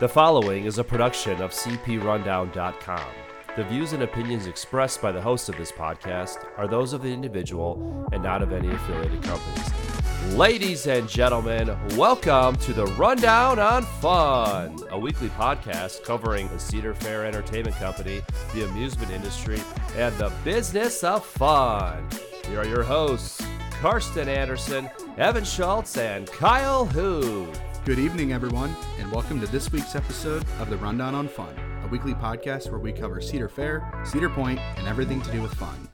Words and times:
The 0.00 0.08
following 0.08 0.64
is 0.64 0.78
a 0.78 0.84
production 0.84 1.40
of 1.40 1.52
CPRundown.com. 1.52 3.08
The 3.54 3.62
views 3.62 3.92
and 3.92 4.02
opinions 4.02 4.48
expressed 4.48 5.00
by 5.00 5.12
the 5.12 5.20
host 5.20 5.48
of 5.48 5.56
this 5.56 5.70
podcast 5.70 6.44
are 6.58 6.66
those 6.66 6.92
of 6.92 7.00
the 7.00 7.12
individual 7.12 8.08
and 8.12 8.20
not 8.20 8.42
of 8.42 8.52
any 8.52 8.70
affiliated 8.70 9.22
companies. 9.22 10.34
Ladies 10.34 10.88
and 10.88 11.08
gentlemen, 11.08 11.76
welcome 11.96 12.56
to 12.56 12.72
the 12.72 12.86
Rundown 12.86 13.60
on 13.60 13.84
Fun, 13.84 14.76
a 14.90 14.98
weekly 14.98 15.28
podcast 15.28 16.02
covering 16.02 16.48
the 16.48 16.58
Cedar 16.58 16.94
Fair 16.94 17.24
Entertainment 17.24 17.76
Company, 17.76 18.20
the 18.52 18.64
amusement 18.64 19.12
industry, 19.12 19.60
and 19.94 20.12
the 20.18 20.32
business 20.42 21.04
of 21.04 21.24
fun. 21.24 22.04
Here 22.48 22.58
are 22.58 22.66
your 22.66 22.82
hosts, 22.82 23.46
Karsten 23.80 24.28
Anderson, 24.28 24.90
Evan 25.18 25.44
Schultz, 25.44 25.96
and 25.96 26.26
Kyle 26.26 26.84
Hu. 26.84 27.46
Good 27.84 27.98
evening, 27.98 28.32
everyone, 28.32 28.74
and 28.98 29.12
welcome 29.12 29.40
to 29.40 29.46
this 29.46 29.70
week's 29.70 29.94
episode 29.94 30.42
of 30.58 30.70
the 30.70 30.76
Rundown 30.78 31.14
on 31.14 31.28
Fun, 31.28 31.54
a 31.84 31.88
weekly 31.88 32.14
podcast 32.14 32.70
where 32.70 32.78
we 32.78 32.92
cover 32.92 33.20
Cedar 33.20 33.48
Fair, 33.48 33.86
Cedar 34.06 34.30
Point, 34.30 34.58
and 34.78 34.88
everything 34.88 35.20
to 35.20 35.30
do 35.30 35.42
with 35.42 35.52
fun. 35.54 35.88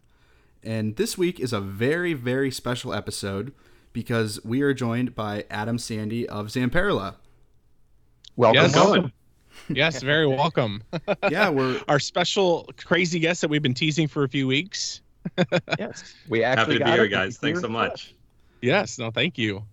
And 0.63 0.95
this 0.97 1.19
week 1.19 1.41
is 1.41 1.53
a 1.53 1.61
very, 1.61 2.13
very 2.13 2.51
special 2.53 2.95
episode 2.95 3.53
because 3.93 4.39
we 4.45 4.63
are 4.63 4.73
joined 4.73 5.17
by 5.17 5.45
Adam 5.51 5.79
Sandy 5.79 6.29
of 6.29 6.47
Zamperla. 6.47 7.17
Welcome, 8.37 8.63
Yes. 8.63 8.75
welcome. 8.77 9.13
Yes, 9.69 10.01
very 10.03 10.27
welcome. 10.29 10.83
Yeah, 11.31 11.51
we're 11.51 11.81
Our 11.89 11.99
special 11.99 12.69
crazy 12.85 13.19
guest 13.19 13.41
that 13.41 13.49
we've 13.51 13.63
been 13.63 13.75
teasing 13.75 14.07
for 14.07 14.23
a 14.23 14.29
few 14.29 14.47
weeks. 14.47 15.01
Yes, 15.79 16.15
we 16.29 16.45
actually 16.45 16.75
Happy 16.75 16.79
actually 16.79 16.79
to 16.79 16.85
be 16.85 16.91
here, 16.93 17.09
guys. 17.09 17.37
Thanks 17.39 17.61
so 17.61 17.69
much. 17.69 18.15
Yes, 18.63 18.97
no, 18.99 19.11
thank 19.11 19.37
you. 19.39 19.65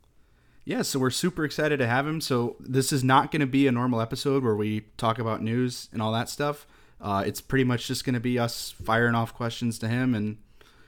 Yeah, 0.68 0.82
so 0.82 1.00
we're 1.00 1.12
super 1.12 1.46
excited 1.46 1.78
to 1.80 1.88
have 1.88 2.06
him. 2.06 2.20
So 2.20 2.58
this 2.60 2.92
is 2.92 3.02
not 3.02 3.32
going 3.32 3.40
to 3.40 3.48
be 3.48 3.68
a 3.68 3.72
normal 3.72 4.02
episode 4.02 4.44
where 4.44 4.56
we 4.56 4.82
talk 4.98 5.18
about 5.18 5.42
news 5.42 5.88
and 5.94 6.02
all 6.02 6.12
that 6.12 6.28
stuff. 6.28 6.68
Uh, 7.00 7.24
it's 7.26 7.40
pretty 7.40 7.64
much 7.64 7.88
just 7.88 8.04
going 8.04 8.16
to 8.16 8.20
be 8.20 8.38
us 8.38 8.72
firing 8.84 9.16
off 9.16 9.34
questions 9.34 9.80
to 9.80 9.88
him, 9.88 10.14
and 10.14 10.40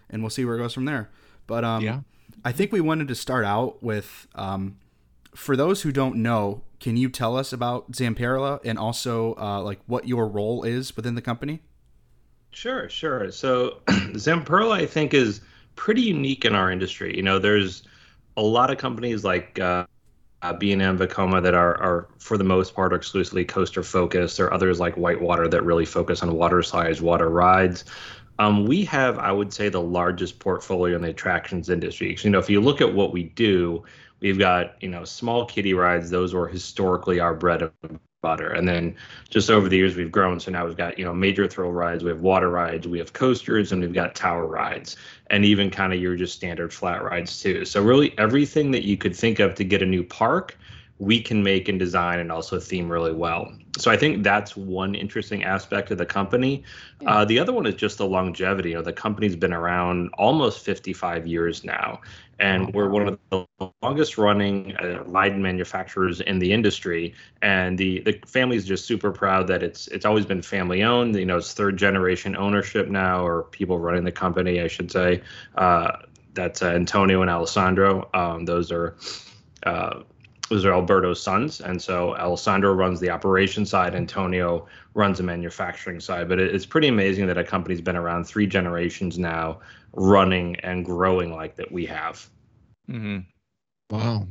and 0.10 0.22
we'll 0.22 0.32
see 0.32 0.44
where 0.44 0.56
it 0.56 0.58
goes 0.58 0.74
from 0.74 0.84
there. 0.84 1.10
But 1.48 1.64
um, 1.64 1.82
Yeah. 1.82 2.02
I 2.44 2.52
think 2.52 2.74
we 2.74 2.82
wanted 2.82 3.08
to 3.08 3.16
start 3.16 3.46
out 3.46 3.82
with, 3.82 4.28
um, 4.36 4.78
for 5.34 5.56
those 5.56 5.84
who 5.84 5.94
don't 5.94 6.18
know, 6.18 6.64
can 6.82 6.98
you 6.98 7.08
tell 7.08 7.38
us 7.38 7.54
about 7.54 7.94
Zamperla 7.94 8.60
and 8.66 8.78
also 8.78 9.34
uh, 9.36 9.62
like 9.62 9.80
what 9.86 10.10
your 10.10 10.28
role 10.28 10.64
is 10.64 10.98
within 10.98 11.16
the 11.16 11.22
company? 11.22 11.62
Sure, 12.52 12.90
sure. 12.90 13.32
So 13.32 13.78
Zamperla, 13.88 14.74
I 14.74 14.86
think, 14.86 15.14
is 15.14 15.40
pretty 15.78 16.02
unique 16.02 16.44
in 16.44 16.54
our 16.54 16.70
industry. 16.70 17.16
You 17.16 17.24
know, 17.24 17.40
there's 17.40 17.84
a 18.40 18.42
lot 18.42 18.72
of 18.72 18.78
companies 18.78 19.26
like 19.26 19.60
uh, 19.60 19.86
uh, 20.42 20.54
B&M 20.54 20.98
Vekoma 20.98 21.44
that 21.44 21.54
are, 21.54 21.76
are, 21.82 22.08
for 22.20 22.38
the 22.38 22.44
most 22.46 22.74
part, 22.74 22.94
exclusively 22.94 23.44
coaster 23.44 23.84
focused. 23.84 24.38
There 24.38 24.46
are 24.46 24.54
others 24.54 24.80
like 24.80 24.96
Whitewater 24.96 25.50
that 25.50 25.64
really 25.64 25.86
focus 25.86 26.24
on 26.24 26.34
water 26.34 26.64
slides, 26.64 27.02
water 27.02 27.30
rides. 27.30 27.84
Um, 28.40 28.66
we 28.66 28.86
have, 28.86 29.20
I 29.20 29.34
would 29.34 29.52
say, 29.52 29.68
the 29.68 29.82
largest 29.82 30.40
portfolio 30.40 30.96
in 30.96 31.02
the 31.02 31.10
attractions 31.10 31.70
industry. 31.70 32.16
'Cause, 32.16 32.24
you 32.24 32.32
know, 32.32 32.40
if 32.40 32.50
you 32.50 32.62
look 32.62 32.80
at 32.80 32.94
what 32.94 33.12
we 33.12 33.24
do, 33.24 33.84
we've 34.22 34.40
got, 34.40 34.82
you 34.82 34.88
know, 34.88 35.04
small 35.04 35.46
kiddie 35.46 35.74
rides. 35.74 36.10
Those 36.10 36.34
were 36.34 36.48
historically 36.48 37.20
our 37.20 37.34
bread 37.34 37.70
and 37.84 38.00
butter. 38.22 38.50
And 38.52 38.68
then 38.68 38.96
just 39.30 39.50
over 39.50 39.70
the 39.70 39.78
years, 39.78 39.96
we've 39.96 40.12
grown. 40.12 40.40
So 40.40 40.52
now 40.52 40.66
we've 40.66 40.78
got, 40.78 41.00
you 41.00 41.06
know, 41.06 41.14
major 41.14 41.48
thrill 41.48 41.72
rides, 41.72 42.04
we 42.04 42.10
have 42.10 42.20
water 42.20 42.50
rides, 42.50 42.88
we 42.88 43.00
have 43.00 43.14
coasters, 43.14 43.72
and 43.72 43.82
we've 43.82 43.94
got 43.94 44.16
tower 44.16 44.46
rides, 44.46 44.98
and 45.30 45.46
even 45.46 45.70
kind 45.70 45.94
of 45.94 46.00
your 46.00 46.16
just 46.16 46.36
standard 46.36 46.74
flat 46.74 47.04
rides 47.04 47.42
too. 47.42 47.66
So 47.66 47.82
really 47.82 48.18
everything 48.18 48.72
that 48.72 48.84
you 48.84 48.98
could 48.98 49.16
think 49.16 49.40
of 49.40 49.56
to 49.56 49.64
get 49.64 49.82
a 49.82 49.86
new 49.86 50.04
park, 50.04 50.58
we 50.98 51.22
can 51.22 51.42
make 51.42 51.70
and 51.70 51.80
design 51.80 52.20
and 52.20 52.30
also 52.30 52.60
theme 52.60 52.92
really 52.92 53.14
well. 53.14 53.54
So 53.78 53.90
I 53.90 53.96
think 53.96 54.22
that's 54.22 54.58
one 54.58 54.96
interesting 54.96 55.46
aspect 55.46 55.92
of 55.92 55.98
the 55.98 56.06
company. 56.06 56.64
Uh, 57.06 57.24
the 57.24 57.40
other 57.40 57.54
one 57.54 57.66
is 57.66 57.76
just 57.76 58.00
the 58.00 58.06
longevity. 58.06 58.72
You 58.72 58.76
know, 58.76 58.82
the 58.82 58.92
company's 58.92 59.38
been 59.38 59.54
around 59.54 60.10
almost 60.18 60.60
55 60.66 61.26
years 61.26 61.64
now, 61.64 62.02
and 62.40 62.74
we're 62.74 62.90
one 62.90 63.08
of 63.08 63.20
the 63.30 63.46
longest 63.82 64.18
running 64.18 64.76
uh, 64.78 65.04
ride 65.06 65.38
manufacturers 65.38 66.22
in 66.22 66.40
the 66.40 66.52
industry. 66.54 67.14
And 67.42 67.78
the 67.78 68.00
the 68.02 68.20
family 68.26 68.56
is 68.56 68.66
just 68.66 68.86
super 68.86 69.12
proud 69.12 69.48
that 69.48 69.62
it's 69.62 69.88
it's 69.90 70.06
always 70.06 70.26
been 70.26 70.42
family 70.42 70.84
owned. 70.84 71.16
You 71.16 71.26
know, 71.26 71.38
it's 71.38 71.54
third 71.54 71.78
generation 71.78 72.36
ownership 72.36 72.88
now, 72.88 73.26
or 73.26 73.44
people 73.44 73.78
running 73.80 74.06
the 74.06 74.12
company, 74.12 74.62
I 74.62 74.68
should 74.68 74.92
say. 74.92 75.22
Uh, 75.56 75.98
that's 76.34 76.62
uh, 76.62 76.68
Antonio 76.68 77.22
and 77.22 77.30
Alessandro. 77.30 78.10
Um, 78.14 78.46
those 78.46 78.72
are. 78.72 78.96
Uh, 79.64 80.04
those 80.50 80.66
are 80.66 80.74
Alberto's 80.74 81.22
sons, 81.22 81.62
and 81.62 81.80
so 81.80 82.16
Alessandro 82.16 82.74
runs 82.74 83.00
the 83.00 83.12
operation 83.12 83.68
side, 83.68 83.94
Antonio 83.94 84.68
runs 84.96 85.20
the 85.20 85.24
manufacturing 85.24 86.00
side. 86.00 86.28
But 86.28 86.40
it, 86.40 86.56
it's 86.56 86.66
pretty 86.66 86.88
amazing 86.88 87.28
that 87.28 87.38
a 87.38 87.44
company's 87.44 87.82
been 87.82 87.96
around 87.96 88.24
three 88.26 88.48
generations 88.48 89.20
now, 89.20 89.60
running 89.94 90.56
and 90.58 90.86
growing 90.86 91.32
like 91.34 91.56
that 91.58 91.72
we 91.72 91.86
have. 91.88 92.30
hmm 92.88 93.20
Wow. 93.90 94.28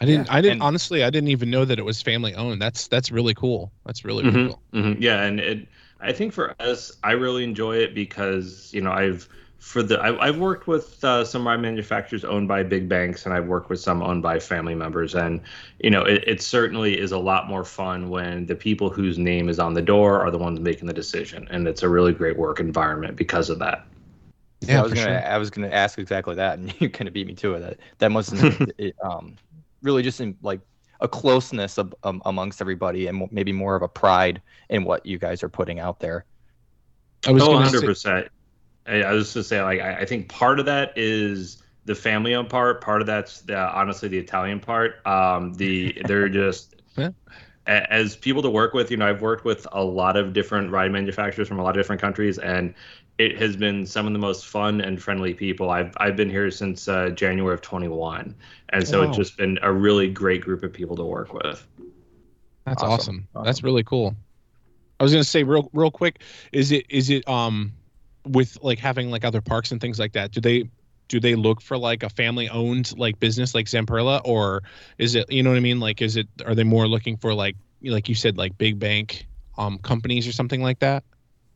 I 0.00 0.06
didn't. 0.06 0.28
I 0.30 0.40
didn't 0.42 0.54
and- 0.54 0.62
honestly. 0.62 1.04
I 1.04 1.10
didn't 1.10 1.28
even 1.30 1.50
know 1.50 1.64
that 1.64 1.78
it 1.78 1.84
was 1.84 2.02
family 2.02 2.34
owned. 2.34 2.60
That's 2.62 2.88
that's 2.88 3.10
really 3.12 3.34
cool. 3.34 3.72
That's 3.86 4.04
really, 4.04 4.24
really 4.24 4.40
Mhm, 4.40 4.46
cool. 4.48 4.62
mhm. 4.72 4.96
Yeah, 5.00 5.22
and 5.22 5.40
it, 5.40 5.68
I 6.00 6.12
think 6.12 6.32
for 6.32 6.54
us, 6.60 6.92
I 7.02 7.12
really 7.12 7.44
enjoy 7.44 7.76
it 7.78 7.94
because 7.94 8.70
you 8.74 8.80
know 8.80 8.90
I've 8.92 9.28
for 9.58 9.82
the 9.82 9.98
I, 10.00 10.26
I've 10.28 10.38
worked 10.38 10.66
with 10.66 11.02
uh, 11.04 11.24
some 11.24 11.46
ride 11.46 11.60
manufacturers 11.60 12.24
owned 12.24 12.48
by 12.48 12.62
big 12.62 12.88
banks, 12.88 13.24
and 13.26 13.34
I've 13.34 13.46
worked 13.46 13.70
with 13.70 13.80
some 13.80 14.02
owned 14.02 14.22
by 14.22 14.38
family 14.40 14.74
members, 14.74 15.14
and 15.14 15.40
you 15.80 15.90
know 15.90 16.02
it, 16.02 16.24
it 16.26 16.42
certainly 16.42 16.98
is 16.98 17.12
a 17.12 17.18
lot 17.18 17.48
more 17.48 17.64
fun 17.64 18.08
when 18.10 18.46
the 18.46 18.56
people 18.56 18.90
whose 18.90 19.18
name 19.18 19.48
is 19.48 19.58
on 19.58 19.74
the 19.74 19.82
door 19.82 20.20
are 20.20 20.30
the 20.30 20.38
ones 20.38 20.60
making 20.60 20.86
the 20.88 20.94
decision, 20.94 21.46
and 21.50 21.66
it's 21.68 21.82
a 21.82 21.88
really 21.88 22.12
great 22.12 22.36
work 22.36 22.60
environment 22.60 23.16
because 23.16 23.48
of 23.50 23.58
that. 23.60 23.86
Yeah, 24.68 24.80
I 24.80 24.82
was 24.82 24.92
gonna, 24.92 25.20
sure. 25.20 25.26
I 25.26 25.38
was 25.38 25.50
gonna 25.50 25.68
ask 25.68 25.98
exactly 25.98 26.34
that, 26.36 26.58
and 26.58 26.74
you 26.80 26.88
kind 26.90 27.08
of 27.08 27.14
beat 27.14 27.26
me 27.26 27.34
to 27.34 27.54
it. 27.54 27.60
That 27.60 27.78
that 27.98 28.12
must 28.12 28.32
it, 28.78 28.94
um, 29.02 29.36
really 29.82 30.02
just 30.02 30.20
in, 30.20 30.36
like 30.42 30.60
a 31.00 31.08
closeness 31.08 31.78
of, 31.78 31.94
um, 32.04 32.22
amongst 32.24 32.60
everybody, 32.60 33.06
and 33.06 33.28
maybe 33.30 33.52
more 33.52 33.76
of 33.76 33.82
a 33.82 33.88
pride 33.88 34.40
in 34.70 34.84
what 34.84 35.04
you 35.04 35.18
guys 35.18 35.42
are 35.42 35.48
putting 35.48 35.78
out 35.80 36.00
there. 36.00 36.24
I 37.26 37.32
was 37.32 37.42
oh, 37.42 37.52
100 37.52 37.72
to 37.72 37.78
say. 37.78 37.86
percent. 37.86 38.28
I, 38.86 39.02
I 39.02 39.12
was 39.12 39.24
just 39.24 39.34
to 39.34 39.44
say, 39.44 39.62
like, 39.62 39.80
I, 39.80 40.00
I 40.00 40.04
think 40.04 40.28
part 40.28 40.60
of 40.60 40.66
that 40.66 40.92
is 40.96 41.62
the 41.84 41.94
family-owned 41.94 42.48
part. 42.48 42.80
Part 42.80 43.00
of 43.00 43.06
that's 43.06 43.42
the, 43.42 43.56
honestly 43.56 44.08
the 44.08 44.18
Italian 44.18 44.60
part. 44.60 45.06
Um, 45.06 45.54
the 45.54 45.96
they're 46.06 46.28
just 46.28 46.76
Yeah. 46.96 47.10
as 47.66 48.16
people 48.16 48.42
to 48.42 48.50
work 48.50 48.74
with. 48.74 48.90
You 48.90 48.96
know, 48.96 49.08
I've 49.08 49.22
worked 49.22 49.44
with 49.44 49.66
a 49.72 49.82
lot 49.82 50.16
of 50.16 50.32
different 50.32 50.70
ride 50.70 50.92
manufacturers 50.92 51.48
from 51.48 51.58
a 51.58 51.62
lot 51.62 51.70
of 51.70 51.76
different 51.76 52.00
countries, 52.00 52.38
and 52.38 52.74
it 53.18 53.38
has 53.38 53.56
been 53.56 53.86
some 53.86 54.06
of 54.06 54.12
the 54.12 54.18
most 54.18 54.46
fun 54.46 54.80
and 54.80 55.00
friendly 55.00 55.34
people. 55.34 55.70
I've 55.70 55.94
I've 55.98 56.16
been 56.16 56.30
here 56.30 56.50
since 56.50 56.88
uh, 56.88 57.10
January 57.10 57.54
of 57.54 57.60
21, 57.62 58.34
and 58.70 58.86
so 58.86 59.02
Wow. 59.02 59.08
it's 59.08 59.16
just 59.16 59.36
been 59.36 59.58
a 59.62 59.72
really 59.72 60.08
great 60.10 60.40
group 60.42 60.62
of 60.62 60.72
people 60.72 60.96
to 60.96 61.04
work 61.04 61.32
with. 61.32 61.66
That's 62.66 62.82
Awesome. 62.82 63.28
awesome. 63.32 63.44
That's 63.44 63.62
really 63.62 63.84
cool. 63.84 64.16
I 64.98 65.02
was 65.02 65.12
gonna 65.12 65.24
say 65.24 65.42
real 65.42 65.70
real 65.72 65.90
quick. 65.90 66.22
Is 66.52 66.72
it 66.72 66.86
is 66.88 67.10
it 67.10 67.28
um 67.28 67.72
with 68.26 68.56
like 68.62 68.78
having 68.78 69.10
like 69.10 69.24
other 69.24 69.40
parks 69.42 69.70
and 69.72 69.80
things 69.80 69.98
like 69.98 70.12
that? 70.12 70.30
Do 70.30 70.40
they 70.40 70.64
do 71.08 71.20
they 71.20 71.34
look 71.34 71.60
for 71.60 71.76
like 71.76 72.02
a 72.02 72.08
family 72.08 72.48
owned 72.48 72.96
like 72.98 73.20
business 73.20 73.54
like 73.54 73.66
Zamperla 73.66 74.22
or 74.24 74.62
is 74.98 75.14
it 75.14 75.30
you 75.30 75.42
know 75.42 75.50
what 75.50 75.56
I 75.56 75.60
mean? 75.60 75.80
Like 75.80 76.00
is 76.02 76.16
it 76.16 76.28
are 76.46 76.54
they 76.54 76.64
more 76.64 76.88
looking 76.88 77.16
for 77.16 77.34
like 77.34 77.56
like 77.82 78.08
you 78.08 78.14
said 78.14 78.38
like 78.38 78.56
big 78.56 78.78
bank 78.78 79.26
um 79.58 79.78
companies 79.78 80.26
or 80.26 80.32
something 80.32 80.62
like 80.62 80.78
that? 80.80 81.04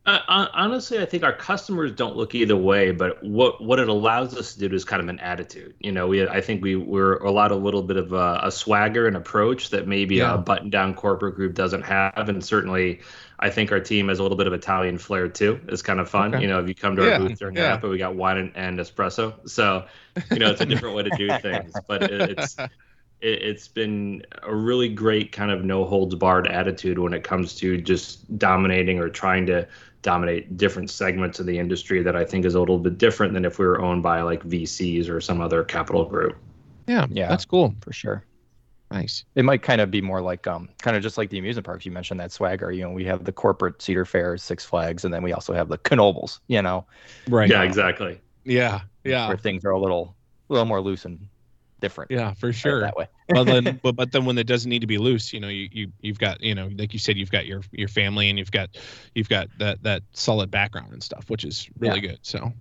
Uh, 0.08 0.48
honestly, 0.54 0.98
I 1.00 1.04
think 1.04 1.22
our 1.22 1.34
customers 1.34 1.92
don't 1.92 2.16
look 2.16 2.34
either 2.34 2.56
way, 2.56 2.92
but 2.92 3.22
what 3.22 3.62
what 3.62 3.78
it 3.78 3.88
allows 3.88 4.34
us 4.34 4.54
to 4.54 4.69
do 4.69 4.74
is 4.74 4.84
kind 4.84 5.02
of 5.02 5.08
an 5.08 5.19
attitude. 5.20 5.74
You 5.80 5.92
know, 5.92 6.06
we 6.06 6.26
I 6.26 6.41
think 6.41 6.62
we 6.62 6.76
we're 6.76 7.16
allowed 7.19 7.50
a 7.50 7.56
little 7.56 7.82
bit 7.82 7.98
of 7.98 8.12
a, 8.14 8.41
a 8.44 8.50
swagger 8.50 9.06
and 9.06 9.16
approach 9.16 9.68
that 9.70 9.86
maybe 9.86 10.16
Yeah. 10.16 10.34
a 10.34 10.38
button 10.38 10.70
down 10.70 10.94
corporate 10.94 11.34
group 11.34 11.54
doesn't 11.54 11.82
have, 11.82 12.28
and 12.28 12.42
certainly. 12.44 13.00
I 13.41 13.50
think 13.50 13.71
our 13.71 13.78
team 13.78 14.09
has 14.09 14.18
a 14.18 14.22
little 14.22 14.36
bit 14.36 14.48
of 14.48 14.53
Italian 14.53 14.98
flair 14.98 15.28
too. 15.28 15.60
It's 15.68 15.83
kind 15.83 16.00
of 16.00 16.10
fun. 16.10 16.34
Okay. 16.34 16.42
You 16.42 16.48
know, 16.48 16.59
if 16.59 16.66
you 16.66 16.74
come 16.74 16.97
to 16.97 17.03
our 17.03 17.09
Yeah, 17.09 17.18
booth 17.18 17.38
during 17.38 17.54
yeah. 17.54 17.77
IAAPA, 17.78 17.88
we 17.88 17.97
got 17.97 18.16
wine 18.16 18.36
and, 18.36 18.56
and 18.56 18.78
espresso. 18.80 19.48
So, 19.48 19.86
you 20.33 20.41
know, 20.41 20.50
it's 20.50 20.60
a 20.60 20.66
different 20.66 20.97
way 20.97 21.04
to 21.04 21.10
do 21.16 21.28
things. 21.38 21.72
But 21.86 22.03
it, 22.03 22.30
it's 22.36 22.59
it, 22.59 22.68
it's 23.21 23.68
been 23.68 24.24
a 24.42 24.53
really 24.53 24.88
great 24.88 25.30
kind 25.30 25.53
of 25.53 25.65
no 25.65 25.84
holds 25.84 26.16
barred 26.16 26.48
attitude 26.48 26.98
when 26.98 27.15
it 27.15 27.22
comes 27.22 27.54
to 27.56 27.80
just 27.80 28.36
dominating 28.38 28.98
or 28.98 29.09
trying 29.09 29.47
to 29.47 29.68
dominate 30.03 30.56
different 30.56 30.91
segments 30.91 31.41
of 31.41 31.47
the 31.47 31.59
industry 31.59 32.03
that 32.03 32.15
I 32.16 32.24
think 32.24 32.45
is 32.45 32.54
a 32.54 32.60
little 32.60 32.78
bit 32.78 32.98
different 32.98 33.33
than 33.34 33.45
if 33.45 33.59
we 33.59 33.66
were 33.66 33.80
owned 33.80 34.03
by 34.03 34.22
like 34.22 34.42
VCs 34.45 35.09
or 35.10 35.21
some 35.21 35.41
other 35.41 35.65
capital 35.65 36.04
group. 36.04 36.36
Yeah, 36.86 37.06
Yeah. 37.10 37.28
that's 37.28 37.45
cool. 37.45 37.74
for 37.83 37.92
sure. 37.92 38.24
Nice. 38.91 39.24
It 39.34 39.45
might 39.45 39.62
kind 39.62 39.83
of 39.83 39.91
be 39.91 40.00
more 40.00 40.22
like 40.22 40.47
um, 40.47 40.71
kind 40.80 40.97
of 40.97 41.03
just 41.03 41.18
like 41.18 41.28
the 41.28 41.39
amusement 41.39 41.66
parks. 41.66 41.84
You 41.84 41.92
mentioned 41.92 42.21
that 42.21 42.33
swagger. 42.33 42.72
You 42.72 42.84
know, 42.84 42.91
we 42.91 43.04
have 43.04 43.24
the 43.24 43.33
corporate 43.33 43.83
Cedar 43.83 44.06
Fair, 44.06 44.39
Six 44.39 44.65
Flags, 44.65 45.04
and 45.04 45.12
then 45.12 45.22
we 45.22 45.33
also 45.34 45.53
have 45.53 45.68
the 45.68 45.77
Knoebels. 45.78 46.39
You 46.47 46.62
know, 46.62 46.86
Right. 47.28 47.50
Yeah, 47.50 47.65
exactly. 47.65 48.18
Yeah. 48.45 48.80
Yeah. 49.04 49.28
where 49.28 49.36
things 49.36 49.65
are 49.66 49.71
a 49.72 49.78
little, 49.80 50.16
a 50.48 50.53
little 50.54 50.65
more 50.65 50.80
loose 50.80 51.04
and 51.04 51.28
different. 51.80 52.10
Yeah, 52.10 52.33
for 52.34 52.47
right, 52.47 52.54
sure. 52.54 52.80
that 52.80 52.97
way. 52.97 53.09
But 53.28 53.45
then 53.45 53.80
but, 53.83 53.97
but 53.97 54.13
then 54.13 54.25
when 54.25 54.39
it 54.39 54.47
doesn't 54.47 54.69
need 54.69 54.80
to 54.80 54.86
be 54.86 54.98
loose, 54.98 55.33
you 55.33 55.41
know, 55.41 55.48
you, 55.48 55.69
you 55.72 55.92
you've 56.01 56.19
got 56.19 56.41
you 56.41 56.54
know 56.54 56.71
like 56.77 56.92
you 56.92 56.98
said 56.98 57.16
you've 57.16 57.30
got 57.30 57.47
your 57.47 57.63
your 57.72 57.89
family 57.89 58.28
and 58.30 58.39
you've 58.39 58.51
got 58.51 58.71
you've 59.15 59.28
got 59.28 59.48
that 59.59 59.83
that 59.83 60.03
solid 60.13 60.51
background 60.51 60.92
and 60.92 61.03
stuff, 61.03 61.28
which 61.28 61.45
is 61.45 61.69
really 61.78 62.01
good. 62.01 62.19
So 62.22 62.53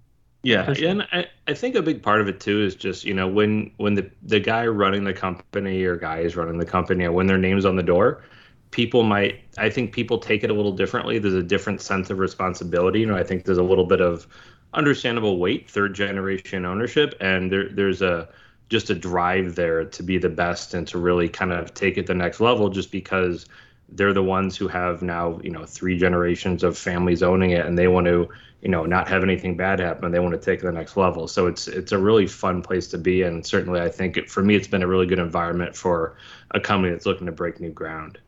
yeah, 0.44 0.74
and 0.82 1.02
I, 1.12 1.26
I 1.48 1.54
think 1.54 1.76
a 1.76 1.82
big 1.82 2.02
part 2.02 2.22
of 2.22 2.28
it 2.28 2.40
too 2.40 2.62
is 2.62 2.76
just 2.76 3.04
you 3.04 3.14
know 3.14 3.28
when 3.28 3.72
when 3.78 3.96
the 3.96 4.10
the 4.24 4.40
guy 4.40 4.66
running 4.68 5.04
the 5.04 5.14
company 5.14 5.84
or 5.84 5.98
guy 5.98 6.20
is 6.20 6.36
running 6.36 6.58
the 6.58 6.66
company 6.66 7.06
or 7.06 7.12
when 7.12 7.28
their 7.28 7.38
name's 7.38 7.66
on 7.66 7.76
the 7.76 7.84
door, 7.84 8.24
people 8.72 9.04
might 9.04 9.42
I 9.58 9.70
think 9.70 9.94
people 9.94 10.18
take 10.20 10.44
it 10.44 10.50
a 10.50 10.54
little 10.54 10.72
differently. 10.72 11.20
There's 11.20 11.34
a 11.34 11.44
different 11.44 11.82
sense 11.82 12.10
of 12.10 12.20
responsibility. 12.20 13.02
You 13.02 13.08
know, 13.08 13.18
I 13.18 13.24
think 13.24 13.46
there's 13.46 13.58
a 13.58 13.64
little 13.64 13.86
bit 13.86 14.00
of 14.00 14.28
understandable 14.74 15.38
weight, 15.38 15.70
third 15.70 15.94
generation 15.96 16.66
ownership, 16.66 17.16
and 17.20 17.52
there 17.52 17.70
there's 17.70 18.02
a 18.02 18.30
just 18.70 18.90
a 18.90 18.96
drive 18.96 19.56
there 19.56 19.86
to 19.86 20.04
be 20.04 20.18
the 20.18 20.30
best 20.30 20.74
and 20.74 20.88
to 20.88 20.98
really 20.98 21.30
kind 21.30 21.52
of 21.52 21.74
take 21.74 21.98
it 21.98 22.06
the 22.08 22.14
next 22.14 22.40
level 22.40 22.70
just 22.70 22.92
because 22.92 23.46
they're 23.90 24.14
the 24.14 24.24
ones 24.24 24.58
who 24.58 24.68
have 24.68 25.02
now 25.02 25.40
you 25.42 25.50
know 25.50 25.66
three 25.66 25.98
generations 25.98 26.64
of 26.64 26.78
families 26.78 27.24
owning 27.24 27.52
it 27.52 27.66
and 27.66 27.78
they 27.78 27.88
want 27.88 28.06
to 28.06 28.28
you 28.62 28.70
know 28.70 28.86
not 28.86 29.08
have 29.08 29.24
anything 29.24 29.56
bad 29.56 29.80
happen 29.80 30.12
they 30.12 30.20
want 30.20 30.34
to 30.34 30.40
take 30.40 30.60
it 30.60 30.62
to 30.62 30.68
the 30.68 30.74
next 30.74 30.98
level. 30.98 31.28
So 31.28 31.48
it's 31.48 31.68
it's 31.68 31.92
a 31.92 31.98
really 31.98 32.28
fun 32.28 32.62
place 32.62 32.88
to 32.90 32.98
be. 32.98 33.22
And 33.22 33.46
certainly 33.46 33.80
i 33.80 33.90
think 33.90 34.18
it, 34.18 34.30
for 34.30 34.44
me 34.44 34.56
it's 34.56 34.68
been 34.68 34.84
a 34.84 34.88
really 34.88 35.06
good 35.06 35.20
environment 35.20 35.76
for 35.76 36.18
a 36.52 36.60
company 36.60 36.92
that's 36.92 37.06
looking 37.06 37.28
to 37.28 37.32
break 37.32 37.60
new 37.60 37.72
ground. 37.72 38.20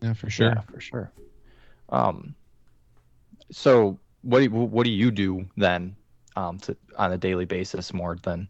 Yeah 0.00 0.14
for 0.14 0.30
sure. 0.30 0.48
Yeah, 0.48 0.60
for 0.62 0.80
sure. 0.80 1.12
Um 1.90 2.34
so 3.50 3.98
what 4.22 4.40
do, 4.40 4.50
what 4.50 4.84
do 4.84 4.90
you 4.90 5.10
do 5.10 5.44
then 5.56 5.96
um 6.36 6.58
to 6.60 6.76
on 6.96 7.12
a 7.12 7.18
daily 7.18 7.44
basis 7.44 7.92
more 7.92 8.16
than 8.22 8.48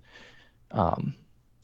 um 0.73 1.15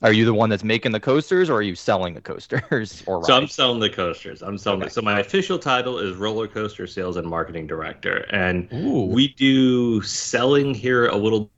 are 0.03 0.13
you 0.13 0.25
the 0.27 0.35
one 0.35 0.51
that's 0.51 0.63
making 0.63 0.93
the 0.93 1.01
coasters, 1.01 1.49
or 1.49 1.55
are 1.55 1.63
you 1.63 1.75
selling 1.75 2.15
the 2.15 2.21
coasters? 2.21 3.03
Or 3.07 3.25
so 3.25 3.35
I'm 3.35 3.49
selling 3.49 3.81
the 3.81 3.89
coasters. 3.89 4.43
I'm 4.43 4.59
selling. 4.59 4.81
Okay. 4.83 4.89
The, 4.89 4.95
so 4.95 5.03
my 5.03 5.21
official 5.21 5.59
title 5.59 5.99
is 5.99 6.17
roller 6.17 6.47
coaster 6.47 6.87
sales 6.87 7.17
and 7.17 7.27
marketing 7.27 7.67
director, 7.67 8.27
and 8.31 8.69
Ooh. 8.75 9.07
we 9.07 9.29
do 9.29 10.03
selling 10.03 10.75
here 10.75 11.07
a 11.07 11.17
little 11.17 11.51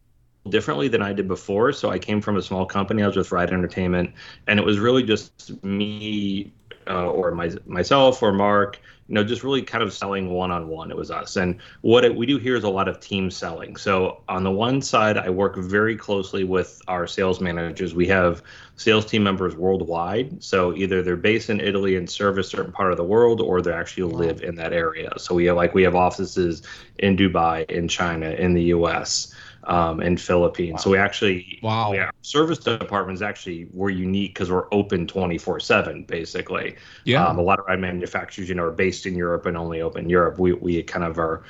differently 0.48 0.88
than 0.88 1.02
I 1.02 1.12
did 1.12 1.26
before. 1.26 1.72
So 1.72 1.90
I 1.90 1.98
came 1.98 2.20
from 2.20 2.36
a 2.36 2.42
small 2.42 2.64
company. 2.64 3.02
I 3.02 3.08
was 3.08 3.16
with 3.16 3.32
Ride 3.32 3.50
Entertainment, 3.50 4.12
and 4.46 4.58
it 4.58 4.64
was 4.64 4.78
really 4.78 5.02
just 5.02 5.62
me 5.64 6.52
uh, 6.86 7.10
or 7.10 7.32
my, 7.32 7.50
myself 7.66 8.22
or 8.22 8.32
Mark 8.32 8.80
you 9.08 9.14
know, 9.14 9.24
just 9.24 9.42
really 9.42 9.62
kind 9.62 9.82
of 9.82 9.92
selling 9.92 10.28
one 10.30 10.50
on 10.50 10.68
one. 10.68 10.90
It 10.90 10.96
was 10.96 11.10
us. 11.10 11.36
And 11.36 11.58
what 11.80 12.04
it, 12.04 12.14
we 12.14 12.26
do 12.26 12.36
here 12.36 12.56
is 12.56 12.64
a 12.64 12.68
lot 12.68 12.88
of 12.88 13.00
team 13.00 13.30
selling. 13.30 13.76
So 13.76 14.20
on 14.28 14.44
the 14.44 14.50
one 14.50 14.82
side, 14.82 15.16
I 15.16 15.30
work 15.30 15.56
very 15.56 15.96
closely 15.96 16.44
with 16.44 16.82
our 16.88 17.06
sales 17.06 17.40
managers. 17.40 17.94
We 17.94 18.06
have 18.08 18.42
sales 18.76 19.06
team 19.06 19.22
members 19.22 19.56
worldwide. 19.56 20.42
So 20.44 20.74
either 20.74 21.02
they're 21.02 21.16
based 21.16 21.48
in 21.48 21.58
Italy 21.58 21.96
and 21.96 22.08
serve 22.08 22.36
a 22.36 22.44
certain 22.44 22.70
part 22.70 22.90
of 22.90 22.98
the 22.98 23.04
world, 23.04 23.40
or 23.40 23.62
they 23.62 23.72
actually 23.72 24.12
live 24.12 24.42
in 24.42 24.54
that 24.56 24.74
area. 24.74 25.10
So 25.16 25.34
we 25.34 25.46
have 25.46 25.56
like 25.56 25.72
we 25.72 25.82
have 25.84 25.94
offices 25.94 26.62
in 26.98 27.16
Dubai, 27.16 27.64
in 27.70 27.88
China, 27.88 28.30
in 28.30 28.52
the 28.52 28.64
U.S 28.64 29.34
um, 29.64 30.00
in 30.00 30.16
Philippines. 30.16 30.74
Wow. 30.74 30.78
So 30.78 30.90
we 30.90 30.98
actually, 30.98 31.58
wow, 31.62 31.92
yeah, 31.92 32.10
service 32.22 32.58
departments 32.58 33.22
actually 33.22 33.68
were 33.72 33.90
unique 33.90 34.34
because 34.34 34.50
we're 34.50 34.68
open 34.72 35.06
24 35.06 35.60
seven, 35.60 36.04
basically. 36.04 36.76
Yeah. 37.04 37.26
Um, 37.26 37.38
a 37.38 37.42
lot 37.42 37.58
of 37.58 37.66
our 37.68 37.76
manufacturers, 37.76 38.48
you 38.48 38.54
know, 38.54 38.64
are 38.64 38.70
based 38.70 39.06
in 39.06 39.14
Europe 39.14 39.46
and 39.46 39.56
only 39.56 39.80
open 39.80 40.08
Europe. 40.08 40.38
We, 40.38 40.52
we 40.52 40.82
kind 40.82 41.04
of 41.04 41.18
are 41.18 41.44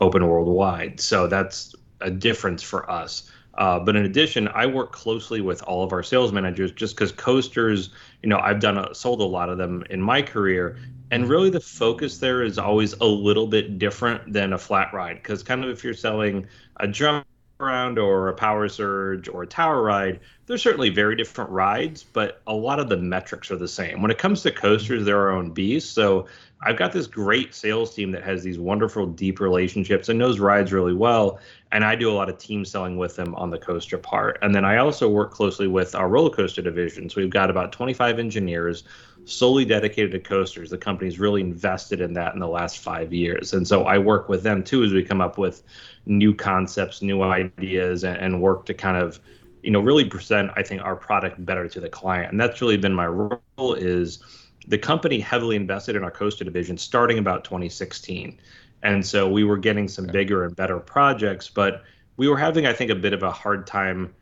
open 0.00 0.26
worldwide. 0.26 1.00
So 1.00 1.26
that's 1.26 1.74
a 2.00 2.10
difference 2.10 2.62
for 2.62 2.90
us. 2.90 3.30
Uh, 3.56 3.78
but 3.78 3.96
in 3.96 4.04
addition, 4.04 4.48
I 4.48 4.66
work 4.66 4.92
closely 4.92 5.40
with 5.40 5.62
all 5.62 5.82
of 5.82 5.92
our 5.92 6.02
sales 6.02 6.30
managers 6.30 6.72
just 6.72 6.94
because 6.94 7.10
coasters, 7.12 7.90
you 8.22 8.28
know, 8.28 8.38
I've 8.38 8.60
done 8.60 8.76
a, 8.76 8.94
sold 8.94 9.20
a 9.22 9.24
lot 9.24 9.48
of 9.48 9.56
them 9.56 9.82
in 9.88 10.00
my 10.00 10.20
career, 10.20 10.76
and 11.10 11.22
mm-hmm. 11.22 11.32
really 11.32 11.50
the 11.50 11.60
focus 11.60 12.18
there 12.18 12.42
is 12.42 12.58
always 12.58 12.92
a 12.94 13.04
little 13.04 13.46
bit 13.46 13.78
different 13.78 14.30
than 14.30 14.52
a 14.52 14.58
flat 14.58 14.92
ride 14.92 15.16
because 15.16 15.42
kind 15.42 15.64
of 15.64 15.70
if 15.70 15.82
you're 15.82 15.94
selling 15.94 16.46
a 16.80 16.86
drum 16.86 17.24
around 17.60 17.98
or 17.98 18.28
a 18.28 18.34
power 18.34 18.68
surge 18.68 19.28
or 19.28 19.42
a 19.42 19.46
tower 19.46 19.82
ride 19.82 20.20
they're 20.46 20.58
certainly 20.58 20.90
very 20.90 21.16
different 21.16 21.50
rides 21.50 22.04
but 22.04 22.40
a 22.46 22.54
lot 22.54 22.78
of 22.78 22.88
the 22.88 22.96
metrics 22.96 23.50
are 23.50 23.56
the 23.56 23.66
same. 23.66 24.02
When 24.02 24.10
it 24.10 24.18
comes 24.18 24.42
to 24.42 24.50
coasters 24.50 25.04
they're 25.04 25.18
our 25.18 25.30
own 25.30 25.50
beast. 25.50 25.94
So 25.94 26.26
i've 26.62 26.76
got 26.76 26.92
this 26.92 27.06
great 27.06 27.54
sales 27.54 27.94
team 27.94 28.12
that 28.12 28.22
has 28.22 28.42
these 28.42 28.58
wonderful 28.58 29.06
deep 29.06 29.40
relationships 29.40 30.08
and 30.08 30.18
knows 30.18 30.38
rides 30.38 30.72
really 30.72 30.94
well 30.94 31.38
and 31.72 31.84
i 31.84 31.94
do 31.94 32.10
a 32.10 32.14
lot 32.14 32.28
of 32.28 32.38
team 32.38 32.64
selling 32.64 32.96
with 32.96 33.16
them 33.16 33.34
on 33.34 33.50
the 33.50 33.58
coaster 33.58 33.98
part. 33.98 34.38
And 34.42 34.54
then 34.54 34.64
i 34.64 34.76
also 34.76 35.08
work 35.08 35.30
closely 35.30 35.66
with 35.66 35.94
our 35.94 36.08
roller 36.08 36.30
coaster 36.30 36.62
division. 36.62 37.08
So 37.08 37.20
we've 37.20 37.30
got 37.30 37.50
about 37.50 37.72
25 37.72 38.18
engineers 38.18 38.84
solely 39.26 39.64
dedicated 39.64 40.12
to 40.12 40.20
coasters. 40.20 40.70
The 40.70 40.78
company's 40.78 41.18
really 41.18 41.40
invested 41.40 42.00
in 42.00 42.12
that 42.14 42.32
in 42.34 42.40
the 42.40 42.48
last 42.48 42.78
five 42.78 43.12
years. 43.12 43.52
And 43.52 43.66
so 43.66 43.84
I 43.84 43.98
work 43.98 44.28
with 44.28 44.44
them 44.44 44.62
too 44.62 44.84
as 44.84 44.92
we 44.92 45.02
come 45.02 45.20
up 45.20 45.36
with 45.36 45.64
new 46.06 46.32
concepts, 46.32 47.02
new 47.02 47.22
ideas, 47.22 48.04
and, 48.04 48.16
and 48.16 48.40
work 48.40 48.66
to 48.66 48.74
kind 48.74 48.96
of, 48.96 49.18
you 49.64 49.72
know, 49.72 49.80
really 49.80 50.04
present, 50.04 50.52
I 50.54 50.62
think, 50.62 50.80
our 50.82 50.94
product 50.94 51.44
better 51.44 51.68
to 51.68 51.80
the 51.80 51.88
client. 51.88 52.30
And 52.30 52.40
that's 52.40 52.60
really 52.60 52.76
been 52.76 52.94
my 52.94 53.06
role 53.06 53.74
is 53.74 54.22
the 54.68 54.78
company 54.78 55.18
heavily 55.18 55.56
invested 55.56 55.96
in 55.96 56.04
our 56.04 56.10
coaster 56.10 56.44
division 56.44 56.78
starting 56.78 57.18
about 57.18 57.42
2016. 57.42 58.38
And 58.84 59.04
so 59.04 59.28
we 59.28 59.42
were 59.42 59.58
getting 59.58 59.88
some 59.88 60.06
bigger 60.06 60.44
and 60.44 60.54
better 60.54 60.78
projects, 60.78 61.50
but 61.50 61.82
we 62.16 62.28
were 62.28 62.36
having, 62.36 62.64
I 62.64 62.72
think, 62.72 62.92
a 62.92 62.94
bit 62.94 63.12
of 63.12 63.24
a 63.24 63.32
hard 63.32 63.66
time 63.66 64.14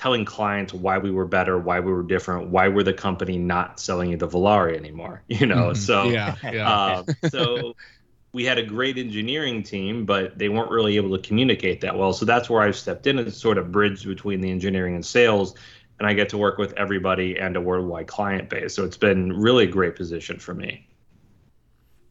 telling 0.00 0.24
clients 0.24 0.72
why 0.72 0.96
we 0.96 1.10
were 1.10 1.26
better, 1.26 1.58
why 1.58 1.78
we 1.78 1.92
were 1.92 2.02
different, 2.02 2.48
why 2.48 2.66
we're 2.68 2.82
the 2.82 2.90
company 2.90 3.36
not 3.36 3.78
selling 3.78 4.10
you 4.10 4.16
the 4.16 4.26
Volare 4.26 4.74
anymore. 4.74 5.22
You 5.28 5.46
know, 5.46 5.72
mm-hmm. 5.72 5.74
so 5.74 6.04
yeah, 6.04 6.36
yeah. 6.42 6.70
Uh, 6.70 7.04
so 7.28 7.76
we 8.32 8.46
had 8.46 8.56
a 8.56 8.62
great 8.62 8.96
engineering 8.96 9.62
team, 9.62 10.06
but 10.06 10.38
they 10.38 10.48
weren't 10.48 10.70
really 10.70 10.96
able 10.96 11.14
to 11.16 11.22
communicate 11.22 11.82
that 11.82 11.98
well. 11.98 12.14
So 12.14 12.24
that's 12.24 12.48
where 12.48 12.62
I've 12.62 12.76
stepped 12.76 13.06
in 13.06 13.18
and 13.18 13.32
sort 13.32 13.58
of 13.58 13.70
bridged 13.70 14.06
between 14.06 14.40
the 14.40 14.50
engineering 14.50 14.94
and 14.94 15.04
sales, 15.04 15.54
and 15.98 16.08
I 16.08 16.14
get 16.14 16.30
to 16.30 16.38
work 16.38 16.56
with 16.56 16.72
everybody 16.78 17.38
and 17.38 17.54
a 17.56 17.60
worldwide 17.60 18.06
client 18.06 18.48
base. 18.48 18.74
So 18.74 18.84
it's 18.84 18.96
been 18.96 19.34
really 19.34 19.64
a 19.64 19.70
great 19.70 19.96
position 19.96 20.38
for 20.38 20.54
me. 20.54 20.86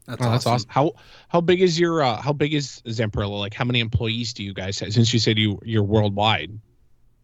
That's, 0.06 0.22
oh, 0.22 0.26
awesome. 0.26 0.32
that's 0.32 0.46
awesome. 0.46 0.70
How 0.70 0.92
how 1.28 1.42
big 1.42 1.62
is 1.62 1.80
your 1.80 2.04
uh, 2.04 2.22
how 2.22 2.34
big 2.34 2.54
is 2.54 2.84
Zamperla? 2.86 3.40
Like 3.40 3.56
how 3.56 3.66
many 3.66 3.80
employees 3.80 4.34
do 4.34 4.44
you 4.44 4.54
guys 4.54 4.78
have? 4.80 4.94
Since 4.94 5.12
you 5.12 5.20
said 5.20 5.40
you 5.40 5.60
you're 5.64 5.84
worldwide. 5.84 6.60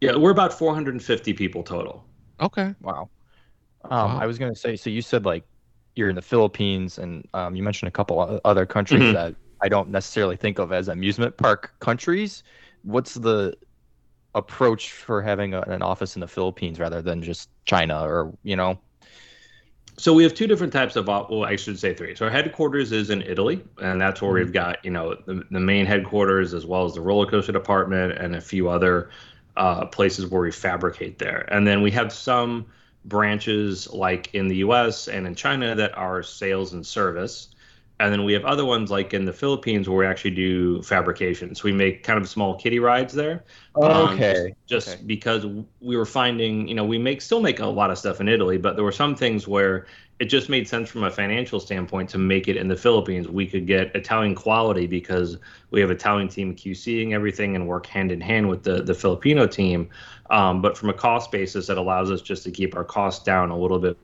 Yeah, 0.01 0.15
we're 0.15 0.31
about 0.31 0.53
450 0.53 1.33
people 1.33 1.63
total. 1.63 2.05
Okay. 2.39 2.73
Wow. 2.81 3.09
Um, 3.85 4.13
wow. 4.13 4.19
I 4.19 4.25
was 4.25 4.37
going 4.37 4.53
to 4.53 4.59
say, 4.59 4.75
so 4.75 4.89
you 4.89 5.01
said 5.01 5.25
like 5.25 5.43
you're 5.95 6.09
in 6.09 6.15
the 6.15 6.21
Philippines, 6.21 6.97
and 6.97 7.27
um, 7.33 7.55
you 7.55 7.63
mentioned 7.63 7.87
a 7.87 7.91
couple 7.91 8.39
other 8.43 8.65
countries 8.65 9.01
mm-hmm. 9.01 9.13
that 9.13 9.35
I 9.61 9.69
don't 9.69 9.89
necessarily 9.89 10.35
think 10.35 10.59
of 10.59 10.71
as 10.71 10.87
amusement 10.87 11.37
park 11.37 11.73
countries. 11.79 12.43
What's 12.83 13.13
the 13.13 13.55
approach 14.33 14.91
for 14.91 15.21
having 15.21 15.53
a, 15.53 15.61
an 15.61 15.81
office 15.81 16.15
in 16.15 16.19
the 16.19 16.27
Philippines 16.27 16.79
rather 16.79 17.01
than 17.01 17.23
just 17.23 17.49
China, 17.65 18.01
or 18.01 18.33
you 18.43 18.55
know? 18.55 18.77
So 19.97 20.13
we 20.13 20.23
have 20.23 20.33
two 20.33 20.45
different 20.45 20.73
types 20.73 20.97
of, 20.97 21.07
well, 21.07 21.45
I 21.45 21.55
should 21.55 21.79
say 21.79 21.93
three. 21.93 22.15
So 22.15 22.25
our 22.25 22.31
headquarters 22.31 22.91
is 22.91 23.09
in 23.09 23.21
Italy, 23.21 23.63
and 23.77 23.99
that's 24.01 24.21
where 24.21 24.31
mm-hmm. 24.31 24.39
we've 24.39 24.53
got, 24.53 24.83
you 24.83 24.91
know, 24.91 25.15
the, 25.25 25.41
the 25.51 25.59
main 25.59 25.85
headquarters 25.85 26.53
as 26.53 26.65
well 26.65 26.83
as 26.83 26.95
the 26.95 27.01
roller 27.01 27.25
coaster 27.25 27.53
department 27.53 28.17
and 28.17 28.35
a 28.35 28.41
few 28.41 28.67
other 28.67 29.09
uh, 29.57 29.85
places 29.85 30.27
where 30.27 30.41
we 30.41 30.51
fabricate 30.51 31.17
there. 31.17 31.47
And 31.51 31.65
then 31.65 31.81
we 31.81 31.91
have 31.91 32.11
some 32.11 32.65
branches 33.05 33.91
like 33.91 34.33
in 34.33 34.47
the 34.47 34.57
US 34.57 35.07
and 35.07 35.27
in 35.27 35.35
China 35.35 35.75
that 35.75 35.97
are 35.97 36.23
sales 36.23 36.73
and 36.73 36.85
service. 36.85 37.49
And 37.97 38.11
then 38.11 38.25
we 38.25 38.33
have 38.33 38.43
other 38.43 38.65
ones 38.65 38.91
like 38.91 39.13
in 39.13 39.23
the 39.23 39.31
Philippines 39.31 39.87
where 39.87 39.99
we 39.99 40.05
actually 40.05 40.31
do 40.31 40.81
fabrication. 40.81 41.55
So 41.55 41.63
we 41.63 41.71
make 41.71 42.03
kind 42.03 42.19
of 42.19 42.27
small 42.27 42.55
kiddie 42.55 42.79
rides 42.79 43.13
there. 43.13 43.45
Oh, 43.75 44.13
okay. 44.13 44.47
Um, 44.47 44.51
just, 44.65 44.89
okay. 44.89 45.01
because 45.05 45.45
we 45.79 45.95
were 45.95 46.05
finding, 46.05 46.67
you 46.67 46.75
know, 46.75 46.83
we 46.83 46.97
make 46.97 47.21
still 47.21 47.39
make 47.39 47.59
a 47.59 47.65
lot 47.65 47.91
of 47.91 47.97
stuff 47.97 48.19
in 48.19 48.27
Italy, 48.27 48.57
but 48.57 48.75
there 48.75 48.83
were 48.83 48.91
some 48.91 49.15
things 49.15 49.47
where 49.47 49.85
it 50.19 50.25
just 50.25 50.47
made 50.47 50.67
sense 50.67 50.89
from 50.89 51.03
a 51.03 51.11
financial 51.11 51.59
standpoint 51.59 52.09
to 52.09 52.17
make 52.17 52.47
it 52.47 52.55
in 52.55 52.69
the 52.69 52.75
Philippines. 52.75 53.27
We 53.27 53.45
could 53.45 53.67
get 53.67 53.93
Italian 53.95 54.33
quality 54.33 54.87
because 54.87 55.37
we 55.71 55.81
have 55.81 55.91
Italian 55.91 56.29
team 56.29 56.55
QCing 56.55 57.11
everything 57.11 57.55
and 57.55 57.67
work 57.67 57.85
hand 57.85 58.11
in 58.11 58.21
hand 58.21 58.47
with 58.47 58.63
the 58.63 58.81
the 58.81 58.93
Filipino 58.93 59.45
team. 59.45 59.89
Um, 60.29 60.61
but 60.61 60.77
from 60.77 60.89
a 60.89 60.93
cost 60.93 61.31
basis, 61.31 61.69
it 61.69 61.77
allows 61.77 62.11
us 62.11 62.21
just 62.21 62.43
to 62.43 62.51
keep 62.51 62.75
our 62.75 62.85
costs 62.85 63.25
down 63.25 63.49
a 63.49 63.57
little 63.57 63.77
bit 63.77 63.97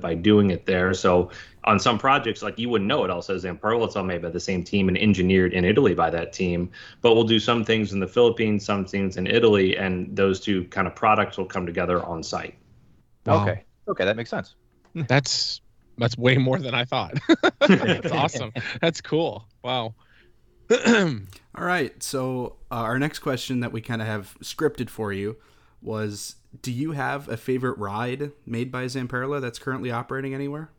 by 0.00 0.14
doing 0.14 0.50
it 0.50 0.66
there. 0.66 0.92
So 0.92 1.30
on 1.62 1.78
some 1.78 1.98
projects, 1.98 2.42
like 2.42 2.58
you 2.58 2.68
wouldn't 2.68 2.88
know 2.88 3.04
it 3.04 3.10
all 3.10 3.22
says 3.22 3.44
Zamperla, 3.44 3.86
it's 3.86 3.94
all 3.94 4.02
made 4.02 4.22
by 4.22 4.30
the 4.30 4.40
same 4.40 4.64
team 4.64 4.88
and 4.88 4.98
engineered 4.98 5.52
in 5.52 5.64
Italy 5.64 5.94
by 5.94 6.10
that 6.10 6.32
team. 6.32 6.68
But 7.00 7.14
we'll 7.14 7.22
do 7.22 7.38
some 7.38 7.64
things 7.64 7.92
in 7.92 8.00
the 8.00 8.08
Philippines, 8.08 8.64
some 8.64 8.84
things 8.84 9.16
in 9.16 9.28
Italy, 9.28 9.76
and 9.76 10.16
those 10.16 10.40
two 10.40 10.64
kind 10.64 10.88
of 10.88 10.96
products 10.96 11.38
will 11.38 11.46
come 11.46 11.64
together 11.64 12.04
on 12.04 12.24
site. 12.24 12.56
Wow. 13.24 13.42
Okay. 13.42 13.62
Okay, 13.86 14.04
that 14.04 14.16
makes 14.16 14.30
sense 14.30 14.56
that's 15.08 15.60
that's 15.98 16.18
way 16.18 16.36
more 16.38 16.58
than 16.58 16.74
I 16.74 16.84
thought. 16.84 17.18
that's 17.60 18.12
awesome. 18.12 18.52
That's 18.80 19.00
cool. 19.00 19.46
Wow. 19.62 19.94
All 20.70 21.64
right. 21.64 22.02
So 22.02 22.56
uh, 22.70 22.76
our 22.76 22.98
next 22.98 23.20
question 23.20 23.60
that 23.60 23.72
we 23.72 23.80
kind 23.80 24.00
of 24.00 24.08
have 24.08 24.36
scripted 24.42 24.90
for 24.90 25.12
you 25.12 25.36
was: 25.82 26.36
do 26.62 26.72
you 26.72 26.92
have 26.92 27.28
a 27.28 27.36
favorite 27.36 27.78
ride 27.78 28.32
made 28.46 28.72
by 28.72 28.86
Zamperla 28.86 29.40
that's 29.40 29.58
currently 29.58 29.90
operating 29.90 30.34
anywhere? 30.34 30.70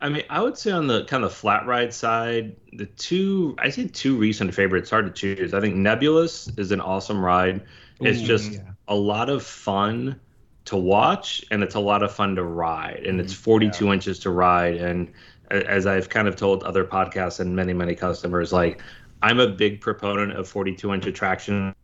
I 0.00 0.08
mean, 0.08 0.22
I 0.30 0.40
would 0.40 0.56
say 0.56 0.70
on 0.70 0.86
the 0.86 1.04
kind 1.04 1.24
of 1.24 1.32
flat 1.34 1.66
ride 1.66 1.92
side, 1.92 2.54
the 2.72 2.86
two 2.86 3.56
I 3.58 3.70
say 3.70 3.88
two 3.88 4.16
recent 4.16 4.54
favorites. 4.54 4.90
Hard 4.90 5.06
to 5.06 5.12
choose. 5.12 5.54
I 5.54 5.60
think 5.60 5.74
NebulaZ 5.74 6.58
is 6.58 6.70
an 6.70 6.80
awesome 6.80 7.22
ride. 7.22 7.62
It's 8.00 8.20
Ooh, 8.20 8.26
just 8.26 8.52
yeah. 8.52 8.60
a 8.86 8.94
lot 8.94 9.28
of 9.28 9.42
fun 9.42 10.20
to 10.68 10.76
watch, 10.76 11.44
and 11.50 11.62
it's 11.62 11.74
a 11.74 11.80
lot 11.80 12.02
of 12.02 12.12
fun 12.12 12.36
to 12.36 12.44
ride. 12.44 13.04
And 13.06 13.20
Mm-hmm. 13.20 13.20
it's 13.20 13.32
42 13.34 13.92
inches 13.92 14.18
to 14.20 14.30
ride. 14.30 14.76
And 14.76 15.12
as 15.50 15.86
I've 15.86 16.08
kind 16.10 16.28
of 16.28 16.36
told 16.36 16.62
other 16.64 16.84
podcasts 16.84 17.40
and 17.40 17.56
many 17.56 17.72
many 17.74 17.94
customers, 17.94 18.52
like 18.52 18.82
I'm 19.22 19.40
a 19.40 19.48
big 19.48 19.80
proponent 19.80 20.32
of 20.32 20.48
42 20.48 20.94
inch 20.94 21.06
attractions. 21.06 21.74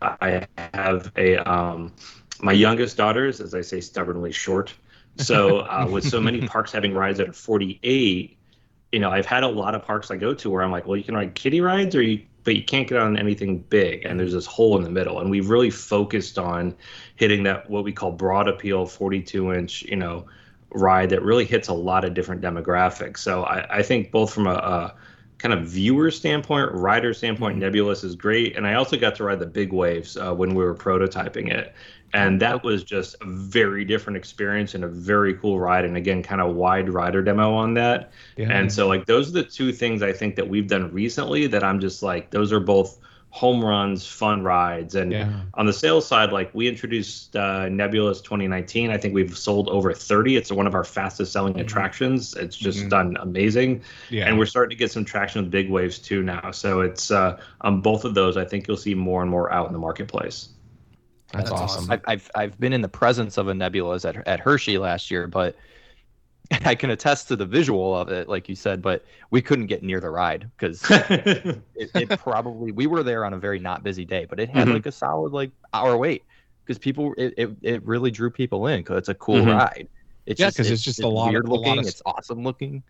I 0.00 0.46
have 0.74 1.12
a 1.16 1.38
um, 1.38 1.94
my 2.40 2.52
youngest 2.52 2.96
daughters, 2.96 3.40
as 3.40 3.54
I 3.54 3.60
say, 3.62 3.80
stubbornly 3.80 4.32
short. 4.32 4.74
So 5.16 5.60
uh, 5.60 5.86
with 5.90 6.04
so 6.04 6.20
many 6.20 6.42
parks 6.46 6.72
having 6.72 6.94
rides 6.94 7.18
that 7.18 7.28
are 7.28 7.32
48, 7.34 8.38
you 8.92 9.00
know, 9.00 9.10
I've 9.10 9.26
had 9.26 9.44
a 9.44 9.48
lot 9.48 9.74
of 9.74 9.84
parks 9.84 10.10
I 10.10 10.16
go 10.16 10.34
to 10.34 10.50
where 10.50 10.62
I'm 10.62 10.72
like, 10.72 10.86
well, 10.86 10.96
you 10.96 11.04
can 11.04 11.14
ride 11.14 11.34
kiddie 11.34 11.60
rides, 11.60 11.94
or 11.94 12.02
you, 12.02 12.26
but 12.44 12.56
you 12.56 12.64
can't 12.64 12.88
get 12.88 12.98
on 12.98 13.16
anything 13.16 13.58
big, 13.58 14.04
and 14.04 14.18
there's 14.18 14.32
this 14.32 14.46
hole 14.46 14.76
in 14.76 14.82
the 14.82 14.90
middle. 14.90 15.20
And 15.20 15.30
we've 15.30 15.48
really 15.48 15.70
focused 15.70 16.38
on 16.38 16.74
hitting 17.16 17.42
that 17.44 17.68
what 17.70 17.84
we 17.84 17.92
call 17.92 18.12
broad 18.12 18.48
appeal 18.48 18.86
42 18.86 19.52
inch, 19.52 19.82
you 19.82 19.96
know, 19.96 20.26
ride 20.70 21.10
that 21.10 21.22
really 21.22 21.44
hits 21.44 21.68
a 21.68 21.74
lot 21.74 22.04
of 22.04 22.14
different 22.14 22.40
demographics. 22.40 23.18
So 23.18 23.44
I, 23.44 23.78
I 23.78 23.82
think 23.82 24.10
both 24.10 24.32
from 24.32 24.46
a, 24.46 24.54
a 24.54 24.94
kind 25.38 25.52
of 25.52 25.66
viewer 25.66 26.10
standpoint, 26.10 26.72
rider 26.72 27.12
standpoint, 27.12 27.58
NebulaZ 27.58 28.04
is 28.04 28.14
great. 28.14 28.56
And 28.56 28.66
I 28.66 28.74
also 28.74 28.96
got 28.96 29.16
to 29.16 29.24
ride 29.24 29.40
the 29.40 29.46
big 29.46 29.72
waves 29.72 30.16
uh, 30.16 30.32
when 30.32 30.54
we 30.54 30.64
were 30.64 30.74
prototyping 30.74 31.50
it. 31.50 31.74
And 32.14 32.40
that 32.42 32.62
was 32.62 32.84
just 32.84 33.16
a 33.22 33.26
very 33.26 33.84
different 33.84 34.16
experience 34.18 34.74
and 34.74 34.84
a 34.84 34.88
very 34.88 35.34
cool 35.34 35.58
ride. 35.58 35.84
And 35.84 35.96
again, 35.96 36.22
kind 36.22 36.40
of 36.40 36.54
wide 36.54 36.88
rider 36.90 37.22
demo 37.22 37.54
on 37.54 37.74
that. 37.74 38.12
Yeah. 38.36 38.48
And 38.50 38.70
so, 38.70 38.86
like, 38.86 39.06
those 39.06 39.30
are 39.30 39.32
the 39.32 39.42
two 39.44 39.72
things 39.72 40.02
I 40.02 40.12
think 40.12 40.36
that 40.36 40.48
we've 40.48 40.68
done 40.68 40.92
recently 40.92 41.46
that 41.46 41.64
I'm 41.64 41.80
just 41.80 42.02
like, 42.02 42.30
those 42.30 42.52
are 42.52 42.60
both 42.60 42.98
home 43.30 43.64
runs, 43.64 44.06
fun 44.06 44.42
rides. 44.44 44.94
And 44.94 45.10
Yeah. 45.10 45.40
on 45.54 45.64
the 45.64 45.72
sales 45.72 46.06
side, 46.06 46.32
like, 46.32 46.50
we 46.54 46.68
introduced 46.68 47.34
uh, 47.34 47.64
NebulaZ 47.66 48.22
2019. 48.22 48.90
I 48.90 48.98
think 48.98 49.14
we've 49.14 49.34
sold 49.34 49.70
over 49.70 49.90
30. 49.94 50.36
It's 50.36 50.52
one 50.52 50.66
of 50.66 50.74
our 50.74 50.84
fastest 50.84 51.32
selling 51.32 51.58
attractions. 51.58 52.34
It's 52.36 52.58
just 52.58 52.84
Mhm. 52.84 52.88
done 52.90 53.16
amazing 53.20 53.80
yeah. 54.10 54.26
and 54.28 54.38
we're 54.38 54.44
starting 54.44 54.68
to 54.68 54.76
get 54.78 54.90
some 54.90 55.06
traction 55.06 55.40
with 55.40 55.50
big 55.50 55.70
waves 55.70 55.98
too 55.98 56.22
now. 56.22 56.50
So 56.50 56.82
it's 56.82 57.10
uh, 57.10 57.38
on 57.62 57.80
both 57.80 58.04
of 58.04 58.12
those. 58.12 58.36
I 58.36 58.44
think 58.44 58.68
you'll 58.68 58.76
see 58.76 58.94
more 58.94 59.22
and 59.22 59.30
more 59.30 59.50
out 59.50 59.66
in 59.66 59.72
the 59.72 59.78
marketplace. 59.78 60.50
That's, 61.32 61.48
That's 61.50 61.60
awesome. 61.62 61.84
awesome. 61.84 61.90
I've, 61.92 62.02
I've 62.06 62.30
I've 62.34 62.60
been 62.60 62.72
in 62.72 62.82
the 62.82 62.88
presence 62.88 63.38
of 63.38 63.48
a 63.48 63.52
NebulaZ 63.52 64.04
at 64.16 64.26
at 64.28 64.40
Hershey 64.40 64.78
last 64.78 65.10
year, 65.10 65.26
but 65.26 65.56
I 66.64 66.74
can 66.74 66.90
attest 66.90 67.28
to 67.28 67.36
the 67.36 67.46
visual 67.46 67.96
of 67.96 68.08
it, 68.10 68.28
like 68.28 68.48
you 68.48 68.54
said. 68.54 68.82
But 68.82 69.04
we 69.30 69.40
couldn't 69.40 69.66
get 69.66 69.82
near 69.82 70.00
the 70.00 70.10
ride 70.10 70.50
because 70.56 70.82
it, 70.90 71.60
it 71.76 72.08
probably 72.20 72.72
we 72.72 72.86
were 72.86 73.02
there 73.02 73.24
on 73.24 73.32
a 73.32 73.38
very 73.38 73.58
not 73.58 73.82
busy 73.82 74.04
day, 74.04 74.26
but 74.28 74.38
it 74.38 74.50
had 74.50 74.68
Mhm. 74.68 74.74
like 74.74 74.86
a 74.86 74.92
solid 74.92 75.32
like 75.32 75.50
hour 75.72 75.96
wait 75.96 76.22
because 76.64 76.78
people 76.78 77.14
it, 77.16 77.34
it, 77.36 77.50
it 77.62 77.82
really 77.86 78.10
drew 78.10 78.30
people 78.30 78.66
in 78.66 78.80
because 78.80 78.98
it's 78.98 79.08
a 79.08 79.14
cool 79.14 79.36
Mhm. 79.42 79.56
ride. 79.58 79.88
It's 80.26 80.38
Yeah, 80.38 80.50
'cause 80.50 80.70
it's 80.70 80.82
just 80.82 81.02
a 81.02 81.08
lot 81.08 81.26
of- 81.28 81.32
weird 81.32 81.46
a 81.46 81.50
lot 81.50 81.60
looking. 81.60 81.78
of- 81.80 81.86
It's 81.86 82.02
awesome 82.06 82.44
looking. 82.44 82.82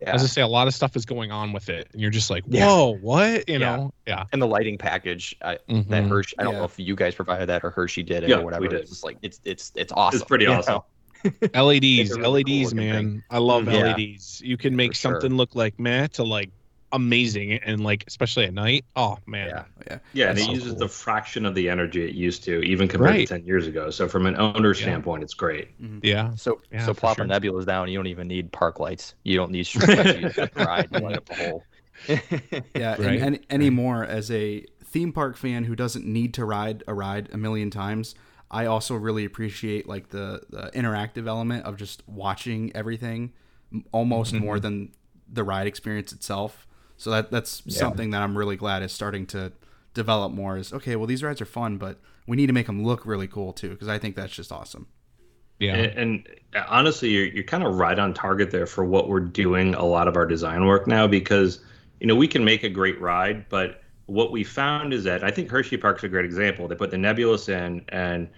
Yeah. 0.00 0.14
As 0.14 0.22
I 0.22 0.26
say, 0.26 0.42
a 0.42 0.46
lot 0.46 0.68
of 0.68 0.74
stuff 0.74 0.94
is 0.94 1.04
going 1.04 1.32
on 1.32 1.52
with 1.52 1.68
it, 1.68 1.88
and 1.92 2.00
you're 2.00 2.10
just 2.12 2.30
like, 2.30 2.44
Yeah. 2.46 2.66
whoa, 2.66 2.96
what? 3.00 3.48
You 3.48 3.58
Yeah. 3.58 3.76
know? 3.76 3.94
Yeah. 4.06 4.24
and 4.32 4.40
the 4.40 4.46
lighting 4.46 4.78
package 4.78 5.34
I, 5.42 5.54
that 5.54 5.66
Mhm. 5.68 6.08
Hershey. 6.08 6.36
I 6.38 6.44
don't 6.44 6.52
Yeah. 6.52 6.58
know 6.60 6.64
if 6.66 6.78
you 6.78 6.94
guys 6.94 7.14
provided 7.16 7.46
that 7.46 7.64
or 7.64 7.70
Hershey 7.70 8.02
did 8.04 8.22
it 8.22 8.28
Yeah, 8.30 8.36
or 8.36 8.38
we 8.38 8.44
whatever. 8.44 8.68
did. 8.68 8.80
It's 8.82 9.02
like 9.02 9.18
it's 9.22 9.40
it's 9.44 9.72
it's 9.74 9.92
awesome. 9.92 10.20
It's 10.20 10.28
pretty 10.28 10.44
you 10.44 10.52
awesome. 10.52 10.82
LEDs, 11.54 12.10
really 12.16 12.44
LEDs, 12.44 12.72
looking 12.72 12.76
man. 12.78 12.94
thing. 12.94 13.22
I 13.30 13.38
love 13.38 13.64
Mhm. 13.64 13.72
Yeah. 13.72 13.92
LEDs. 13.96 14.40
You 14.40 14.56
can 14.56 14.76
make 14.76 14.92
For 14.92 14.96
sure. 14.96 15.12
something 15.14 15.36
look 15.36 15.54
like 15.54 15.78
meh 15.80 16.06
to 16.08 16.22
like 16.22 16.50
amazing, 16.92 17.52
and 17.54 17.82
like 17.84 18.04
especially 18.06 18.44
at 18.46 18.54
night. 18.54 18.84
Oh 18.96 19.18
man. 19.26 19.48
Yeah. 19.48 19.64
Yeah. 19.86 19.98
Yeah, 20.12 20.30
and 20.30 20.38
it 20.38 20.44
so 20.44 20.52
uses 20.52 20.70
cool. 20.72 20.78
the 20.80 20.88
fraction 20.88 21.44
of 21.46 21.54
the 21.54 21.68
energy 21.68 22.04
it 22.04 22.14
used 22.14 22.44
to, 22.44 22.60
even 22.62 22.88
compared 22.88 23.10
Right. 23.10 23.28
to 23.28 23.34
10 23.38 23.46
years 23.46 23.66
ago. 23.66 23.90
So 23.90 24.08
from 24.08 24.26
an 24.26 24.36
owner 24.36 24.74
Yeah. 24.74 24.82
standpoint, 24.82 25.22
it's 25.22 25.34
great. 25.34 25.68
Yeah. 26.02 26.34
So 26.36 26.60
Yeah, 26.72 26.84
so 26.86 26.94
for 26.94 27.00
plop 27.00 27.16
sure. 27.16 27.24
a 27.24 27.28
NebulaZ 27.28 27.66
down. 27.66 27.88
You 27.88 27.98
don't 27.98 28.06
even 28.06 28.28
need 28.28 28.50
park 28.52 28.80
lights. 28.80 29.14
You 29.24 29.36
don't 29.36 29.50
need 29.50 29.64
street 29.66 29.88
lights. 29.88 30.18
You 30.20 30.28
just 30.30 30.54
ride 30.56 30.90
light 30.92 31.16
up 31.16 31.24
the 31.26 31.34
hole. 31.34 31.64
Yeah, 32.08 32.96
Right, 32.98 33.20
and, 33.20 33.34
and 33.36 33.40
anymore 33.50 34.04
as 34.04 34.30
a 34.30 34.64
theme 34.84 35.12
park 35.12 35.36
fan 35.36 35.64
who 35.64 35.74
doesn't 35.76 36.06
need 36.06 36.32
to 36.34 36.44
ride 36.44 36.82
a 36.86 36.94
ride 36.94 37.28
a 37.32 37.36
million 37.36 37.70
times, 37.70 38.14
I 38.50 38.64
also 38.66 38.94
really 38.94 39.24
appreciate 39.26 39.86
like 39.88 40.08
the, 40.08 40.42
the 40.48 40.70
interactive 40.74 41.26
element 41.26 41.64
of 41.66 41.76
just 41.76 42.02
watching 42.08 42.72
everything 42.74 43.32
almost 43.92 44.32
Mm-hmm. 44.32 44.44
more 44.44 44.58
than 44.60 44.92
the 45.30 45.44
ride 45.44 45.66
experience 45.66 46.12
itself. 46.12 46.66
So 46.98 47.10
that 47.10 47.30
that's 47.30 47.62
Yeah. 47.64 47.78
something 47.78 48.10
that 48.10 48.20
I'm 48.22 48.36
really 48.36 48.56
glad 48.56 48.82
is 48.82 48.92
starting 48.92 49.24
to 49.28 49.52
develop 49.94 50.32
more. 50.32 50.58
Is 50.58 50.72
okay. 50.72 50.96
Well, 50.96 51.06
these 51.06 51.22
rides 51.22 51.40
are 51.40 51.46
fun, 51.46 51.78
but 51.78 51.98
we 52.26 52.36
need 52.36 52.48
to 52.48 52.52
make 52.52 52.66
them 52.66 52.84
look 52.84 53.06
really 53.06 53.26
cool 53.26 53.54
too, 53.54 53.70
because 53.70 53.88
I 53.88 53.96
think 53.98 54.16
that's 54.16 54.34
just 54.34 54.52
awesome. 54.52 54.88
Yeah. 55.58 55.74
And, 55.74 55.98
and 55.98 56.28
honestly, 56.68 57.08
you're, 57.10 57.26
you're 57.26 57.44
kind 57.44 57.64
of 57.64 57.74
right 57.76 57.98
on 57.98 58.14
target 58.14 58.50
there 58.50 58.66
for 58.66 58.84
what 58.84 59.08
we're 59.08 59.18
doing 59.20 59.74
a 59.74 59.84
lot 59.84 60.06
of 60.06 60.16
our 60.16 60.26
design 60.26 60.66
work 60.66 60.86
now 60.86 61.06
because, 61.08 61.60
you 62.00 62.06
know, 62.06 62.14
we 62.14 62.28
can 62.28 62.44
make 62.44 62.62
a 62.62 62.68
great 62.68 63.00
ride, 63.00 63.48
but 63.48 63.82
what 64.06 64.30
we 64.30 64.44
found 64.44 64.92
is 64.92 65.04
that 65.04 65.24
I 65.24 65.30
think 65.30 65.50
Hershey 65.50 65.76
Park's 65.76 66.04
a 66.04 66.08
great 66.08 66.24
example. 66.24 66.68
They 66.68 66.76
put 66.76 66.90
the 66.90 66.96
NebulaZ 66.96 67.48
in, 67.48 67.84
and 67.88 68.28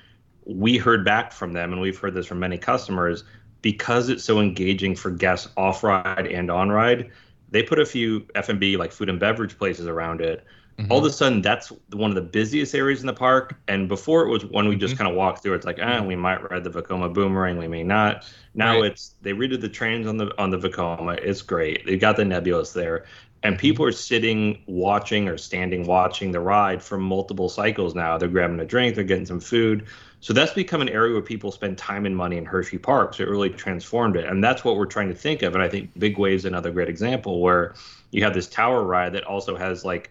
we 0.46 0.78
heard 0.78 1.04
back 1.04 1.30
from 1.32 1.52
them, 1.52 1.72
and 1.72 1.80
we've 1.80 1.98
heard 1.98 2.14
this 2.14 2.26
from 2.26 2.40
many 2.40 2.58
customers 2.58 3.22
because 3.62 4.08
it's 4.08 4.24
so 4.24 4.40
engaging 4.40 4.96
for 4.96 5.10
guests 5.10 5.48
off 5.56 5.84
ride 5.84 6.26
and 6.26 6.50
on 6.50 6.70
ride. 6.70 7.10
They 7.50 7.62
put 7.62 7.78
a 7.78 7.86
few 7.86 8.26
F&B 8.34 8.76
like 8.76 8.92
food 8.92 9.08
and 9.08 9.18
beverage 9.18 9.58
places 9.58 9.86
around 9.86 10.20
it. 10.20 10.44
Mhm. 10.78 10.86
All 10.88 10.98
of 10.98 11.04
a 11.04 11.10
sudden, 11.10 11.42
that's 11.42 11.72
one 11.92 12.10
of 12.10 12.14
the 12.14 12.22
busiest 12.22 12.74
areas 12.74 13.00
in 13.00 13.06
the 13.06 13.12
park. 13.12 13.54
And 13.68 13.88
before 13.88 14.22
it 14.24 14.28
was 14.30 14.44
one 14.46 14.68
we 14.68 14.76
just 14.76 14.96
kind 14.96 15.10
of 15.10 15.16
walked 15.16 15.42
through. 15.42 15.54
It's 15.54 15.66
like, 15.66 15.78
ah, 15.82 16.02
we 16.02 16.16
might 16.16 16.48
ride 16.50 16.64
the 16.64 16.70
Vekoma 16.70 17.12
Boomerang, 17.12 17.58
we 17.58 17.68
may 17.68 17.82
not. 17.82 18.24
Now 18.54 18.80
Right. 18.80 18.92
it's 18.92 19.14
they 19.22 19.32
redid 19.32 19.60
the 19.60 19.68
trains 19.68 20.06
on 20.06 20.16
the 20.16 20.32
on 20.38 20.50
the 20.50 20.58
Vekoma. 20.58 21.18
It's 21.18 21.42
great. 21.42 21.84
They 21.86 21.96
got 21.96 22.16
the 22.16 22.22
NebulaZ 22.24 22.72
there, 22.72 23.04
and 23.42 23.58
people 23.58 23.84
are 23.84 23.92
sitting 23.92 24.62
watching 24.66 25.28
or 25.28 25.36
standing 25.36 25.86
watching 25.86 26.30
the 26.32 26.40
ride 26.40 26.82
for 26.82 26.96
multiple 26.98 27.48
cycles 27.48 27.94
now. 27.94 28.16
They're 28.16 28.28
grabbing 28.28 28.60
a 28.60 28.64
drink, 28.64 28.94
they're 28.94 29.04
getting 29.04 29.26
some 29.26 29.40
food. 29.40 29.84
So 30.22 30.34
that's 30.34 30.52
become 30.52 30.82
an 30.82 30.88
area 30.90 31.14
where 31.14 31.22
people 31.22 31.50
spend 31.50 31.78
time 31.78 32.04
and 32.04 32.14
money 32.14 32.36
in 32.36 32.44
Hershey 32.44 32.76
Park. 32.78 33.14
So 33.14 33.22
it 33.22 33.28
really 33.30 33.48
transformed 33.50 34.16
it, 34.16 34.26
and 34.26 34.44
that's 34.44 34.64
what 34.64 34.76
we're 34.76 34.86
trying 34.86 35.08
to 35.08 35.14
think 35.14 35.42
of. 35.42 35.54
And 35.54 35.62
I 35.62 35.68
think 35.68 35.98
Big 35.98 36.18
Wave's 36.18 36.44
another 36.44 36.70
great 36.70 36.88
example 36.88 37.40
where 37.40 37.74
you 38.10 38.22
have 38.24 38.34
this 38.34 38.46
tower 38.48 38.84
ride 38.84 39.14
that 39.14 39.24
also 39.24 39.56
has 39.56 39.84
like 39.84 40.10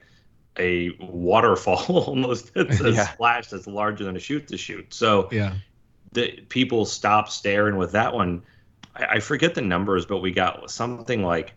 a 0.58 0.90
waterfall 1.00 1.86
almost. 2.08 2.52
It's 2.56 2.82
a 2.82 2.92
Yeah. 2.92 3.08
splash 3.08 3.48
that's 3.50 3.68
larger 3.68 4.04
than 4.04 4.16
a 4.16 4.20
shoot 4.20 4.48
the 4.48 4.58
chute. 4.58 4.94
So 4.94 5.30
yeah. 5.32 5.54
the 6.12 6.44
people 6.50 6.86
stop 6.86 7.30
staring 7.30 7.78
with 7.78 7.92
that 7.92 8.14
one. 8.14 8.42
I, 8.96 9.06
I 9.06 9.20
forget 9.20 9.54
the 9.54 9.62
numbers, 9.62 10.06
but 10.08 10.18
we 10.18 10.32
got 10.32 10.72
something 10.72 11.22
like 11.24 11.54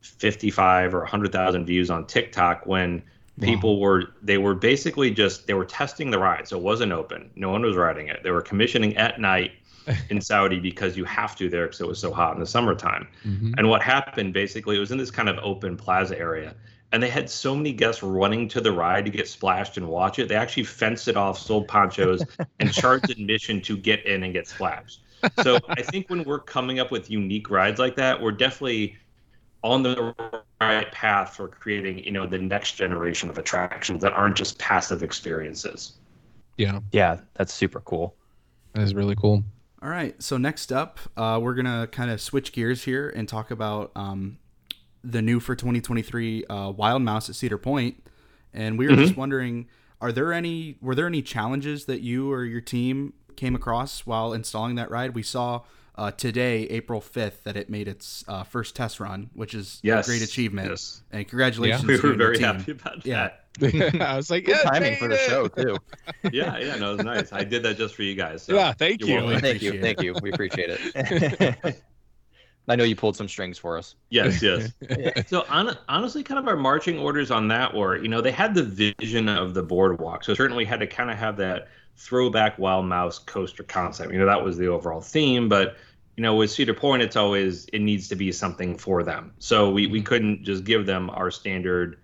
55 0.00 0.94
or 0.94 1.00
100,000 1.00 1.66
views 1.66 1.90
on 1.90 2.06
TikTok 2.06 2.66
when 2.66 3.02
people 3.40 3.80
were 3.80 4.14
they 4.22 4.38
were 4.38 4.54
basically 4.54 5.10
just 5.10 5.46
they 5.46 5.54
were 5.54 5.64
testing 5.64 6.10
the 6.10 6.18
ride, 6.18 6.48
so 6.48 6.56
it 6.56 6.62
wasn't 6.62 6.92
open. 6.92 7.30
No 7.36 7.50
one 7.50 7.62
was 7.62 7.76
riding 7.76 8.08
it. 8.08 8.22
They 8.22 8.30
were 8.30 8.42
commissioning 8.42 8.96
at 8.96 9.20
night 9.20 9.52
in 10.10 10.20
Saudi 10.20 10.58
because 10.58 10.96
you 10.96 11.04
have 11.04 11.36
to 11.36 11.48
there 11.48 11.66
because 11.66 11.80
it 11.80 11.86
was 11.86 11.98
so 11.98 12.12
hot 12.12 12.34
in 12.34 12.40
the 12.40 12.46
summertime. 12.46 13.08
Mhm. 13.24 13.54
And 13.58 13.68
what 13.68 13.82
happened 13.82 14.32
basically, 14.32 14.76
it 14.76 14.80
was 14.80 14.90
in 14.90 14.98
this 14.98 15.10
kind 15.10 15.28
of 15.28 15.38
open 15.42 15.76
plaza 15.76 16.18
area. 16.18 16.54
And 16.92 17.02
they 17.02 17.10
had 17.10 17.28
so 17.28 17.54
many 17.54 17.72
guests 17.72 18.02
running 18.02 18.48
to 18.48 18.60
the 18.60 18.70
ride 18.72 19.04
to 19.06 19.10
get 19.10 19.28
splashed 19.28 19.76
and 19.76 19.88
watch 19.88 20.18
it. 20.18 20.28
They 20.28 20.36
actually 20.36 20.64
fenced 20.64 21.08
it 21.08 21.16
off, 21.16 21.36
sold 21.38 21.66
ponchos, 21.68 22.22
and 22.60 22.72
charged 22.72 23.10
admission 23.10 23.60
to 23.62 23.76
get 23.76 24.06
in 24.06 24.22
and 24.22 24.32
get 24.32 24.46
splashed. 24.46 25.00
So 25.42 25.58
I 25.68 25.82
think 25.82 26.08
when 26.08 26.22
we're 26.22 26.38
coming 26.38 26.78
up 26.78 26.92
with 26.92 27.10
unique 27.10 27.50
rides 27.50 27.80
like 27.80 27.96
that, 27.96 28.22
we're 28.22 28.32
definitely 28.32 28.96
on 29.66 29.82
the 29.82 30.14
right 30.60 30.90
path 30.92 31.36
for 31.36 31.48
creating, 31.48 32.04
you 32.04 32.12
know, 32.12 32.26
the 32.26 32.38
next 32.38 32.72
generation 32.72 33.28
of 33.28 33.38
attractions 33.38 34.02
that 34.02 34.12
aren't 34.12 34.36
just 34.36 34.58
passive 34.58 35.02
experiences. 35.02 35.94
Yeah. 36.56 36.80
Yeah, 36.92 37.20
that's 37.34 37.52
super 37.52 37.80
cool. 37.80 38.14
That 38.72 38.82
is 38.82 38.94
really 38.94 39.16
cool. 39.16 39.42
All 39.82 39.88
right. 39.90 40.20
So 40.22 40.36
next 40.36 40.72
up, 40.72 40.98
uh, 41.16 41.38
we're 41.42 41.54
gonna 41.54 41.88
kind 41.90 42.10
of 42.10 42.20
switch 42.20 42.52
gears 42.52 42.84
here 42.84 43.10
and 43.10 43.28
talk 43.28 43.50
about 43.50 43.92
um, 43.94 44.38
the 45.04 45.22
new 45.22 45.40
for 45.40 45.54
2023 45.54 46.44
uh, 46.46 46.70
Wild 46.70 47.02
Mouse 47.02 47.28
at 47.28 47.34
Cedar 47.34 47.60
And 48.54 48.78
we 48.78 48.88
were 48.88 48.96
just 48.96 49.16
wondering, 49.16 49.68
are 50.00 50.12
there 50.12 50.32
any 50.32 50.76
were 50.80 50.94
there 50.94 51.06
any 51.06 51.22
challenges 51.22 51.84
that 51.86 52.00
you 52.00 52.32
or 52.32 52.44
your 52.44 52.60
team 52.60 53.14
came 53.36 53.54
across 53.54 54.06
while 54.06 54.32
installing 54.32 54.76
that 54.76 54.90
ride? 54.90 55.14
We 55.14 55.22
saw 55.22 55.62
uh, 55.98 56.10
today, 56.10 56.64
April 56.64 57.00
5th, 57.00 57.42
that 57.44 57.56
it 57.56 57.70
made 57.70 57.88
its 57.88 58.24
uh, 58.28 58.44
first 58.44 58.76
test 58.76 59.00
run, 59.00 59.30
which 59.34 59.54
is 59.54 59.80
yes. 59.82 60.06
a 60.06 60.10
great 60.10 60.22
achievement. 60.22 60.70
Yes. 60.70 61.02
And 61.10 61.26
congratulations. 61.26 61.86
We 61.86 61.96
to 61.96 62.06
were 62.08 62.14
very 62.14 62.36
team. 62.36 62.44
happy 62.44 62.72
about 62.72 63.04
that. 63.04 63.42
Yeah. 63.58 63.90
I 64.02 64.16
was 64.16 64.30
like, 64.30 64.44
Good 64.44 64.58
yeah, 64.62 64.70
timing 64.70 64.96
for 64.96 65.08
the 65.08 65.14
it. 65.14 65.30
show 65.30 65.48
too. 65.48 65.78
Yeah, 66.30 66.58
yeah, 66.58 66.76
no, 66.76 66.92
it 66.92 66.96
was 66.98 67.06
nice. 67.06 67.32
I 67.32 67.42
did 67.42 67.62
that 67.62 67.78
just 67.78 67.94
for 67.94 68.02
you 68.02 68.14
guys. 68.14 68.42
So. 68.42 68.54
Yeah, 68.54 68.74
thank 68.74 69.00
You're 69.00 69.22
you. 69.22 69.40
Thank 69.40 69.62
you, 69.62 69.70
appreciate 69.70 69.80
thank 69.80 70.02
you. 70.02 70.14
We 70.20 70.30
appreciate 70.30 70.68
it. 70.70 71.82
I 72.68 72.76
know 72.76 72.84
you 72.84 72.96
pulled 72.96 73.16
some 73.16 73.28
strings 73.28 73.56
for 73.56 73.78
us. 73.78 73.94
Yes, 74.10 74.42
yes. 74.42 74.72
so 75.28 75.40
hon- 75.42 75.78
honestly, 75.88 76.22
kind 76.22 76.38
of 76.38 76.48
our 76.48 76.56
marching 76.56 76.98
orders 76.98 77.30
on 77.30 77.48
that 77.48 77.72
were, 77.72 77.96
you 77.96 78.08
know, 78.08 78.20
they 78.20 78.32
had 78.32 78.54
the 78.54 78.62
vision 78.64 79.28
of 79.28 79.54
the 79.54 79.62
boardwalk. 79.62 80.24
So 80.24 80.34
certainly 80.34 80.66
had 80.66 80.80
to 80.80 80.86
kind 80.86 81.10
of 81.10 81.16
have 81.16 81.38
that 81.38 81.68
throwback 81.96 82.58
wild 82.58 82.86
mouse 82.86 83.18
coaster 83.18 83.62
concept. 83.62 84.12
You 84.12 84.18
know, 84.18 84.26
that 84.26 84.44
was 84.44 84.56
the 84.56 84.66
overall 84.66 85.00
theme. 85.00 85.48
But 85.48 85.76
you 86.16 86.22
know, 86.22 86.34
with 86.34 86.50
Cedar 86.50 86.74
Point, 86.74 87.02
it's 87.02 87.16
always 87.16 87.66
it 87.66 87.80
needs 87.80 88.08
to 88.08 88.16
be 88.16 88.32
something 88.32 88.76
for 88.76 89.02
them. 89.02 89.32
So 89.38 89.70
we 89.70 89.86
we 89.86 89.98
mm-hmm. 89.98 90.06
couldn't 90.06 90.44
just 90.44 90.64
give 90.64 90.86
them 90.86 91.10
our 91.10 91.30
standard, 91.30 91.98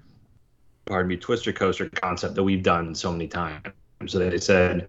pardon 0.85 1.09
me, 1.09 1.17
twister 1.17 1.53
coaster 1.53 1.89
concept 1.89 2.35
that 2.35 2.43
we've 2.43 2.63
done 2.63 2.95
so 2.95 3.11
many 3.11 3.29
times. 3.29 3.67
So 4.07 4.19
they 4.19 4.39
said. 4.39 4.89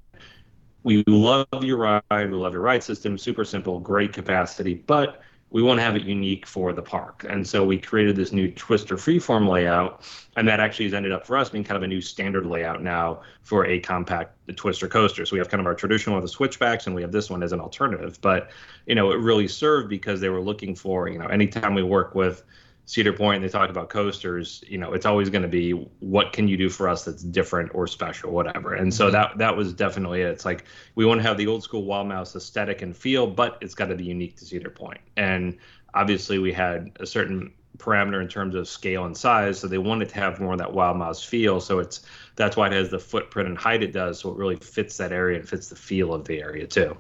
We 0.86 1.02
love 1.08 1.48
your 1.62 1.78
ride. 1.78 2.04
We 2.12 2.36
love 2.36 2.52
your 2.52 2.62
ride 2.62 2.84
system. 2.84 3.18
Super 3.18 3.46
simple, 3.46 3.80
great 3.80 4.12
capacity, 4.12 4.74
but 4.74 5.22
we 5.54 5.62
want 5.62 5.78
to 5.78 5.84
have 5.84 5.96
it 5.96 6.02
unique 6.02 6.48
for 6.48 6.74
the 6.74 6.82
park. 6.82 7.26
And 7.30 7.48
so 7.48 7.64
we 7.64 7.78
created 7.78 8.16
this 8.16 8.34
new 8.34 8.52
Twister 8.52 8.98
freeform 8.98 9.48
layout, 9.48 10.02
and 10.36 10.48
that 10.48 10.60
actually 10.60 10.86
has 10.86 10.96
ended 10.96 11.12
up 11.12 11.28
for 11.28 11.38
us 11.38 11.52
being 11.52 11.64
kind 11.64 11.78
of 11.78 11.84
a 11.84 11.88
new 11.88 12.02
standard 12.02 12.48
layout 12.48 12.82
now 12.82 13.22
for 13.44 13.68
a 13.68 13.80
compact 13.80 14.36
Twister 14.56 14.88
coaster. 14.88 15.28
So 15.28 15.34
we 15.34 15.40
have 15.40 15.50
kind 15.50 15.62
of 15.62 15.68
our 15.68 15.76
traditional 15.76 16.16
with 16.16 16.24
the 16.24 16.30
switchbacks, 16.30 16.88
and 16.88 16.96
we 16.96 17.04
have 17.04 17.12
this 17.12 17.30
one 17.30 17.44
as 17.44 17.52
an 17.52 17.60
alternative. 17.60 18.20
But 18.20 18.50
you 18.88 18.96
know, 18.96 19.12
it 19.12 19.20
really 19.20 19.48
served 19.48 19.90
because 19.90 20.20
they 20.20 20.30
were 20.30 20.42
looking 20.42 20.74
for 20.74 21.08
you 21.08 21.20
know, 21.20 21.28
anytime 21.28 21.76
we 21.76 21.84
work 21.84 22.16
with 22.16 22.44
Cedar 22.86 23.14
Point, 23.14 23.38
and 23.38 23.46
they 23.46 23.50
talk 23.50 23.70
about 23.70 23.90
coasters. 23.90 24.64
You 24.68 24.78
know, 24.78 24.94
it's 24.94 25.06
always 25.06 25.30
going 25.30 25.42
to 25.44 25.48
be 25.48 25.72
what 26.00 26.34
can 26.34 26.48
you 26.48 26.58
do 26.58 26.70
for 26.70 26.90
us 26.90 27.06
that's 27.06 27.24
different 27.24 27.72
or 27.74 27.88
special, 27.88 28.32
whatever. 28.32 28.74
And 28.74 28.94
so 28.94 29.10
that 29.12 29.38
that 29.38 29.56
was 29.56 29.74
definitely 29.74 30.22
it. 30.22 30.28
It's 30.30 30.46
like 30.46 30.66
we 30.96 31.06
want 31.06 31.20
to 31.22 31.28
have 31.28 31.38
the 31.38 31.48
old 31.48 31.64
school 31.64 31.86
Wild 31.86 32.08
Mouse 32.08 32.36
aesthetic 32.36 32.82
and 32.82 32.96
feel, 32.96 33.26
but 33.28 33.58
it's 33.62 33.76
got 33.76 33.86
to 33.88 33.96
be 33.96 34.06
unique 34.06 34.38
to 34.38 34.46
Cedar 34.46 34.70
Point. 34.70 35.00
And 35.18 35.58
obviously, 35.94 36.40
we 36.40 36.52
had 36.52 36.92
a 37.00 37.06
certain 37.06 37.54
parameter 37.78 38.22
in 38.22 38.28
terms 38.28 38.54
of 38.56 38.68
scale 38.68 39.06
and 39.06 39.18
size, 39.18 39.60
so 39.60 39.68
they 39.68 39.78
wanted 39.80 40.10
to 40.10 40.16
have 40.16 40.40
more 40.40 40.54
of 40.54 40.60
that 40.60 40.74
Wild 40.74 40.98
Mouse 40.98 41.24
feel. 41.24 41.60
So 41.62 41.80
it's 41.80 42.02
that's 42.36 42.58
why 42.58 42.68
it 42.68 42.74
has 42.74 42.90
the 42.90 43.00
footprint 43.00 43.48
and 43.50 43.58
height 43.58 43.82
it 43.84 43.94
does, 43.94 44.20
so 44.20 44.32
it 44.32 44.38
really 44.38 44.58
fits 44.58 44.98
that 44.98 45.12
area 45.12 45.40
and 45.40 45.48
fits 45.48 45.70
the 45.70 45.76
feel 45.76 46.14
of 46.14 46.26
the 46.26 46.42
area 46.42 46.68
too. 46.68 46.98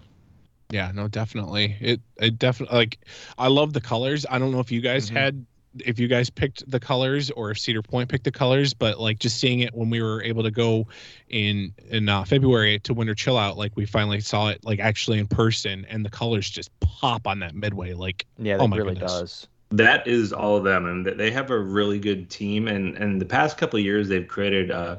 Yeah, 0.69 0.91
no, 0.93 1.07
definitely. 1.07 1.77
It 1.79 2.01
it 2.17 2.39
definitely 2.39 2.77
like 2.77 2.99
I 3.37 3.47
love 3.47 3.73
the 3.73 3.81
colors. 3.81 4.25
I 4.29 4.39
don't 4.39 4.51
know 4.51 4.59
if 4.59 4.71
you 4.71 4.81
guys 4.81 5.09
Mhm. 5.09 5.13
had 5.13 5.45
if 5.79 5.99
you 5.99 6.07
guys 6.07 6.29
picked 6.29 6.69
the 6.69 6.79
colors 6.79 7.31
or 7.31 7.51
if 7.51 7.59
Cedar 7.59 7.81
Point 7.81 8.09
picked 8.09 8.23
the 8.23 8.31
colors, 8.31 8.73
but 8.73 8.99
like 8.99 9.19
just 9.19 9.39
seeing 9.39 9.59
it 9.59 9.73
when 9.73 9.89
we 9.89 10.01
were 10.01 10.21
able 10.23 10.43
to 10.43 10.51
go 10.51 10.87
in 11.29 11.73
in 11.89 12.09
uh, 12.09 12.23
February 12.23 12.79
to 12.79 12.93
Winter 12.93 13.15
Chill 13.15 13.37
Out, 13.37 13.57
like 13.57 13.75
we 13.75 13.85
finally 13.85 14.19
saw 14.19 14.49
it 14.49 14.63
like 14.63 14.79
actually 14.79 15.19
in 15.19 15.27
person, 15.27 15.85
and 15.89 16.05
the 16.05 16.09
colors 16.09 16.49
just 16.49 16.69
pop 16.79 17.27
on 17.27 17.39
that 17.39 17.55
midway. 17.55 17.93
Like 17.93 18.25
Yeah, 18.37 18.57
Oh 18.59 18.67
my 18.67 18.77
really 18.77 18.93
goodness. 18.93 19.11
does. 19.11 19.47
That 19.71 20.07
is 20.07 20.31
all 20.31 20.55
of 20.55 20.63
them, 20.63 20.85
and 20.85 21.05
they 21.05 21.31
have 21.31 21.49
a 21.49 21.57
really 21.57 21.99
good 21.99 22.29
team. 22.29 22.67
And 22.67 22.95
and 22.97 23.19
the 23.19 23.25
past 23.25 23.57
couple 23.57 23.79
of 23.79 23.85
years, 23.85 24.07
they've 24.07 24.27
created 24.27 24.69
uh, 24.69 24.97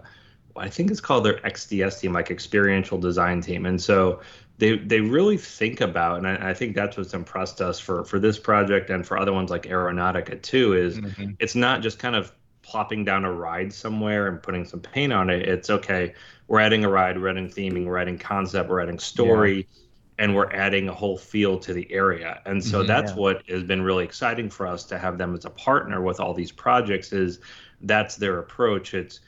I 0.56 0.68
think 0.68 0.90
it's 0.90 1.00
called 1.00 1.24
their 1.24 1.38
XDS 1.40 2.00
team, 2.00 2.12
like 2.12 2.30
experiential 2.30 2.98
design 2.98 3.40
team. 3.40 3.66
And 3.66 3.80
so 3.80 4.20
they 4.58 4.78
they 4.78 5.00
really 5.00 5.37
think 5.37 5.80
about, 5.80 6.18
and 6.18 6.26
I, 6.28 6.50
I 6.50 6.54
think 6.54 6.75
that's 6.76 6.96
what's 6.96 7.14
impressed 7.14 7.61
us 7.61 7.80
for 7.80 8.04
for 8.04 8.18
this 8.18 8.38
project 8.38 8.90
and 8.90 9.06
for 9.06 9.18
other 9.18 9.32
ones 9.32 9.50
like 9.50 9.64
Aeronautica 9.64 10.40
too. 10.42 10.75
Is 10.75 11.00
it's 11.38 11.54
not 11.54 11.82
just 11.82 11.99
kind 11.99 12.16
of 12.16 12.32
plopping 12.62 13.04
down 13.04 13.25
a 13.25 13.32
ride 13.32 13.73
somewhere 13.73 14.28
and 14.28 14.42
putting 14.42 14.64
some 14.64 14.80
paint 14.80 15.12
on 15.12 15.28
it. 15.30 15.46
It's 15.49 15.70
okay, 15.70 16.14
we're 16.49 16.61
adding 16.61 16.84
a 16.84 16.88
ride, 16.88 17.20
we're 17.20 17.28
adding 17.28 17.49
theming, 17.49 17.84
we're 17.87 17.99
adding 17.99 18.18
concept, 18.18 18.70
we're 18.70 18.80
adding 18.80 18.99
story, 18.99 19.68
and 20.18 20.34
we're 20.34 20.50
adding 20.52 20.88
a 20.88 20.94
whole 20.94 21.18
feel 21.18 21.58
to 21.58 21.73
the 21.75 21.90
area. 21.92 22.40
And 22.46 22.62
so 22.64 22.82
Mhm. 22.82 22.87
that's 22.87 23.12
Yeah. 23.12 23.16
what 23.16 23.42
has 23.49 23.64
been 23.64 23.82
really 23.82 24.04
exciting 24.04 24.49
for 24.49 24.66
us 24.66 24.84
to 24.87 24.99
have 24.99 25.18
them 25.18 25.34
as 25.34 25.44
a 25.44 25.50
partner 25.50 26.00
with 26.02 26.20
all 26.20 26.32
these 26.34 26.52
projects 26.52 27.12
is 27.12 27.40
that's 27.82 28.16
their 28.16 28.38
approach. 28.38 28.94
It's 28.94 29.20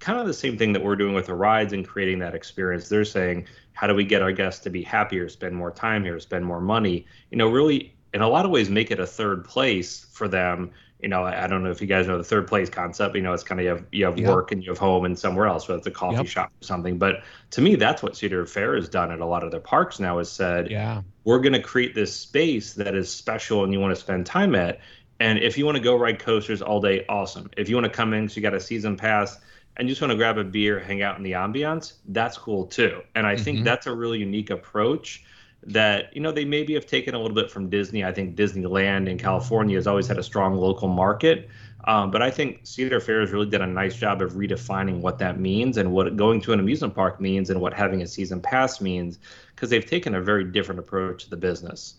kind 0.00 0.18
of 0.18 0.26
the 0.26 0.34
same 0.34 0.56
thing 0.56 0.72
that 0.72 0.82
we're 0.82 0.96
doing 0.96 1.14
with 1.14 1.26
the 1.26 1.34
rides 1.34 1.72
and 1.72 1.86
creating 1.86 2.18
that 2.20 2.34
experience. 2.34 2.88
They're 2.88 3.04
saying, 3.04 3.46
how 3.72 3.86
do 3.86 3.94
we 3.94 4.04
get 4.04 4.22
our 4.22 4.32
guests 4.32 4.62
to 4.64 4.70
be 4.70 4.82
happier, 4.82 5.28
spend 5.28 5.54
more 5.54 5.70
time 5.70 6.04
here, 6.04 6.18
spend 6.20 6.44
more 6.44 6.60
money? 6.60 7.06
You 7.30 7.38
know, 7.38 7.48
really, 7.48 7.96
in 8.14 8.20
a 8.22 8.28
lot 8.28 8.44
of 8.44 8.50
ways, 8.50 8.68
make 8.70 8.90
it 8.90 9.00
a 9.00 9.06
third 9.06 9.44
place 9.44 10.06
for 10.12 10.28
them. 10.28 10.72
You 11.00 11.08
know, 11.08 11.24
I 11.24 11.48
don't 11.48 11.64
know 11.64 11.70
if 11.70 11.80
you 11.80 11.88
guys 11.88 12.06
know 12.06 12.16
the 12.18 12.22
third 12.24 12.46
place 12.46 12.70
concept. 12.70 13.16
You 13.16 13.22
know, 13.22 13.32
it's 13.32 13.42
kind 13.42 13.60
of 13.60 13.64
you 13.64 13.70
have 13.70 13.84
you 13.90 14.04
have 14.04 14.18
Yeah. 14.18 14.28
work 14.28 14.52
and 14.52 14.62
you 14.62 14.70
have 14.70 14.78
home 14.78 15.04
and 15.04 15.18
somewhere 15.18 15.46
else, 15.46 15.66
whether 15.66 15.78
it's 15.78 15.86
a 15.88 15.90
coffee 15.90 16.18
Yep. 16.18 16.26
shop 16.26 16.52
or 16.62 16.64
something. 16.64 16.98
But 16.98 17.24
to 17.50 17.60
me, 17.60 17.74
that's 17.74 18.02
what 18.02 18.16
Cedar 18.16 18.46
Fair 18.46 18.76
has 18.76 18.88
done 18.88 19.10
at 19.10 19.20
a 19.20 19.26
lot 19.26 19.42
of 19.42 19.50
their 19.50 19.60
parks 19.60 19.98
now. 19.98 20.18
Is 20.20 20.30
said, 20.30 20.70
yeah, 20.70 21.02
we're 21.24 21.40
going 21.40 21.54
to 21.54 21.62
create 21.62 21.94
this 21.94 22.14
space 22.14 22.74
that 22.74 22.94
is 22.94 23.12
special 23.12 23.64
and 23.64 23.72
you 23.72 23.80
want 23.80 23.94
to 23.94 24.00
spend 24.00 24.26
time 24.26 24.54
at. 24.54 24.80
And 25.18 25.38
if 25.38 25.56
you 25.58 25.64
want 25.66 25.76
to 25.76 25.82
go 25.82 25.96
ride 25.96 26.18
coasters 26.18 26.62
all 26.62 26.80
day, 26.80 27.04
awesome. 27.08 27.48
If 27.56 27.68
you 27.68 27.76
want 27.76 27.84
to 27.86 27.90
come 27.92 28.12
in, 28.12 28.28
so 28.28 28.36
you 28.36 28.42
got 28.42 28.54
a 28.54 28.60
season 28.60 28.96
pass 28.96 29.38
and 29.76 29.88
you 29.88 29.92
just 29.92 30.00
want 30.02 30.10
to 30.12 30.16
grab 30.16 30.38
a 30.38 30.44
beer, 30.44 30.78
hang 30.80 31.02
out 31.02 31.16
in 31.16 31.22
the 31.22 31.32
ambiance, 31.32 31.94
that's 32.08 32.36
cool 32.38 32.66
too. 32.66 33.00
And 33.14 33.26
I 33.26 33.36
Mhm. 33.36 33.40
think 33.44 33.64
that's 33.64 33.86
a 33.86 33.94
really 33.94 34.18
unique 34.18 34.50
approach 34.50 35.24
that, 35.64 36.14
you 36.14 36.20
know, 36.20 36.32
they 36.32 36.44
maybe 36.44 36.74
have 36.74 36.86
taken 36.86 37.14
a 37.14 37.18
little 37.18 37.34
bit 37.34 37.50
from 37.50 37.70
Disney. 37.70 38.04
I 38.04 38.12
think 38.12 38.36
Disneyland 38.36 39.08
in 39.08 39.16
California 39.18 39.76
has 39.76 39.86
always 39.86 40.06
had 40.06 40.18
a 40.18 40.22
strong 40.22 40.54
local 40.56 40.88
market. 40.88 41.48
Um, 41.84 42.10
but 42.10 42.22
I 42.22 42.30
think 42.30 42.60
Cedar 42.64 43.00
Fair 43.00 43.20
has 43.20 43.32
really 43.32 43.48
done 43.50 43.62
a 43.62 43.66
nice 43.66 43.96
job 43.96 44.22
of 44.22 44.32
redefining 44.32 45.00
what 45.00 45.18
that 45.18 45.38
means 45.40 45.76
and 45.78 45.92
what 45.92 46.16
going 46.16 46.40
to 46.42 46.52
an 46.52 46.60
amusement 46.60 46.94
park 46.94 47.20
means 47.20 47.50
and 47.50 47.60
what 47.60 47.74
having 47.74 48.02
a 48.02 48.06
season 48.06 48.40
pass 48.40 48.80
means 48.80 49.18
because 49.54 49.70
they've 49.70 49.86
taken 49.86 50.14
a 50.14 50.20
very 50.20 50.44
different 50.44 50.78
approach 50.78 51.24
to 51.24 51.30
the 51.30 51.36
business. 51.36 51.96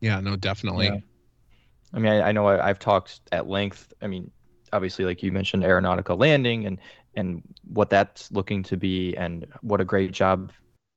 yeah, 0.00 0.20
no, 0.20 0.36
definitely. 0.36 0.86
Yeah. 0.86 1.00
I 1.92 1.98
mean, 1.98 2.12
I, 2.12 2.28
I 2.28 2.32
know 2.32 2.46
I, 2.46 2.68
I've 2.68 2.78
talked 2.78 3.20
at 3.32 3.46
length. 3.48 3.92
I 4.02 4.06
mean, 4.06 4.30
obviously, 4.72 5.04
like 5.04 5.22
you 5.22 5.32
mentioned, 5.32 5.62
Aeronautica 5.62 6.18
Landing 6.18 6.66
and 6.66 6.80
and 7.16 7.42
what 7.64 7.90
that's 7.90 8.30
looking 8.30 8.62
to 8.64 8.76
be, 8.76 9.16
and 9.16 9.46
what 9.62 9.80
a 9.80 9.84
great 9.84 10.12
job. 10.12 10.52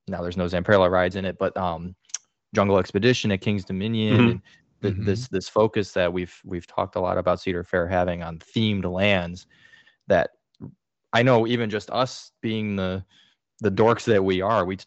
Now 0.07 0.21
there's 0.21 0.37
no 0.37 0.45
Zamperla 0.45 0.89
rides 0.91 1.15
in 1.15 1.25
it, 1.25 1.37
but 1.39 1.55
um, 1.57 1.95
Jungle 2.53 2.77
Expedition 2.77 3.31
at 3.31 3.41
King's 3.41 3.63
Dominion, 3.65 4.17
Mhm. 4.17 4.31
and 4.31 4.41
th- 4.81 4.93
Mhm. 4.95 5.05
this 5.05 5.27
this 5.29 5.49
focus 5.49 5.93
that 5.93 6.11
we've 6.11 6.35
we've 6.43 6.67
talked 6.67 6.95
a 6.95 6.99
lot 6.99 7.17
about 7.17 7.39
Cedar 7.39 7.63
Fair 7.63 7.87
having 7.87 8.21
on 8.23 8.39
themed 8.39 8.85
lands. 8.85 9.47
That 10.07 10.31
I 11.13 11.23
know, 11.23 11.47
even 11.47 11.69
just 11.69 11.89
us 11.91 12.31
being 12.41 12.75
the 12.75 13.03
the 13.61 13.71
dorks 13.71 14.05
that 14.05 14.23
we 14.23 14.41
are, 14.41 14.65
we 14.65 14.77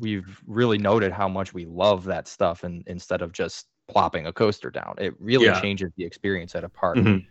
we've 0.00 0.40
really 0.46 0.78
noted 0.78 1.12
how 1.12 1.28
much 1.28 1.54
we 1.54 1.64
love 1.66 2.04
that 2.04 2.28
stuff, 2.28 2.64
and 2.64 2.82
instead 2.86 3.22
of 3.22 3.32
just 3.32 3.66
plopping 3.88 4.26
a 4.26 4.32
coaster 4.32 4.70
down, 4.70 4.94
it 4.98 5.14
really 5.18 5.46
Yeah. 5.46 5.60
changes 5.60 5.90
the 5.96 6.04
experience 6.04 6.54
at 6.54 6.62
a 6.64 6.68
park. 6.68 6.96
Mhm. 6.98 7.26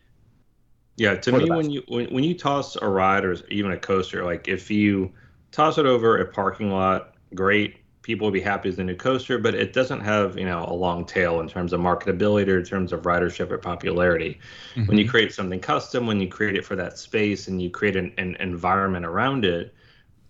Yeah, 0.98 1.16
to 1.16 1.32
me, 1.32 1.52
when 1.52 1.70
you 1.70 1.84
when, 1.88 2.08
when 2.14 2.24
you 2.24 2.36
toss 2.38 2.76
a 2.76 2.88
ride 2.88 3.24
or 3.24 3.34
even 3.50 3.72
a 3.72 3.78
coaster, 3.78 4.26
like 4.26 4.48
if 4.48 4.72
you 4.72 5.14
toss 5.52 5.78
it 5.78 5.86
over 5.86 6.18
a 6.18 6.32
parking 6.32 6.72
lot, 6.72 7.14
great, 7.36 7.78
people 8.02 8.26
will 8.28 8.32
be 8.32 8.42
happy 8.42 8.70
as 8.70 8.78
the 8.78 8.84
new 8.84 8.96
coaster, 8.96 9.38
but 9.38 9.54
it 9.54 9.74
doesn't 9.74 10.02
have 10.02 10.38
you 10.38 10.46
know 10.46 10.66
a 10.68 10.74
long 10.74 11.06
tail 11.06 11.40
in 11.40 11.48
terms 11.48 11.72
of 11.74 11.82
marketability 11.82 12.48
or 12.48 12.58
in 12.60 12.66
terms 12.66 12.92
of 12.94 13.04
ridership 13.04 13.52
or 13.52 13.58
popularity. 13.60 14.40
When 14.88 14.98
you 14.98 15.06
Mhm. 15.06 15.08
create 15.08 15.34
something 15.34 15.60
custom, 15.60 16.08
when 16.08 16.20
you 16.20 16.28
create 16.30 16.56
it 16.56 16.66
for 16.66 16.76
that 16.78 16.98
space 16.98 17.48
and 17.48 17.62
you 17.62 17.70
create 17.70 17.96
an, 17.96 18.14
an 18.18 18.36
environment 18.40 19.06
around 19.06 19.46
it, 19.46 19.76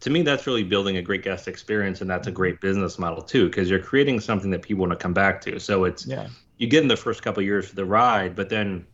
to 0.02 0.10
me 0.10 0.22
that's 0.22 0.48
really 0.48 0.64
building 0.64 0.98
a 0.98 1.02
great 1.02 1.24
guest 1.24 1.48
experience 1.48 2.02
and 2.02 2.10
that's 2.10 2.28
a 2.28 2.32
great 2.32 2.62
business 2.62 3.00
model 3.00 3.22
too 3.22 3.48
because 3.48 3.70
you're 3.70 3.80
creating 3.80 4.20
something 4.20 4.52
that 4.52 4.62
people 4.62 4.82
want 4.82 4.92
to 4.92 4.98
come 4.98 5.14
back 5.14 5.42
to. 5.42 5.60
So 5.60 5.84
it's 5.86 6.08
Yeah. 6.08 6.30
you 6.58 6.68
get 6.68 6.82
in 6.84 6.88
the 6.88 6.98
first 6.98 7.22
couple 7.24 7.42
of 7.42 7.46
years 7.46 7.68
for 7.70 7.76
the 7.76 7.86
ride, 7.86 8.36
but 8.36 8.50
then 8.50 8.86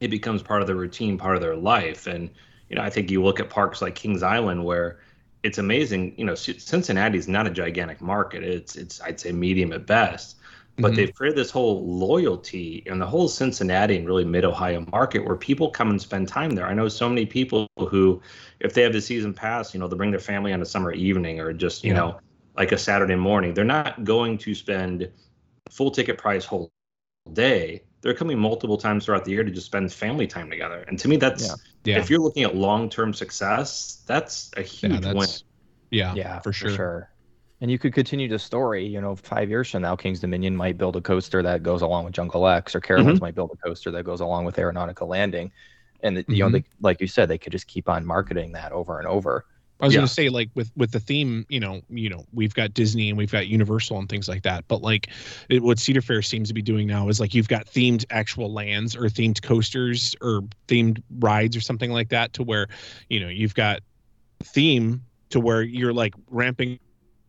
it 0.00 0.08
becomes 0.08 0.42
part 0.42 0.60
of 0.62 0.66
the 0.68 0.74
routine, 0.74 1.18
part 1.18 1.36
of 1.36 1.42
their 1.42 1.56
life. 1.56 2.06
And 2.06 2.30
you 2.68 2.76
know, 2.76 2.82
I 2.82 2.90
think 2.90 3.10
you 3.10 3.22
look 3.22 3.40
at 3.40 3.50
parks 3.50 3.82
like 3.82 3.94
Kings 3.94 4.22
Island 4.22 4.64
where 4.64 5.00
it's 5.42 5.58
amazing. 5.58 6.14
You 6.18 6.24
know, 6.24 6.34
C- 6.34 6.58
Cincinnati's 6.58 7.28
not 7.28 7.46
a 7.46 7.50
gigantic 7.50 8.00
market. 8.00 8.42
It's 8.42 8.76
it's 8.76 9.00
I'd 9.00 9.20
say 9.20 9.32
medium 9.32 9.72
at 9.72 9.86
best. 9.86 10.36
But 10.80 10.92
Mhm. 10.92 10.96
they've 10.96 11.14
created 11.14 11.38
this 11.38 11.50
whole 11.52 11.86
loyalty 11.86 12.82
in 12.86 12.98
the 12.98 13.06
whole 13.06 13.28
Cincinnati 13.28 13.96
and 13.96 14.06
really 14.06 14.24
mid 14.24 14.44
Ohio 14.44 14.84
market 14.90 15.24
where 15.24 15.36
people 15.36 15.70
come 15.70 15.90
and 15.90 16.00
spend 16.02 16.26
time 16.28 16.50
there. 16.50 16.66
I 16.66 16.74
know 16.74 16.88
so 16.88 17.08
many 17.08 17.26
people 17.26 17.68
who, 17.78 18.20
if 18.60 18.74
they 18.74 18.82
have 18.82 18.92
the 18.92 19.00
season 19.00 19.32
pass, 19.34 19.72
you 19.72 19.78
know, 19.80 19.86
they'll 19.86 19.96
bring 19.98 20.10
their 20.10 20.18
family 20.20 20.52
on 20.52 20.60
a 20.62 20.66
summer 20.66 20.92
evening 20.92 21.38
or 21.40 21.52
just, 21.52 21.84
you 21.84 21.92
Yeah. 21.92 21.98
know, 21.98 22.20
like 22.56 22.72
a 22.72 22.78
Saturday 22.78 23.14
morning. 23.14 23.54
They're 23.54 23.64
not 23.64 24.04
going 24.04 24.36
to 24.38 24.54
spend 24.54 25.10
full 25.70 25.90
ticket 25.90 26.18
price 26.18 26.44
whole 26.44 26.72
day. 27.32 27.82
They're 28.04 28.14
coming 28.14 28.38
multiple 28.38 28.76
times 28.76 29.06
throughout 29.06 29.24
the 29.24 29.32
year 29.32 29.42
to 29.44 29.50
just 29.50 29.66
spend 29.66 29.92
family 29.92 30.26
time 30.28 30.50
together. 30.50 30.84
And 30.88 30.98
to 31.00 31.08
me, 31.08 31.16
that's 31.16 31.48
Yeah. 31.48 31.56
yeah, 31.84 31.98
if 31.98 32.10
you're 32.10 32.20
looking 32.20 32.44
at 32.44 32.54
long 32.54 32.90
term 32.90 33.14
success, 33.14 34.04
that's 34.06 34.50
a 34.56 34.62
huge 34.62 35.04
yeah, 35.06 35.12
win. 35.14 35.28
yeah, 35.90 36.14
Yeah, 36.14 36.40
for 36.40 36.52
sure. 36.52 37.10
And 37.60 37.70
you 37.70 37.78
could 37.78 37.94
continue 37.94 38.28
the 38.28 38.38
story. 38.38 38.86
You 38.86 39.00
know, 39.00 39.16
five 39.16 39.48
years 39.48 39.70
from 39.70 39.82
now, 39.82 39.96
King's 39.96 40.20
Dominion 40.20 40.54
might 40.54 40.76
build 40.76 40.96
a 40.96 41.00
coaster 41.00 41.42
that 41.42 41.62
goes 41.62 41.82
along 41.82 42.04
with 42.04 42.12
Jungle 42.14 42.46
X, 42.46 42.74
or 42.74 42.80
Carowinds 42.80 43.16
Mhm. 43.16 43.20
might 43.22 43.34
build 43.34 43.50
a 43.54 43.56
coaster 43.66 43.90
that 43.92 44.04
goes 44.04 44.20
along 44.20 44.44
with 44.44 44.56
Aeronautica 44.56 45.06
Landing. 45.08 45.50
And 46.02 46.24
you 46.28 46.44
know, 46.44 46.50
Mhm. 46.50 46.52
they, 46.52 46.64
like 46.80 47.00
you 47.00 47.06
said, 47.06 47.28
they 47.30 47.38
could 47.38 47.52
just 47.52 47.66
keep 47.66 47.88
on 47.88 48.04
marketing 48.04 48.52
that 48.52 48.72
over 48.72 48.98
and 48.98 49.08
over. 49.08 49.46
I 49.80 49.86
was 49.86 49.94
Yeah. 49.94 49.98
gonna 49.98 50.08
say 50.08 50.28
like 50.28 50.50
with 50.54 50.70
with 50.76 50.92
the 50.92 51.00
theme, 51.00 51.44
you 51.48 51.60
know, 51.60 51.82
you 51.90 52.08
know, 52.08 52.24
we've 52.32 52.54
got 52.54 52.74
Disney 52.74 53.08
and 53.08 53.18
we've 53.18 53.32
got 53.32 53.48
Universal 53.48 53.98
and 53.98 54.08
things 54.08 54.28
like 54.28 54.42
that. 54.44 54.64
But 54.68 54.82
like, 54.82 55.08
it, 55.48 55.62
what 55.62 55.78
Cedar 55.78 56.00
Fair 56.00 56.22
seems 56.22 56.48
to 56.48 56.54
be 56.54 56.62
doing 56.62 56.86
now 56.86 57.08
is 57.08 57.20
like 57.20 57.34
you've 57.34 57.48
got 57.48 57.66
themed 57.66 58.04
actual 58.10 58.52
lands 58.52 58.94
or 58.94 59.02
themed 59.02 59.42
coasters 59.42 60.14
or 60.22 60.42
themed 60.68 61.02
rides 61.18 61.56
or 61.56 61.60
something 61.60 61.90
like 61.90 62.08
that, 62.10 62.32
to 62.34 62.42
where, 62.42 62.68
you 63.08 63.18
know, 63.20 63.28
you've 63.28 63.54
got 63.54 63.80
theme 64.42 65.04
to 65.30 65.40
where 65.40 65.62
you're 65.62 65.92
like 65.92 66.14
ramping 66.30 66.78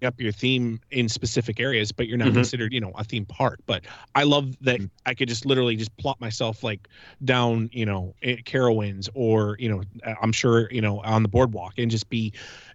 up 0.04 0.20
your 0.20 0.32
theme 0.32 0.80
in 0.92 1.08
specific 1.08 1.60
areas, 1.60 1.92
but 1.92 2.08
you're 2.08 2.18
not 2.18 2.30
Mhm. 2.30 2.34
considered, 2.36 2.74
you 2.74 2.82
know, 2.82 2.92
a 2.96 3.04
theme 3.04 3.26
park. 3.26 3.60
But 3.66 3.86
I 4.14 4.24
love 4.24 4.56
that 4.62 4.82
I 5.06 5.14
could 5.14 5.30
just 5.30 5.46
literally 5.46 5.76
just 5.76 5.96
plop 5.98 6.20
myself 6.20 6.64
like 6.64 6.88
down, 7.24 7.70
you 7.72 7.86
know, 7.86 8.14
at 8.24 8.44
Carowinds 8.44 9.10
or, 9.14 9.56
you 9.60 9.70
know, 9.70 9.84
I'm 10.22 10.32
sure, 10.32 10.70
you 10.72 10.82
know, 10.82 11.00
on 11.02 11.24
the 11.24 11.30
boardwalk 11.30 11.76
and 11.78 11.90
just 11.90 12.10
be 12.10 12.34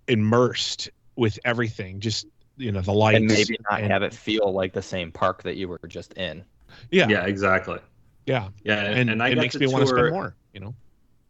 immersed 0.08 0.90
with 1.16 1.38
everything. 1.44 2.00
Just, 2.00 2.26
you 2.56 2.72
know, 2.72 2.80
the 2.80 2.92
lights. 2.92 3.18
and 3.18 3.26
maybe 3.26 3.56
not 3.70 3.80
and- 3.80 3.92
have 3.92 4.02
it 4.02 4.14
feel 4.14 4.52
like 4.52 4.72
the 4.72 4.82
same 4.82 5.12
park 5.12 5.42
that 5.42 5.56
you 5.56 5.68
were 5.68 5.80
just 5.88 6.14
in. 6.14 6.44
Yeah. 6.90 7.08
Yeah, 7.08 7.26
exactly. 7.26 7.78
Yeah. 8.26 8.48
Yeah, 8.64 8.84
And, 8.84 9.10
and, 9.10 9.22
I 9.22 9.30
it 9.30 9.36
makes 9.36 9.54
to 9.54 9.60
me 9.60 9.66
want 9.66 9.82
to 9.82 9.86
spend 9.88 10.10
more, 10.10 10.34
you 10.52 10.60
know? 10.60 10.74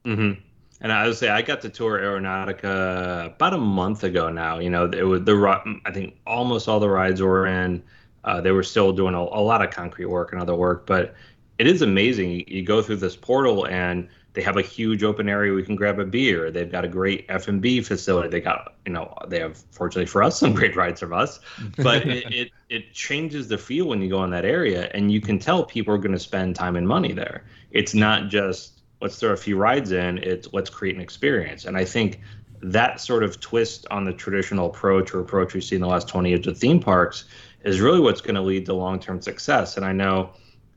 hmm 0.04 0.32
And 0.80 0.92
I 0.92 1.06
would 1.06 1.16
say 1.16 1.28
I 1.28 1.42
got 1.42 1.60
to 1.62 1.68
tour 1.68 1.98
Aeronautica 1.98 3.26
about 3.26 3.52
a 3.52 3.58
month 3.58 4.02
ago 4.02 4.30
now. 4.30 4.58
You 4.58 4.70
know, 4.70 4.86
it 4.86 5.02
was 5.02 5.24
the 5.24 5.80
I 5.84 5.92
think 5.92 6.16
almost 6.26 6.68
all 6.68 6.80
the 6.80 6.88
rides 6.88 7.20
were 7.20 7.46
in. 7.46 7.82
Uh, 8.24 8.40
they 8.40 8.50
were 8.50 8.62
still 8.62 8.92
doing 8.92 9.14
a, 9.14 9.20
a 9.20 9.42
lot 9.42 9.62
of 9.62 9.70
concrete 9.70 10.06
work 10.06 10.32
and 10.32 10.40
other 10.40 10.54
work, 10.54 10.86
but 10.86 11.14
it 11.58 11.66
is 11.66 11.82
amazing. 11.82 12.44
You, 12.46 12.62
go 12.62 12.82
through 12.82 12.96
this 12.96 13.16
portal 13.16 13.66
and 13.66 14.08
they 14.32 14.42
have 14.42 14.56
a 14.56 14.62
huge 14.62 15.02
open 15.02 15.28
area 15.28 15.54
you 15.54 15.62
can 15.62 15.76
grab 15.76 15.98
a 15.98 16.04
beer. 16.04 16.50
They've 16.50 16.70
got 16.70 16.84
a 16.84 16.88
great 16.88 17.26
F 17.28 17.48
and 17.48 17.60
B 17.60 17.82
facility. 17.82 18.28
They 18.28 18.40
got 18.40 18.74
you 18.86 18.92
know 18.92 19.14
they 19.28 19.40
have 19.40 19.62
fortunately 19.70 20.06
for 20.06 20.22
us 20.22 20.38
some 20.40 20.54
great 20.54 20.76
rides 20.76 21.00
from 21.00 21.12
us, 21.12 21.40
but 21.76 22.06
it, 22.06 22.32
it 22.32 22.50
it 22.70 22.92
changes 22.94 23.48
the 23.48 23.58
feel 23.58 23.86
when 23.86 24.00
you 24.00 24.08
go 24.08 24.24
in 24.24 24.30
that 24.30 24.46
area 24.46 24.90
and 24.94 25.12
you 25.12 25.20
can 25.20 25.38
tell 25.38 25.64
people 25.64 25.94
are 25.94 25.98
going 25.98 26.12
to 26.12 26.18
spend 26.18 26.56
time 26.56 26.76
and 26.76 26.88
money 26.88 27.12
there. 27.12 27.44
It's 27.70 27.94
not 27.94 28.28
just 28.28 28.79
let's 29.00 29.18
throw 29.18 29.32
a 29.32 29.36
few 29.36 29.56
rides 29.56 29.92
in. 29.92 30.18
It's 30.18 30.48
let's 30.52 30.70
create 30.70 30.94
an 30.94 31.00
experience. 31.00 31.64
And 31.64 31.76
I 31.76 31.84
think 31.84 32.20
that 32.62 33.00
sort 33.00 33.22
of 33.22 33.40
twist 33.40 33.86
on 33.90 34.04
the 34.04 34.12
traditional 34.12 34.66
approach 34.66 35.14
or 35.14 35.20
approach 35.20 35.54
we 35.54 35.60
see 35.60 35.76
in 35.76 35.80
the 35.80 35.88
last 35.88 36.08
20 36.08 36.28
years 36.28 36.46
of 36.46 36.58
theme 36.58 36.80
parks 36.80 37.24
is 37.64 37.80
really 37.80 38.00
what's 38.00 38.20
going 38.20 38.34
to 38.34 38.40
lead 38.42 38.66
to 38.66 38.74
long-term 38.74 39.22
success. 39.22 39.76
And 39.76 39.86
I 39.86 39.92
know 39.92 40.30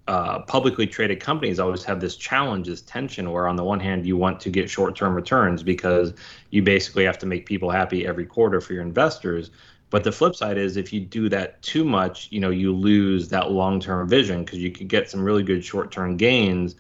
uh, 0.07 0.39
publicly 0.39 0.86
traded 0.86 1.19
companies 1.19 1.59
always 1.59 1.83
have 1.83 1.99
this 1.99 2.15
challenge, 2.15 2.67
this 2.67 2.81
tension, 2.81 3.31
where 3.31 3.47
on 3.47 3.55
the 3.55 3.63
one 3.63 3.79
hand 3.79 4.05
you 4.05 4.17
want 4.17 4.39
to 4.41 4.49
get 4.49 4.69
short-term 4.69 5.13
returns 5.13 5.63
because 5.63 6.13
you 6.49 6.62
basically 6.62 7.05
have 7.05 7.17
to 7.19 7.25
make 7.25 7.45
people 7.45 7.69
happy 7.69 8.05
every 8.05 8.25
quarter 8.25 8.59
for 8.59 8.73
your 8.73 8.81
investors. 8.81 9.51
But 9.89 10.03
the 10.03 10.12
flip 10.12 10.36
side 10.36 10.57
is 10.57 10.75
if 10.75 10.91
you 10.91 11.01
do 11.01 11.29
that 11.29 11.62
too 11.62 11.86
much, 11.86 12.27
you 12.31 12.39
know, 12.39 12.49
you 12.49 12.73
lose 12.73 13.29
that 13.29 13.51
long-term 13.51 14.09
vision 14.09 14.43
because 14.43 14.59
you 14.59 14.71
could 14.71 14.88
get 14.88 15.09
some 15.09 15.23
really 15.23 15.43
good 15.43 15.63
short-term 15.63 16.17
gains, 16.17 16.75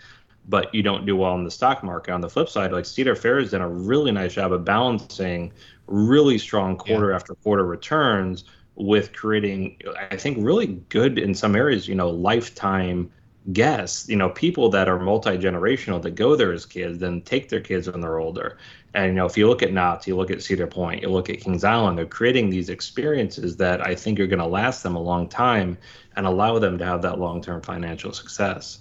but 0.47 0.73
you 0.73 0.83
don't 0.83 1.05
do 1.05 1.15
well 1.15 1.35
in 1.35 1.43
the 1.43 1.51
stock 1.51 1.83
market. 1.83 2.11
On 2.11 2.21
the 2.21 2.29
flip 2.29 2.49
side, 2.49 2.71
like 2.71 2.85
Cedar 2.85 3.15
Fair 3.15 3.39
has 3.39 3.51
done 3.51 3.61
a 3.61 3.69
really 3.69 4.11
nice 4.11 4.33
job 4.33 4.51
of 4.51 4.65
balancing 4.65 5.53
really 5.87 6.37
strong 6.37 6.77
quarter 6.77 7.11
after 7.13 7.35
quarter 7.35 7.65
returns 7.65 8.45
with 8.75 9.13
creating, 9.13 9.79
I 10.11 10.17
think, 10.17 10.37
really 10.39 10.67
good 10.89 11.19
in 11.19 11.35
some 11.35 11.55
areas, 11.55 11.87
you 11.87 11.95
know, 11.95 12.09
lifetime 12.09 13.11
guests, 13.51 14.07
you 14.07 14.15
know, 14.15 14.29
people 14.29 14.69
that 14.69 14.87
are 14.87 14.99
multi 14.99 15.37
generational 15.37 16.01
that 16.01 16.11
go 16.11 16.35
there 16.35 16.53
as 16.53 16.65
kids, 16.65 16.99
then 16.99 17.21
take 17.21 17.49
their 17.49 17.59
kids 17.59 17.89
when 17.89 18.01
they're 18.01 18.19
older. 18.19 18.57
And 18.93 19.07
you 19.07 19.13
know, 19.13 19.25
if 19.25 19.37
you 19.37 19.47
look 19.47 19.63
at 19.63 19.73
Knott's, 19.73 20.07
you 20.07 20.15
look 20.15 20.31
at 20.31 20.41
Cedar 20.41 20.67
Point, 20.67 21.01
you 21.01 21.09
look 21.09 21.29
at 21.29 21.41
Kings 21.41 21.63
Island, 21.63 21.97
they're 21.97 22.05
creating 22.05 22.49
these 22.49 22.69
experiences 22.69 23.57
that 23.57 23.85
I 23.85 23.95
think 23.95 24.19
are 24.19 24.27
going 24.27 24.39
to 24.39 24.45
last 24.45 24.83
them 24.83 24.95
a 24.95 25.01
long 25.01 25.27
time 25.27 25.77
and 26.15 26.25
allow 26.25 26.59
them 26.59 26.77
to 26.77 26.85
have 26.85 27.01
that 27.01 27.19
long 27.19 27.41
term 27.41 27.61
financial 27.61 28.13
success. 28.13 28.79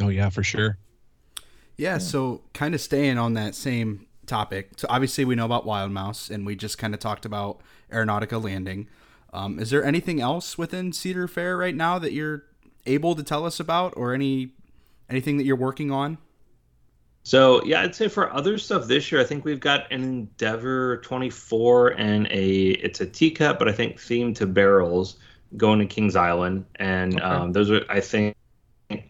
Oh, 0.00 0.08
yeah, 0.08 0.28
for 0.30 0.42
sure. 0.42 0.78
Yeah, 1.76 1.98
so 1.98 2.42
kind 2.52 2.74
of 2.74 2.80
staying 2.80 3.18
on 3.18 3.34
that 3.34 3.54
same 3.54 4.06
topic. 4.26 4.70
So 4.76 4.86
obviously 4.90 5.24
we 5.24 5.34
know 5.34 5.44
about 5.44 5.66
Wild 5.66 5.90
Mouse, 5.92 6.30
and 6.30 6.46
we 6.46 6.56
just 6.56 6.78
kind 6.78 6.94
of 6.94 7.00
talked 7.00 7.24
about 7.24 7.60
Aeronautica 7.90 8.42
Landing. 8.42 8.88
Um, 9.32 9.58
is 9.58 9.70
there 9.70 9.84
anything 9.84 10.20
else 10.20 10.56
within 10.56 10.92
Cedar 10.92 11.26
Fair 11.26 11.56
right 11.56 11.74
now 11.74 11.98
that 11.98 12.12
you're 12.12 12.44
able 12.86 13.14
to 13.16 13.22
tell 13.24 13.44
us 13.44 13.58
about, 13.58 13.94
or 13.96 14.14
any 14.14 14.52
anything 15.10 15.36
that 15.38 15.44
you're 15.44 15.56
working 15.56 15.90
on? 15.90 16.18
So 17.24 17.64
yeah, 17.64 17.80
I'd 17.82 17.94
say 17.94 18.08
for 18.08 18.32
other 18.32 18.58
stuff 18.58 18.86
this 18.86 19.10
year, 19.10 19.20
I 19.20 19.24
think 19.24 19.44
we've 19.44 19.60
got 19.60 19.90
an 19.90 20.02
Endeavor 20.04 20.98
24 20.98 21.88
and 21.98 22.26
a 22.30 22.70
it's 22.72 23.00
a 23.00 23.06
teacup, 23.06 23.58
but 23.58 23.68
I 23.68 23.72
think 23.72 23.96
themed 23.98 24.36
to 24.36 24.46
barrels 24.46 25.16
going 25.56 25.78
to 25.78 25.86
Kings 25.86 26.16
Island, 26.16 26.66
and 26.76 27.20
Okay. 27.20 27.22
um, 27.22 27.52
those 27.52 27.70
are 27.70 27.84
I 27.88 28.00
think 28.00 28.36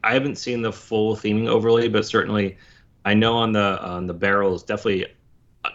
I 0.02 0.14
haven't 0.14 0.36
seen 0.36 0.62
the 0.62 0.72
full 0.72 1.16
theming 1.16 1.48
overlay, 1.48 1.88
but 1.88 2.06
certainly 2.06 2.56
I 3.04 3.14
know 3.14 3.34
on 3.34 3.52
the 3.52 3.80
on 3.82 4.06
the 4.06 4.14
barrels 4.14 4.62
definitely 4.62 5.06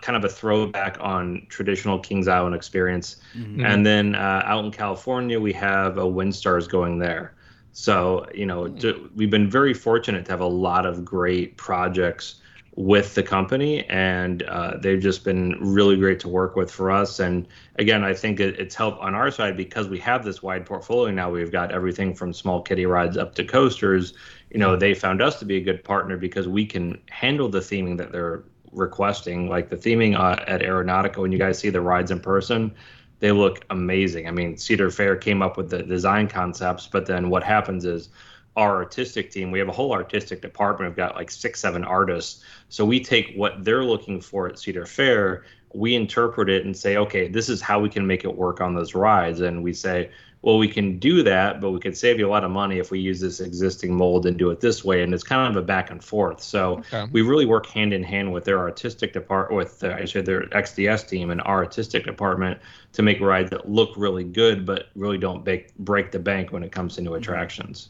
kind 0.01 0.15
of 0.15 0.23
a 0.23 0.29
throwback 0.29 0.97
on 0.99 1.45
traditional 1.49 1.99
Kings 1.99 2.27
Island 2.27 2.55
experience. 2.55 3.17
Mhm. 3.35 3.65
And 3.65 3.85
then 3.85 4.15
uh, 4.15 4.43
out 4.45 4.63
in 4.65 4.71
California, 4.71 5.39
we 5.39 5.53
have 5.53 5.97
a 5.97 6.03
Windstars 6.03 6.69
going 6.69 6.99
there. 6.99 7.33
So, 7.71 8.27
you 8.33 8.45
know, 8.45 8.67
d- 8.67 8.95
we've 9.15 9.29
been 9.29 9.49
very 9.49 9.73
fortunate 9.73 10.25
to 10.25 10.31
have 10.31 10.41
a 10.41 10.47
lot 10.47 10.85
of 10.85 11.05
great 11.05 11.57
projects 11.57 12.35
with 12.75 13.15
the 13.15 13.23
company, 13.23 13.83
and 13.89 14.43
uh, 14.43 14.77
they've 14.77 15.01
just 15.01 15.23
been 15.23 15.57
really 15.59 15.97
great 15.97 16.19
to 16.21 16.29
work 16.29 16.55
with 16.55 16.71
for 16.71 16.91
us. 16.91 17.19
And 17.19 17.47
again, 17.77 18.03
I 18.03 18.13
think 18.13 18.39
it, 18.39 18.59
it's 18.59 18.75
helped 18.75 19.01
on 19.01 19.15
our 19.15 19.31
side 19.31 19.57
because 19.57 19.89
we 19.89 19.99
have 19.99 20.23
this 20.23 20.41
wide 20.41 20.65
portfolio 20.65 21.13
now. 21.13 21.29
We've 21.29 21.51
got 21.51 21.71
everything 21.71 22.13
from 22.13 22.31
small 22.31 22.61
kiddie 22.61 22.85
rides 22.85 23.17
up 23.17 23.35
to 23.35 23.43
coasters. 23.43 24.13
You 24.49 24.59
know, 24.59 24.75
they 24.75 24.93
found 24.93 25.21
us 25.21 25.39
to 25.39 25.45
be 25.45 25.57
a 25.57 25.61
good 25.61 25.83
partner 25.83 26.17
because 26.17 26.47
we 26.47 26.65
can 26.65 27.01
handle 27.09 27.49
the 27.49 27.59
theming 27.59 27.97
that 27.97 28.11
they're 28.11 28.43
requesting. 28.71 29.49
Like 29.49 29.69
the 29.69 29.77
theming 29.77 30.17
uh, 30.17 30.43
at 30.47 30.61
Aeronautica, 30.61 31.17
when 31.17 31.31
you 31.31 31.37
guys 31.39 31.59
see 31.59 31.69
the 31.69 31.81
rides 31.81 32.11
in 32.11 32.19
person, 32.19 32.73
they 33.19 33.31
look 33.31 33.65
amazing. 33.69 34.27
I 34.27 34.31
mean, 34.31 34.57
Cedar 34.57 34.91
Fair 34.91 35.15
came 35.15 35.41
up 35.41 35.57
with 35.57 35.69
the 35.69 35.83
design 35.83 36.27
concepts, 36.27 36.87
but 36.87 37.05
then 37.05 37.29
what 37.29 37.43
happens 37.43 37.85
is 37.85 38.09
our 38.55 38.77
artistic 38.77 39.31
team, 39.31 39.51
we 39.51 39.59
have 39.59 39.69
a 39.69 39.73
whole 39.73 39.93
artistic 39.93 40.41
department. 40.41 40.91
We've 40.91 40.97
got 40.97 41.15
like 41.15 41.31
six, 41.31 41.59
seven 41.59 41.83
artists. 41.83 42.43
So 42.69 42.85
we 42.85 43.03
take 43.03 43.33
what 43.35 43.63
they're 43.63 43.85
looking 43.85 44.21
for 44.21 44.47
at 44.47 44.59
Cedar 44.59 44.85
Fair, 44.85 45.45
we 45.73 45.95
interpret 45.95 46.49
it 46.49 46.65
and 46.65 46.75
say, 46.75 46.97
okay, 46.97 47.27
this 47.27 47.47
is 47.47 47.61
how 47.61 47.79
we 47.79 47.89
can 47.89 48.05
make 48.05 48.23
it 48.23 48.35
work 48.35 48.59
on 48.59 48.73
those 48.73 48.95
rides. 48.95 49.41
And 49.41 49.63
we 49.63 49.73
say, 49.73 50.09
well, 50.41 50.57
we 50.57 50.69
can 50.69 50.99
do 50.99 51.21
that, 51.23 51.59
but 51.59 51.71
we 51.71 51.79
could 51.79 51.97
save 51.97 52.17
you 52.17 52.25
a 52.25 52.31
lot 52.31 52.45
of 52.45 52.51
money 52.51 52.79
if 52.79 52.91
we 52.91 52.99
use 52.99 53.19
this 53.19 53.41
existing 53.41 53.95
mold 53.95 54.25
and 54.25 54.37
do 54.37 54.49
it 54.51 54.61
this 54.61 54.85
way. 54.85 55.03
And 55.03 55.13
it's 55.13 55.23
kind 55.23 55.49
of 55.49 55.61
a 55.61 55.65
back 55.65 55.91
and 55.91 56.01
forth. 56.01 56.41
So 56.41 56.77
Okay. 56.91 57.07
we 57.11 57.21
really 57.21 57.45
work 57.45 57.65
hand 57.67 57.93
in 57.93 58.03
hand 58.03 58.31
with 58.31 58.45
their 58.45 58.57
artistic 58.59 59.11
department, 59.11 59.57
with 59.57 59.79
the, 59.79 59.93
I 59.93 60.05
should 60.05 60.25
their 60.25 60.43
XDS 60.47 61.07
team 61.07 61.29
and 61.29 61.41
our 61.41 61.57
artistic 61.57 62.05
department 62.05 62.59
to 62.93 63.01
make 63.01 63.19
rides 63.19 63.49
that 63.49 63.69
look 63.69 63.89
really 63.97 64.23
good, 64.23 64.65
but 64.65 64.87
really 64.95 65.17
don't 65.17 65.43
break 65.43 65.75
break 65.77 66.11
the 66.11 66.19
bank 66.19 66.53
when 66.53 66.63
it 66.63 66.71
comes 66.71 66.95
to 66.95 67.01
new 67.01 67.09
mm-hmm. 67.09 67.17
attractions. 67.17 67.89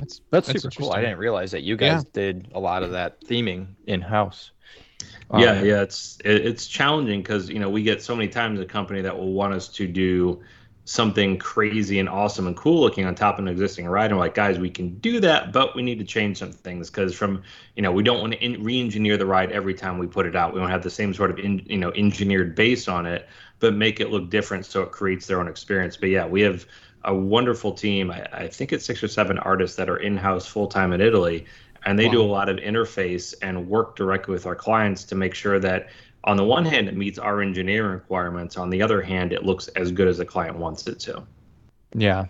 That's 0.00 0.20
that's, 0.30 0.46
That's 0.48 0.62
super 0.62 0.74
cool. 0.76 0.92
I 0.92 1.00
didn't 1.00 1.18
realize 1.18 1.50
that 1.52 1.62
you 1.62 1.76
guys 1.76 2.04
did 2.04 2.48
a 2.54 2.60
lot 2.60 2.82
of 2.82 2.92
that 2.92 3.20
theming 3.22 3.68
in 3.86 4.00
house. 4.00 4.50
yeah, 5.34 5.60
oh, 5.60 5.62
yeah, 5.62 5.82
it's 5.82 6.18
it, 6.24 6.46
it's 6.46 6.66
challenging 6.66 7.22
because 7.22 7.48
you 7.48 7.58
know 7.58 7.70
we 7.70 7.82
get 7.82 8.02
so 8.02 8.16
many 8.16 8.28
times 8.28 8.60
a 8.60 8.64
company 8.64 9.02
that 9.02 9.16
will 9.16 9.32
want 9.32 9.54
us 9.54 9.68
to 9.68 9.86
do 9.86 10.42
something 10.84 11.38
crazy 11.38 12.00
and 12.00 12.08
awesome 12.08 12.48
and 12.48 12.56
cool 12.56 12.80
looking 12.80 13.04
on 13.04 13.14
top 13.14 13.34
of 13.34 13.44
an 13.44 13.48
existing 13.48 13.86
ride. 13.86 14.06
And 14.06 14.16
we're 14.16 14.24
like, 14.24 14.34
guys, 14.34 14.58
we 14.58 14.70
can 14.70 14.98
do 14.98 15.20
that, 15.20 15.52
but 15.52 15.76
we 15.76 15.82
need 15.82 16.00
to 16.00 16.04
change 16.04 16.38
some 16.38 16.50
things 16.50 16.90
because 16.90 17.14
from 17.14 17.42
you 17.76 17.82
know 17.82 17.92
we 17.92 18.02
don't 18.02 18.20
want 18.20 18.32
to 18.32 18.44
in, 18.44 18.62
re-engineer 18.62 19.16
the 19.16 19.26
ride 19.26 19.52
every 19.52 19.74
time 19.74 19.98
we 19.98 20.06
put 20.06 20.26
it 20.26 20.34
out. 20.34 20.52
We 20.52 20.60
don't 20.60 20.70
have 20.70 20.82
the 20.82 20.90
same 20.90 21.14
sort 21.14 21.30
of 21.30 21.38
in, 21.38 21.62
you 21.66 21.78
know 21.78 21.92
engineered 21.92 22.54
base 22.54 22.88
on 22.88 23.06
it, 23.06 23.28
but 23.60 23.74
make 23.74 24.00
it 24.00 24.10
look 24.10 24.30
different 24.30 24.66
so 24.66 24.82
it 24.82 24.90
creates 24.90 25.26
their 25.26 25.38
own 25.38 25.48
experience. 25.48 25.96
But 25.96 26.08
yeah, 26.08 26.26
we 26.26 26.40
have 26.40 26.66
a 27.04 27.14
wonderful 27.14 27.72
team. 27.72 28.10
I, 28.10 28.26
I 28.32 28.48
think 28.48 28.72
it's 28.72 28.84
six 28.84 29.02
or 29.02 29.08
seven 29.08 29.38
artists 29.38 29.76
that 29.76 29.88
are 29.88 29.96
in-house 29.96 30.46
full-time 30.46 30.92
in 30.92 31.00
Italy 31.00 31.46
and 31.86 31.98
they 31.98 32.08
do 32.08 32.22
a 32.22 32.24
lot 32.24 32.48
of 32.48 32.56
interface 32.58 33.34
and 33.42 33.68
work 33.68 33.96
directly 33.96 34.32
with 34.32 34.46
our 34.46 34.54
clients 34.54 35.04
to 35.04 35.14
make 35.14 35.34
sure 35.34 35.58
that 35.58 35.88
on 36.24 36.36
the 36.36 36.44
one 36.44 36.64
hand 36.64 36.88
it 36.88 36.96
meets 36.96 37.18
our 37.18 37.40
engineering 37.40 37.92
requirements 37.92 38.56
on 38.56 38.70
the 38.70 38.82
other 38.82 39.00
hand 39.00 39.32
it 39.32 39.44
looks 39.44 39.68
as 39.68 39.90
good 39.90 40.08
as 40.08 40.18
the 40.18 40.24
client 40.24 40.56
wants 40.56 40.86
it 40.86 40.98
to 41.00 41.22
Yeah. 41.94 42.26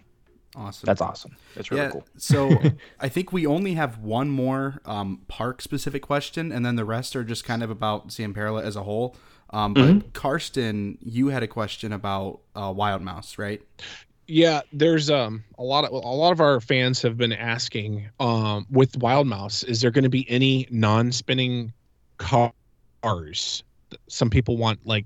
Awesome. 0.57 0.85
That's 0.87 1.01
awesome. 1.01 1.37
That's 1.55 1.71
really 1.71 1.85
yeah. 1.85 1.91
cool. 1.91 2.05
so 2.17 2.51
I 3.01 3.09
think 3.09 3.33
we 3.33 3.47
only 3.47 3.75
have 3.75 3.99
one 3.99 4.31
more 4.31 4.81
um, 4.85 5.21
park 5.29 5.63
specific 5.63 6.03
question, 6.03 6.51
and 6.51 6.67
then 6.67 6.75
the 6.75 6.85
rest 6.85 7.15
are 7.15 7.23
just 7.23 7.45
kind 7.45 7.63
of 7.63 7.71
about 7.71 8.09
Zamperla 8.09 8.65
as 8.65 8.75
a 8.75 8.83
whole. 8.83 9.15
Um, 9.51 9.75
but 9.75 9.83
Mm-hmm. 9.83 10.09
Karsten, 10.13 10.99
you 11.01 11.29
had 11.29 11.45
a 11.45 11.47
question 11.47 11.93
about 11.93 12.41
uh, 12.57 12.73
Wild 12.75 13.03
Mouse, 13.03 13.39
right? 13.39 13.63
Yeah, 14.31 14.61
there's 14.73 15.11
um 15.11 15.43
a 15.59 15.64
lot 15.64 15.85
of 15.85 15.90
a 15.90 15.97
lot 15.97 16.31
of 16.31 16.40
our 16.40 16.61
fans 16.61 17.03
have 17.03 17.16
been 17.16 17.33
asking 17.33 18.09
um 18.21 18.64
with 18.71 18.97
Wild 18.99 19.27
Mouse, 19.27 19.64
is 19.64 19.81
there 19.81 19.90
going 19.90 20.05
to 20.05 20.11
be 20.11 20.25
any 20.31 20.69
non-spinning 20.71 21.73
cars? 22.19 23.64
Some 24.09 24.31
people 24.31 24.57
want 24.57 24.87
like 24.87 25.05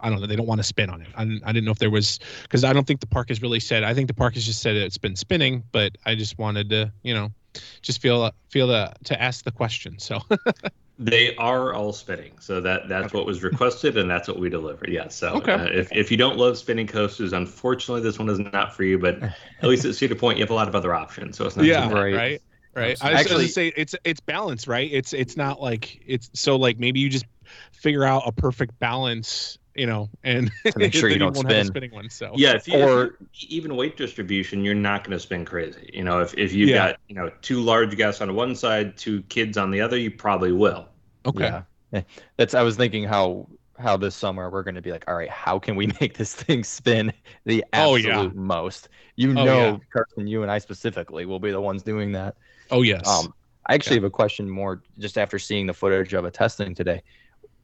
I 0.00 0.10
don't 0.10 0.20
know, 0.20 0.26
they 0.26 0.36
don't 0.36 0.46
want 0.46 0.58
to 0.58 0.64
spin 0.64 0.90
on 0.90 1.00
it. 1.00 1.08
I, 1.16 1.22
I 1.22 1.52
didn't 1.52 1.64
know 1.64 1.70
if 1.70 1.78
there 1.78 1.90
was 1.90 2.20
because 2.42 2.62
I 2.62 2.74
don't 2.74 2.86
think 2.86 3.00
the 3.00 3.06
park 3.06 3.30
has 3.30 3.40
really 3.40 3.60
said. 3.60 3.84
I 3.84 3.94
think 3.94 4.08
the 4.08 4.14
park 4.14 4.34
has 4.34 4.44
just 4.44 4.60
said 4.60 4.76
it's 4.76 4.98
been 4.98 5.16
spinning, 5.16 5.64
but 5.72 5.96
I 6.04 6.14
just 6.14 6.38
wanted 6.38 6.68
to 6.70 6.92
you 7.02 7.14
know 7.14 7.32
just 7.80 8.02
feel 8.02 8.32
feel 8.50 8.68
to 8.68 9.22
ask 9.22 9.46
the 9.46 9.52
question. 9.52 9.98
So 9.98 10.20
They 11.04 11.34
are 11.36 11.74
all 11.74 11.92
spinning, 11.92 12.32
so 12.38 12.60
that 12.60 12.88
that's 12.88 13.12
what 13.12 13.26
was 13.26 13.42
requested, 13.42 13.96
and 13.96 14.08
that's 14.08 14.28
what 14.28 14.38
we 14.38 14.48
delivered. 14.48 14.88
Yeah. 14.88 15.08
So 15.08 15.30
Okay. 15.38 15.52
uh, 15.52 15.64
if 15.64 15.90
if 15.90 16.10
you 16.12 16.16
don't 16.16 16.36
love 16.36 16.56
spinning 16.56 16.86
coasters, 16.86 17.32
unfortunately, 17.32 18.02
this 18.02 18.18
one 18.20 18.28
is 18.28 18.38
not 18.38 18.72
for 18.76 18.84
you. 18.84 18.98
But 18.98 19.20
at 19.22 19.34
least 19.64 19.84
at 19.84 19.96
Cedar 19.96 20.14
Point, 20.14 20.38
you 20.38 20.44
have 20.44 20.50
a 20.50 20.54
lot 20.54 20.68
of 20.68 20.76
other 20.76 20.94
options, 20.94 21.36
so 21.36 21.44
it's 21.46 21.56
not. 21.56 21.64
yeah, 21.66 21.88
too 21.88 21.94
Right. 21.94 22.14
right, 22.14 22.42
right. 22.76 23.02
I 23.02 23.12
was 23.12 23.20
Actually- 23.20 23.48
say 23.48 23.72
it's 23.76 23.96
it's 24.04 24.20
balanced, 24.20 24.68
right? 24.68 24.88
It's 24.92 25.12
it's 25.12 25.36
not 25.36 25.60
like 25.60 26.00
it's 26.06 26.30
so 26.34 26.54
like 26.56 26.78
maybe 26.78 27.00
you 27.00 27.08
just 27.08 27.26
figure 27.72 28.04
out 28.04 28.22
a 28.24 28.30
perfect 28.32 28.78
balance, 28.78 29.58
you 29.74 29.86
know, 29.86 30.08
and 30.22 30.52
To 30.66 30.78
make 30.78 30.94
sure 31.00 31.08
you 31.10 31.18
don't 31.18 31.34
won't 31.34 31.48
spin. 31.48 31.66
spinning 31.66 31.90
one. 31.90 32.08
So 32.10 32.32
Yeah, 32.36 32.52
if 32.54 32.68
you, 32.68 32.78
Or- 32.80 33.18
even 33.48 33.74
weight 33.76 33.96
distribution, 33.96 34.64
you're 34.64 34.74
not 34.76 35.02
going 35.04 35.10
to 35.16 35.18
spin 35.20 35.44
crazy. 35.44 35.90
You 35.92 36.04
know, 36.04 36.20
if 36.20 36.32
if 36.38 36.52
you've 36.54 36.68
Yeah. 36.70 36.90
got 36.92 37.00
you 37.08 37.16
know 37.16 37.30
two 37.42 37.60
large 37.60 37.96
guests 37.96 38.20
on 38.20 38.32
one 38.36 38.54
side, 38.54 38.96
two 38.96 39.22
kids 39.22 39.58
on 39.58 39.70
the 39.72 39.80
other, 39.80 39.98
you 39.98 40.12
probably 40.12 40.52
will. 40.52 40.86
Okay, 41.24 41.56
Yeah. 41.92 42.02
That's 42.36 42.54
I 42.54 42.62
was 42.62 42.76
thinking 42.76 43.04
how 43.04 43.48
how 43.78 43.96
this 43.96 44.14
summer 44.14 44.50
we're 44.50 44.62
going 44.62 44.74
to 44.76 44.82
be 44.82 44.92
like, 44.92 45.04
all 45.08 45.14
right, 45.16 45.30
how 45.30 45.58
can 45.58 45.76
we 45.76 45.86
make 46.00 46.16
this 46.16 46.34
thing 46.34 46.64
spin 46.64 47.12
the 47.44 47.64
Oh, 47.76 47.96
absolute 47.96 47.96
yeah. 47.96 48.34
most? 48.34 48.88
You 49.16 49.34
Oh, 49.34 49.44
know, 49.44 49.78
yeah. 49.78 49.78
Karsten, 49.92 50.26
you 50.26 50.42
and 50.42 50.50
I 50.50 50.58
specifically 50.58 51.26
will 51.26 51.40
be 51.40 51.50
the 51.50 51.60
ones 51.60 51.82
doing 51.82 52.12
that. 52.12 52.36
oh 52.70 52.82
yes, 52.82 53.04
Um, 53.04 53.34
I 53.68 53.74
actually 53.74 53.96
have 53.96 54.04
a 54.04 54.10
question 54.10 54.48
more 54.50 54.82
just 54.98 55.18
after 55.18 55.38
seeing 55.38 55.66
the 55.66 55.74
footage 55.74 56.14
of 56.14 56.24
a 56.24 56.30
testing 56.30 56.74
today. 56.74 57.02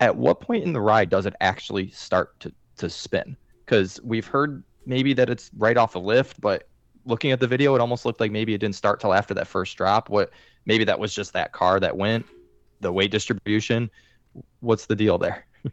At 0.01 0.17
what 0.17 0.41
point 0.41 0.65
in 0.65 0.73
the 0.73 0.81
ride 0.81 1.11
does 1.11 1.27
it 1.27 1.35
actually 1.41 1.91
start 1.91 2.39
to, 2.41 2.55
to 2.79 2.91
spin? 2.91 3.37
Because 3.67 4.01
we've 4.03 4.27
heard 4.27 4.65
maybe 4.87 5.13
that 5.15 5.31
it's 5.31 5.51
right 5.57 5.77
off 5.77 5.93
the 5.93 6.01
lift, 6.01 6.41
but 6.41 6.69
looking 7.05 7.33
at 7.33 7.41
the 7.41 7.47
video, 7.47 7.75
it 7.75 7.81
almost 7.81 8.05
looked 8.05 8.21
like 8.21 8.33
maybe 8.33 8.55
it 8.55 8.59
didn't 8.59 8.77
start 8.77 9.01
till 9.01 9.15
after 9.15 9.35
that 9.35 9.49
first 9.49 9.77
drop. 9.77 10.09
What 10.09 10.31
maybe 10.67 10.85
that 10.85 10.99
was 10.99 11.15
just 11.15 11.33
that 11.35 11.53
car 11.53 11.81
that 11.81 11.97
went, 11.97 12.27
the 12.81 12.93
weight 12.93 13.11
distribution. 13.11 13.91
What's 14.61 14.87
the 14.87 14.97
deal 14.97 15.19
there? 15.19 15.47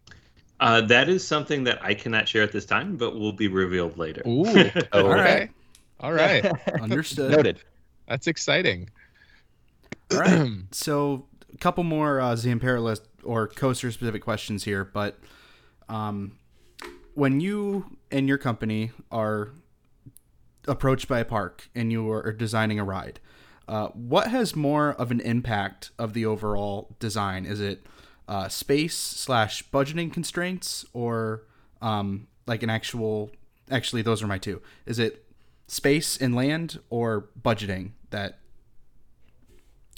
Uh, 0.62 0.80
that 0.80 1.10
is 1.10 1.28
something 1.28 1.66
that 1.66 1.84
I 1.84 1.94
cannot 1.94 2.30
share 2.30 2.42
at 2.42 2.54
this 2.54 2.66
time, 2.66 2.96
but 2.96 3.20
will 3.20 3.34
be 3.34 3.50
revealed 3.50 3.98
later. 3.98 4.22
Ooh, 4.26 4.46
Oh, 4.94 5.12
okay, 5.12 5.50
all 6.00 6.14
right, 6.14 6.46
Understood. 6.82 7.32
Noted. 7.32 7.60
that's 8.08 8.26
exciting. 8.28 8.90
All 10.14 10.20
right. 10.20 10.50
So 10.72 11.26
a 11.54 11.58
couple 11.58 11.84
more 11.84 12.22
uh, 12.22 12.36
Zamperla 12.36 13.02
or 13.26 13.50
coaster 13.50 13.92
specific 13.92 14.22
questions 14.22 14.64
here, 14.64 14.86
but 14.86 15.20
um, 15.90 16.38
when 17.16 17.42
you 17.42 17.98
and 18.10 18.30
your 18.30 18.38
company 18.38 18.92
are 19.12 19.50
approached 20.70 21.10
by 21.10 21.20
a 21.20 21.26
park 21.26 21.68
and 21.76 21.92
you 21.92 22.10
are 22.10 22.32
designing 22.32 22.80
a 22.80 22.86
ride, 22.86 23.20
uh, 23.68 23.88
what 23.90 24.28
has 24.28 24.56
more 24.56 24.92
of 24.94 25.12
an 25.12 25.20
impact 25.22 25.92
of 25.98 26.14
the 26.14 26.26
overall 26.26 26.96
design? 27.00 27.46
Is 27.46 27.60
it 27.60 27.86
uh, 28.28 28.48
space 28.48 28.96
slash 28.96 29.68
budgeting 29.70 30.12
constraints 30.12 30.86
or 30.94 31.44
um, 31.82 32.28
like 32.46 32.64
an 32.64 32.70
actual? 32.70 33.32
Actually, 33.72 34.02
those 34.02 34.22
are 34.22 34.28
my 34.28 34.38
two. 34.38 34.62
Is 34.86 35.00
it 35.00 35.26
space 35.68 36.18
and 36.18 36.36
land 36.36 36.80
or 36.90 37.30
budgeting 37.42 37.92
that? 38.12 38.40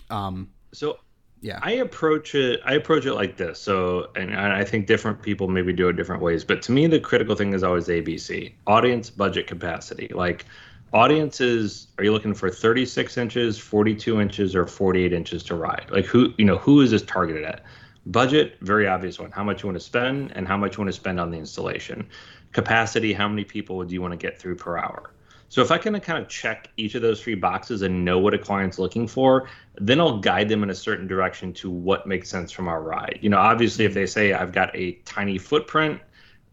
Um, 0.10 0.52
So 0.72 1.00
yeah. 1.42 1.60
I 1.62 1.74
approach 1.74 2.34
it. 2.36 2.62
I 2.66 2.74
approach 2.74 3.06
it 3.06 3.14
like 3.14 3.38
this. 3.38 3.60
So, 3.60 4.10
and 4.16 4.34
I 4.36 4.62
I 4.62 4.64
think 4.64 4.88
different 4.88 5.22
people 5.22 5.48
maybe 5.48 5.74
do 5.74 5.90
it 5.90 5.94
different 5.94 6.22
ways. 6.22 6.44
But 6.44 6.62
to 6.64 6.72
me, 6.72 6.88
the 6.88 7.00
critical 7.00 7.36
thing 7.36 7.54
is 7.54 7.64
always 7.64 7.88
ABC: 7.88 8.54
audience, 8.66 9.10
budget, 9.10 9.48
capacity. 9.48 10.10
Like, 10.14 10.46
audiences, 10.94 11.88
are 11.98 12.04
you 12.04 12.12
looking 12.12 12.34
for 12.34 12.50
36 12.50 13.18
inches, 13.18 13.58
42 13.58 14.22
inches, 14.22 14.56
or 14.56 14.66
48 14.66 15.14
inches 15.14 15.44
to 15.44 15.56
ride? 15.56 15.88
Like, 15.92 16.06
who 16.06 16.34
you 16.38 16.46
know 16.46 16.58
who 16.58 16.82
is 16.82 16.92
this 16.92 17.04
targeted 17.04 17.44
at? 17.44 17.64
Budget, 18.06 18.58
very 18.62 18.88
obvious 18.88 19.20
one. 19.20 19.32
How 19.32 19.44
much 19.44 19.64
you 19.64 19.68
want 19.68 19.80
to 19.80 19.86
spend, 19.86 20.32
and 20.36 20.48
how 20.48 20.58
much 20.58 20.78
you 20.78 20.84
want 20.84 20.94
to 20.94 21.00
spend 21.00 21.20
on 21.20 21.32
the 21.32 21.38
installation. 21.38 22.08
Capacity, 22.54 23.14
how 23.14 23.28
many 23.28 23.44
people 23.44 23.84
do 23.84 23.94
you 23.94 24.02
want 24.02 24.14
to 24.14 24.18
get 24.18 24.40
through 24.40 24.56
per 24.56 24.78
hour? 24.78 25.12
So 25.50 25.62
if 25.62 25.72
I 25.72 25.78
can 25.78 25.98
kind 26.00 26.22
of 26.22 26.28
check 26.28 26.70
each 26.76 26.96
of 26.96 27.02
those 27.02 27.22
three 27.22 27.36
boxes 27.36 27.82
and 27.82 28.04
know 28.04 28.20
what 28.20 28.34
a 28.34 28.38
client's 28.38 28.80
looking 28.80 29.08
for, 29.08 29.50
then 29.76 30.00
I'll 30.00 30.20
guide 30.20 30.50
them 30.50 30.64
in 30.64 30.70
a 30.70 30.76
certain 30.76 31.08
direction 31.08 31.54
to 31.54 31.70
what 31.70 32.06
makes 32.06 32.30
sense 32.30 32.52
from 32.52 32.68
our 32.68 32.82
ride. 32.82 33.20
You 33.22 33.30
know, 33.30 33.38
obviously 33.38 33.86
if 33.86 33.94
they 33.94 34.06
say 34.06 34.34
I've 34.34 34.52
got 34.52 34.76
a 34.76 34.94
tiny 35.06 35.38
footprint, 35.38 36.02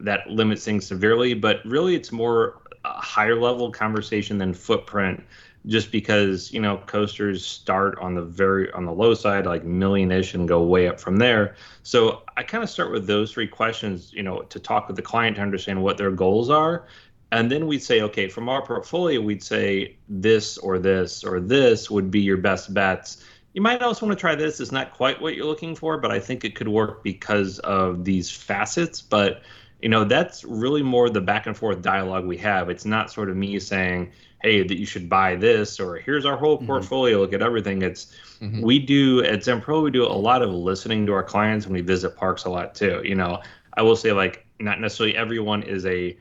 that 0.01 0.29
limits 0.29 0.64
things 0.64 0.87
severely, 0.87 1.35
but 1.35 1.64
really 1.64 1.94
it's 1.94 2.12
more 2.12 2.62
a 2.85 3.01
higher 3.01 3.38
level 3.40 3.70
conversation 3.70 4.38
than 4.38 4.55
footprint 4.55 5.23
just 5.66 5.90
because, 5.90 6.53
you 6.53 6.61
know, 6.61 6.77
coasters 6.87 7.44
start 7.44 7.99
on 7.99 8.14
the 8.14 8.23
very 8.23 8.70
on 8.73 8.85
the 8.85 8.92
low 8.92 9.14
side 9.14 9.47
like 9.47 9.64
million-ish 9.64 10.35
and 10.35 10.47
go 10.47 10.62
way 10.62 10.88
up 10.88 11.01
from 11.01 11.16
there. 11.16 11.57
So 11.83 12.23
I 12.37 12.42
kind 12.42 12.62
of 12.62 12.68
start 12.68 12.92
with 12.92 13.07
those 13.07 13.33
three 13.33 13.49
questions, 13.49 14.12
you 14.12 14.23
know, 14.23 14.42
to 14.42 14.61
talk 14.61 14.88
with 14.88 14.97
the 14.97 15.03
client 15.03 15.37
to 15.37 15.42
understand 15.42 15.83
what 15.83 15.97
their 15.97 16.11
goals 16.11 16.51
are 16.51 16.87
and 17.35 17.51
then 17.51 17.66
we'd 17.66 17.83
say, 17.83 18.01
okay, 18.03 18.29
from 18.29 18.49
our 18.49 18.64
portfolio, 18.64 19.20
we'd 19.20 19.42
say 19.42 19.97
this 20.09 20.57
or 20.57 20.79
this 20.79 21.25
or 21.25 21.40
this 21.40 21.90
would 21.90 22.09
be 22.09 22.20
your 22.20 22.37
best 22.37 22.73
bets. 22.73 23.25
You 23.55 23.61
might 23.61 23.83
also 23.83 24.07
want 24.07 24.16
to 24.16 24.20
try 24.20 24.37
this. 24.37 24.61
It's 24.61 24.70
not 24.70 24.92
quite 24.92 25.20
what 25.20 25.35
you're 25.35 25.44
looking 25.44 25.75
for, 25.75 25.99
but 25.99 26.12
I 26.12 26.20
think 26.20 26.44
it 26.44 26.55
could 26.55 26.68
work 26.68 27.03
because 27.03 27.59
of 27.59 28.05
these 28.05 28.31
facets. 28.31 29.03
But 29.03 29.42
you 29.85 29.90
know, 29.90 30.05
that's 30.05 30.44
really 30.44 30.83
more 30.83 31.11
the 31.11 31.20
back 31.20 31.47
and 31.47 31.57
forth 31.57 31.83
dialogue 31.83 32.27
we 32.27 32.38
have. 32.38 32.70
It's 32.70 32.87
not 32.87 33.12
sort 33.12 33.31
of 33.31 33.37
me 33.37 33.61
saying, 33.61 34.12
hey, 34.42 34.62
that 34.66 34.79
you 34.79 34.87
should 34.87 35.11
buy 35.11 35.37
this 35.37 35.81
or 35.81 35.97
here's 35.99 36.27
our 36.27 36.38
whole 36.38 36.59
portfolio, 36.59 37.20
look 37.20 37.35
at 37.35 37.42
everything. 37.42 37.83
It's 37.83 38.14
Mhm. 38.42 38.62
we 38.62 38.79
do 38.79 39.23
at 39.25 39.40
Zamperla, 39.40 39.85
we 39.85 39.90
do 39.92 40.05
a 40.07 40.09
lot 40.31 40.42
of 40.42 40.51
listening 40.51 41.07
to 41.07 41.12
our 41.14 41.23
clients 41.23 41.66
when 41.66 41.75
we 41.75 41.83
visit 41.83 42.16
parks 42.16 42.47
a 42.47 42.51
lot 42.51 42.75
too. 42.75 43.03
You 43.05 43.14
know, 43.16 43.42
I 43.75 43.83
will 43.83 43.97
say 43.97 44.12
like 44.12 44.47
not 44.61 44.81
necessarily 44.81 45.16
everyone 45.16 45.62
is 45.64 45.87
a 45.87 46.16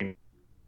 you 0.00 0.16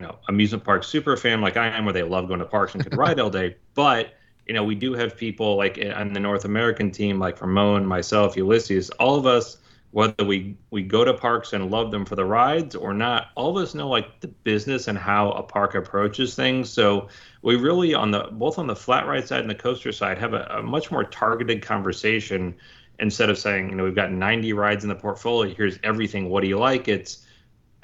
know 0.01 0.19
amusement 0.29 0.65
park 0.65 0.85
super 0.85 1.17
fan 1.17 1.41
like 1.41 1.57
I 1.57 1.69
am, 1.69 1.85
where 1.85 1.95
they 1.95 2.03
love 2.03 2.29
going 2.29 2.41
to 2.41 2.47
parks 2.47 2.75
and 2.75 2.83
could 2.85 2.95
ride 2.95 3.21
all 3.21 3.31
day. 3.31 3.57
But 3.75 4.15
you 4.47 4.55
know, 4.55 4.65
we 4.65 4.75
do 4.75 4.95
have 4.95 5.17
people 5.17 5.57
like 5.57 5.79
on 5.97 6.13
the 6.13 6.21
North 6.21 6.45
American 6.45 6.91
team, 6.91 7.19
like 7.19 7.41
Ramon, 7.41 7.87
myself, 7.87 8.37
Ulysses, 8.37 8.91
all 8.91 9.17
of 9.17 9.27
us, 9.27 9.59
whether 9.95 10.25
we 10.25 10.57
we 10.73 10.83
go 10.83 11.05
to 11.05 11.15
parks 11.15 11.53
and 11.53 11.71
love 11.71 11.93
them 11.93 12.05
for 12.05 12.17
the 12.17 12.25
rides 12.25 12.75
or 12.75 12.93
not, 12.93 13.29
all 13.37 13.57
of 13.57 13.63
us 13.63 13.77
know 13.77 13.89
like 13.89 14.19
the 14.19 14.27
business 14.27 14.89
and 14.89 14.99
how 14.99 15.31
a 15.31 15.43
park 15.43 15.77
approaches 15.77 16.35
things. 16.35 16.69
So 16.69 17.07
we 17.43 17.55
really 17.55 17.95
on 17.95 18.11
the 18.11 18.27
both 18.33 18.59
on 18.59 18.67
the 18.67 18.75
flat 18.75 19.07
ride 19.07 19.29
side 19.29 19.43
and 19.43 19.49
the 19.49 19.55
coaster 19.55 19.93
side 19.93 20.19
have 20.19 20.35
a, 20.35 20.47
a 20.47 20.63
much 20.65 20.91
more 20.91 21.05
targeted 21.05 21.63
conversation 21.63 22.57
instead 22.99 23.31
of 23.31 23.39
saying, 23.39 23.71
you 23.71 23.77
know, 23.77 23.85
we've 23.85 23.95
got 23.95 24.11
90 24.11 24.53
rides 24.53 24.83
in 24.83 24.89
the 24.89 24.97
portfolio. 24.97 25.55
Here's 25.55 25.79
everything. 25.85 26.29
What 26.29 26.41
do 26.41 26.49
you 26.49 26.59
like? 26.59 26.89
It's 26.89 27.25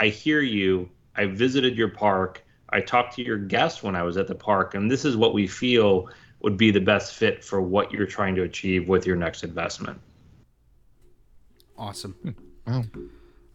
I 0.01 0.09
hear 0.09 0.41
you. 0.41 0.91
I 1.15 1.27
visited 1.27 1.77
your 1.77 1.91
park. 1.91 2.45
I 2.71 2.81
talked 2.81 3.15
to 3.17 3.23
your 3.23 3.39
guests 3.39 3.85
when 3.85 3.95
I 3.95 4.03
was 4.03 4.17
at 4.17 4.27
the 4.27 4.35
park, 4.35 4.75
and 4.75 4.91
this 4.91 5.05
is 5.05 5.17
what 5.17 5.33
we 5.33 5.47
feel 5.47 6.09
would 6.41 6.57
be 6.57 6.73
the 6.73 6.81
best 6.81 7.15
fit 7.15 7.45
for 7.45 7.61
what 7.63 7.93
you're 7.93 8.05
trying 8.05 8.35
to 8.35 8.43
achieve 8.43 8.89
with 8.89 9.07
your 9.07 9.15
next 9.15 9.45
investment. 9.45 10.01
Awesome. 11.81 12.15
Wow. 12.67 12.85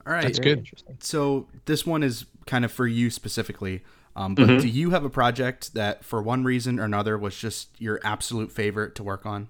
All 0.06 0.14
right. 0.14 0.24
That's 0.24 0.40
good. 0.40 0.68
So 1.00 1.48
this 1.66 1.86
one 1.86 2.04
is 2.04 2.26
kind 2.48 2.66
of 2.66 2.72
for 2.72 2.88
you 2.88 3.10
specifically. 3.10 3.84
Um, 4.16 4.34
but 4.36 4.48
Mhm. 4.48 4.62
do 4.62 4.68
you 4.68 4.90
have 4.92 5.04
a 5.06 5.10
project 5.10 5.74
that, 5.76 6.04
for 6.04 6.22
one 6.22 6.44
reason 6.44 6.80
or 6.80 6.86
another, 6.86 7.18
was 7.18 7.38
just 7.38 7.70
your 7.80 8.00
absolute 8.04 8.52
favorite 8.52 8.96
to 8.96 9.04
work 9.04 9.26
on? 9.26 9.50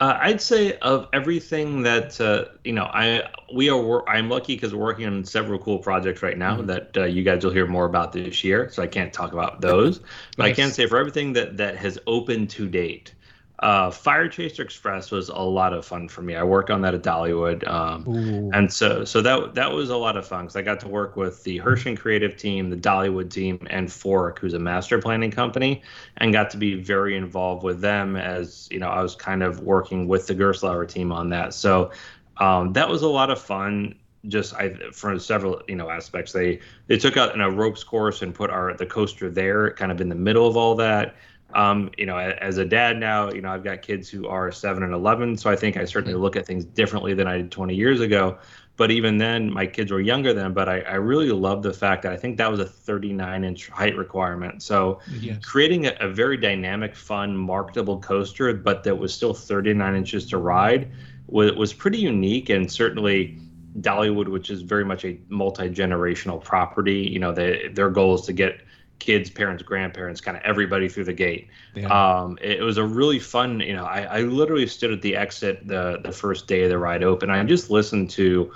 Uh, 0.00 0.16
I'd 0.18 0.40
say 0.40 0.78
of 0.78 1.08
everything 1.12 1.82
that 1.82 2.18
uh, 2.22 2.46
you 2.64 2.72
know, 2.72 2.84
I 2.84 3.28
we 3.54 3.68
are 3.68 4.08
I'm 4.08 4.30
lucky 4.30 4.54
because 4.56 4.74
we're 4.74 4.80
working 4.82 5.06
on 5.06 5.24
several 5.24 5.58
cool 5.58 5.78
projects 5.78 6.22
right 6.22 6.38
now 6.38 6.62
that 6.62 6.96
uh, 6.96 7.04
you 7.04 7.22
guys 7.22 7.44
will 7.44 7.52
hear 7.52 7.66
more 7.66 7.84
about 7.84 8.12
this 8.12 8.42
year. 8.42 8.70
So 8.70 8.82
I 8.82 8.86
can't 8.86 9.12
talk 9.12 9.32
about 9.34 9.60
those, 9.60 10.00
but 10.38 10.46
I 10.46 10.52
can 10.52 10.70
say 10.70 10.86
for 10.86 10.96
everything 10.96 11.34
that 11.34 11.58
that 11.58 11.76
has 11.76 11.98
opened 12.06 12.48
to 12.50 12.66
date, 12.66 13.12
uh, 13.60 13.90
Fire 13.90 14.26
Chaser 14.26 14.62
Express 14.62 15.10
was 15.10 15.28
a 15.28 15.36
lot 15.36 15.74
of 15.74 15.84
fun 15.84 16.08
for 16.08 16.22
me. 16.22 16.34
I 16.34 16.42
worked 16.42 16.70
on 16.70 16.80
that 16.80 16.94
at 16.94 17.02
Dollywood, 17.02 17.68
um, 17.68 18.50
and 18.54 18.72
so 18.72 19.04
so 19.04 19.20
that 19.20 19.54
that 19.54 19.70
was 19.70 19.90
a 19.90 19.96
lot 19.96 20.16
of 20.16 20.26
fun 20.26 20.44
because 20.44 20.56
I 20.56 20.62
got 20.62 20.80
to 20.80 20.88
work 20.88 21.14
with 21.14 21.44
the 21.44 21.58
Herschend 21.58 22.00
creative 22.00 22.38
team, 22.38 22.70
the 22.70 22.76
Dollywood 22.76 23.30
team, 23.30 23.66
and 23.68 23.88
Forrec, 23.88 24.38
who's 24.38 24.54
a 24.54 24.58
master 24.58 24.98
planning 24.98 25.30
company, 25.30 25.82
and 26.16 26.32
got 26.32 26.48
to 26.50 26.56
be 26.56 26.74
very 26.74 27.16
involved 27.16 27.62
with 27.62 27.82
them 27.82 28.16
as 28.16 28.66
you 28.70 28.78
know 28.78 28.88
I 28.88 29.02
was 29.02 29.14
kind 29.14 29.42
of 29.42 29.60
working 29.60 30.08
with 30.08 30.26
the 30.26 30.34
Gerstlauer 30.34 30.88
team 30.88 31.12
on 31.12 31.28
that. 31.28 31.52
So 31.52 31.90
um, 32.38 32.72
that 32.72 32.88
was 32.88 33.02
a 33.02 33.08
lot 33.08 33.30
of 33.30 33.38
fun 33.38 33.94
just 34.26 34.54
I 34.54 34.72
for 34.92 35.18
several 35.18 35.60
you 35.68 35.76
know 35.76 35.90
aspects. 35.90 36.32
They 36.32 36.60
they 36.86 36.96
took 36.96 37.18
out 37.18 37.38
a 37.38 37.50
ropes 37.50 37.84
course 37.84 38.22
and 38.22 38.34
put 38.34 38.48
our 38.48 38.72
the 38.72 38.86
coaster 38.86 39.28
there, 39.28 39.70
kind 39.74 39.92
of 39.92 40.00
in 40.00 40.08
the 40.08 40.14
middle 40.14 40.48
of 40.48 40.56
all 40.56 40.76
that 40.76 41.14
um, 41.54 41.90
you 41.96 42.06
know, 42.06 42.18
as 42.18 42.58
a 42.58 42.64
dad 42.64 42.98
now, 42.98 43.30
you 43.30 43.40
know, 43.40 43.50
I've 43.50 43.64
got 43.64 43.82
kids 43.82 44.08
who 44.08 44.28
are 44.28 44.50
seven 44.52 44.82
and 44.82 44.92
11. 44.92 45.36
So 45.36 45.50
I 45.50 45.56
think 45.56 45.76
I 45.76 45.84
certainly 45.84 46.14
look 46.14 46.36
at 46.36 46.46
things 46.46 46.64
differently 46.64 47.14
than 47.14 47.26
I 47.26 47.38
did 47.38 47.50
20 47.50 47.74
years 47.74 48.00
ago. 48.00 48.38
But 48.76 48.90
even 48.90 49.18
then, 49.18 49.52
my 49.52 49.66
kids 49.66 49.92
were 49.92 50.00
younger 50.00 50.32
then. 50.32 50.54
But 50.54 50.68
I, 50.68 50.80
I 50.80 50.94
really 50.94 51.30
love 51.30 51.62
the 51.62 51.72
fact 51.72 52.02
that 52.02 52.12
I 52.12 52.16
think 52.16 52.38
that 52.38 52.50
was 52.50 52.60
a 52.60 52.64
39 52.64 53.44
inch 53.44 53.68
height 53.68 53.96
requirement. 53.96 54.62
So 54.62 55.00
yes. 55.20 55.44
creating 55.44 55.86
a, 55.86 55.96
a, 56.00 56.08
very 56.08 56.36
dynamic, 56.38 56.96
fun, 56.96 57.36
marketable 57.36 58.00
coaster, 58.00 58.54
but 58.54 58.82
that 58.84 58.96
was 58.96 59.12
still 59.12 59.34
39 59.34 59.94
inches 59.94 60.26
to 60.30 60.38
ride 60.38 60.90
was, 61.26 61.52
was 61.52 61.72
pretty 61.72 61.98
unique. 61.98 62.48
And 62.48 62.70
certainly, 62.70 63.38
Dollywood, 63.80 64.28
which 64.28 64.50
is 64.50 64.62
very 64.62 64.84
much 64.84 65.04
a 65.04 65.18
multi 65.28 65.68
generational 65.68 66.42
property, 66.42 67.00
you 67.00 67.18
know, 67.18 67.32
they, 67.32 67.68
their 67.72 67.90
goal 67.90 68.14
is 68.14 68.22
to 68.22 68.32
get 68.32 68.62
kids, 69.00 69.28
parents, 69.28 69.62
grandparents, 69.62 70.20
kind 70.20 70.36
of 70.36 70.42
everybody 70.44 70.88
through 70.88 71.04
the 71.04 71.12
gate. 71.12 71.48
Yeah. 71.74 71.88
Um, 71.88 72.38
it, 72.40 72.60
it, 72.60 72.62
was 72.62 72.76
a 72.76 72.84
really 72.84 73.18
fun, 73.18 73.60
you 73.60 73.74
know, 73.74 73.84
I, 73.84 74.02
I 74.02 74.20
literally 74.20 74.66
stood 74.66 74.92
at 74.92 75.02
the 75.02 75.16
exit 75.16 75.66
the 75.66 75.98
the 76.04 76.12
first 76.12 76.46
day 76.46 76.62
of 76.62 76.70
the 76.70 76.78
ride 76.78 77.02
open. 77.02 77.30
I 77.30 77.42
just 77.42 77.70
listened 77.70 78.10
to 78.10 78.52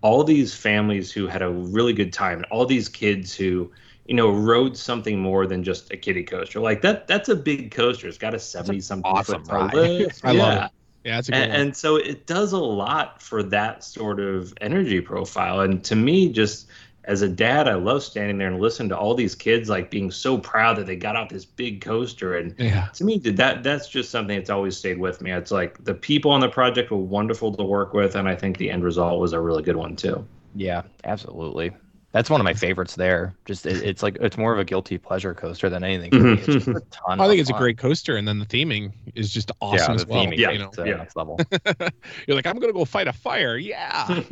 all 0.00 0.24
these 0.24 0.54
families 0.54 1.12
who 1.12 1.26
had 1.26 1.42
a 1.42 1.50
really 1.50 1.92
good 1.92 2.12
time, 2.12 2.44
all 2.50 2.66
these 2.66 2.88
kids 2.88 3.34
who, 3.34 3.70
you 4.06 4.14
know, 4.14 4.30
rode 4.30 4.76
something 4.76 5.20
more 5.20 5.46
than 5.46 5.62
just 5.62 5.92
a 5.92 5.96
kiddie 5.96 6.24
coaster. 6.24 6.60
Like 6.60 6.82
that, 6.82 7.06
that's 7.06 7.28
a 7.28 7.36
big 7.36 7.70
coaster. 7.70 8.08
It's 8.08 8.18
got 8.18 8.34
a 8.34 8.38
seventy 8.38 8.80
something 8.80 9.10
awesome 9.10 9.44
foot 9.44 9.52
ride. 9.52 9.74
I 10.24 10.32
yeah. 10.32 10.42
love 10.42 10.64
it. 10.64 10.70
Yeah, 11.04 11.18
it's 11.18 11.28
a 11.28 11.32
good 11.32 11.42
and, 11.42 11.52
and 11.52 11.76
so 11.76 11.96
it 11.96 12.26
does 12.26 12.52
a 12.52 12.58
lot 12.58 13.20
for 13.20 13.42
that 13.42 13.84
sort 13.84 14.20
of 14.20 14.54
energy 14.60 15.00
profile. 15.02 15.60
And 15.60 15.84
to 15.84 15.94
me, 15.94 16.32
just 16.32 16.66
as 17.06 17.22
a 17.22 17.28
dad, 17.28 17.68
I 17.68 17.74
love 17.74 18.02
standing 18.02 18.38
there 18.38 18.48
and 18.48 18.60
listening 18.60 18.88
to 18.90 18.98
all 18.98 19.14
these 19.14 19.34
kids 19.34 19.68
like 19.68 19.90
being 19.90 20.10
so 20.10 20.38
proud 20.38 20.76
that 20.76 20.86
they 20.86 20.96
got 20.96 21.16
off 21.16 21.28
this 21.28 21.44
big 21.44 21.80
coaster. 21.80 22.36
And 22.36 22.54
yeah. 22.58 22.88
to 22.94 23.04
me, 23.04 23.18
that 23.18 23.62
that's 23.62 23.88
just 23.88 24.10
something 24.10 24.36
that's 24.36 24.50
always 24.50 24.76
stayed 24.76 24.98
with 24.98 25.20
me. 25.20 25.32
It's 25.32 25.50
like 25.50 25.82
the 25.84 25.94
people 25.94 26.30
on 26.30 26.40
the 26.40 26.48
project 26.48 26.90
were 26.90 26.98
wonderful 26.98 27.54
to 27.54 27.62
work 27.62 27.92
with, 27.92 28.14
and 28.14 28.28
I 28.28 28.34
think 28.34 28.56
the 28.56 28.70
end 28.70 28.84
result 28.84 29.20
was 29.20 29.32
a 29.32 29.40
really 29.40 29.62
good 29.62 29.76
one 29.76 29.96
too. 29.96 30.26
Yeah, 30.54 30.82
absolutely. 31.04 31.72
That's 32.14 32.30
one 32.30 32.40
of 32.40 32.44
my 32.44 32.54
favorites 32.54 32.94
there. 32.94 33.34
Just 33.44 33.66
it, 33.66 33.82
it's 33.82 34.00
like 34.00 34.16
it's 34.20 34.38
more 34.38 34.52
of 34.52 34.60
a 34.60 34.64
guilty 34.64 34.98
pleasure 34.98 35.34
coaster 35.34 35.68
than 35.68 35.82
anything. 35.82 36.12
Mm-hmm. 36.12 36.34
It's 36.34 36.46
just 36.46 36.68
mm-hmm. 36.68 36.76
a 36.76 36.80
ton. 36.82 37.20
I 37.20 37.26
think 37.26 37.40
it's 37.40 37.50
fun. 37.50 37.58
a 37.58 37.60
great 37.60 37.76
coaster, 37.76 38.16
and 38.16 38.28
then 38.28 38.38
the 38.38 38.46
theming 38.46 38.92
is 39.16 39.32
just 39.32 39.50
awesome 39.60 39.94
yeah, 39.94 39.94
as 39.96 40.06
well. 40.06 40.24
Theming, 40.24 40.36
yeah, 40.36 40.50
you 40.52 40.58
know? 40.60 40.68
it's 40.68 40.78
yeah. 40.78 40.94
next 40.94 41.16
level. 41.16 41.40
You're 42.28 42.36
like, 42.36 42.46
I'm 42.46 42.60
gonna 42.60 42.72
go 42.72 42.84
fight 42.84 43.08
a 43.08 43.12
fire. 43.12 43.56
Yeah. 43.56 44.04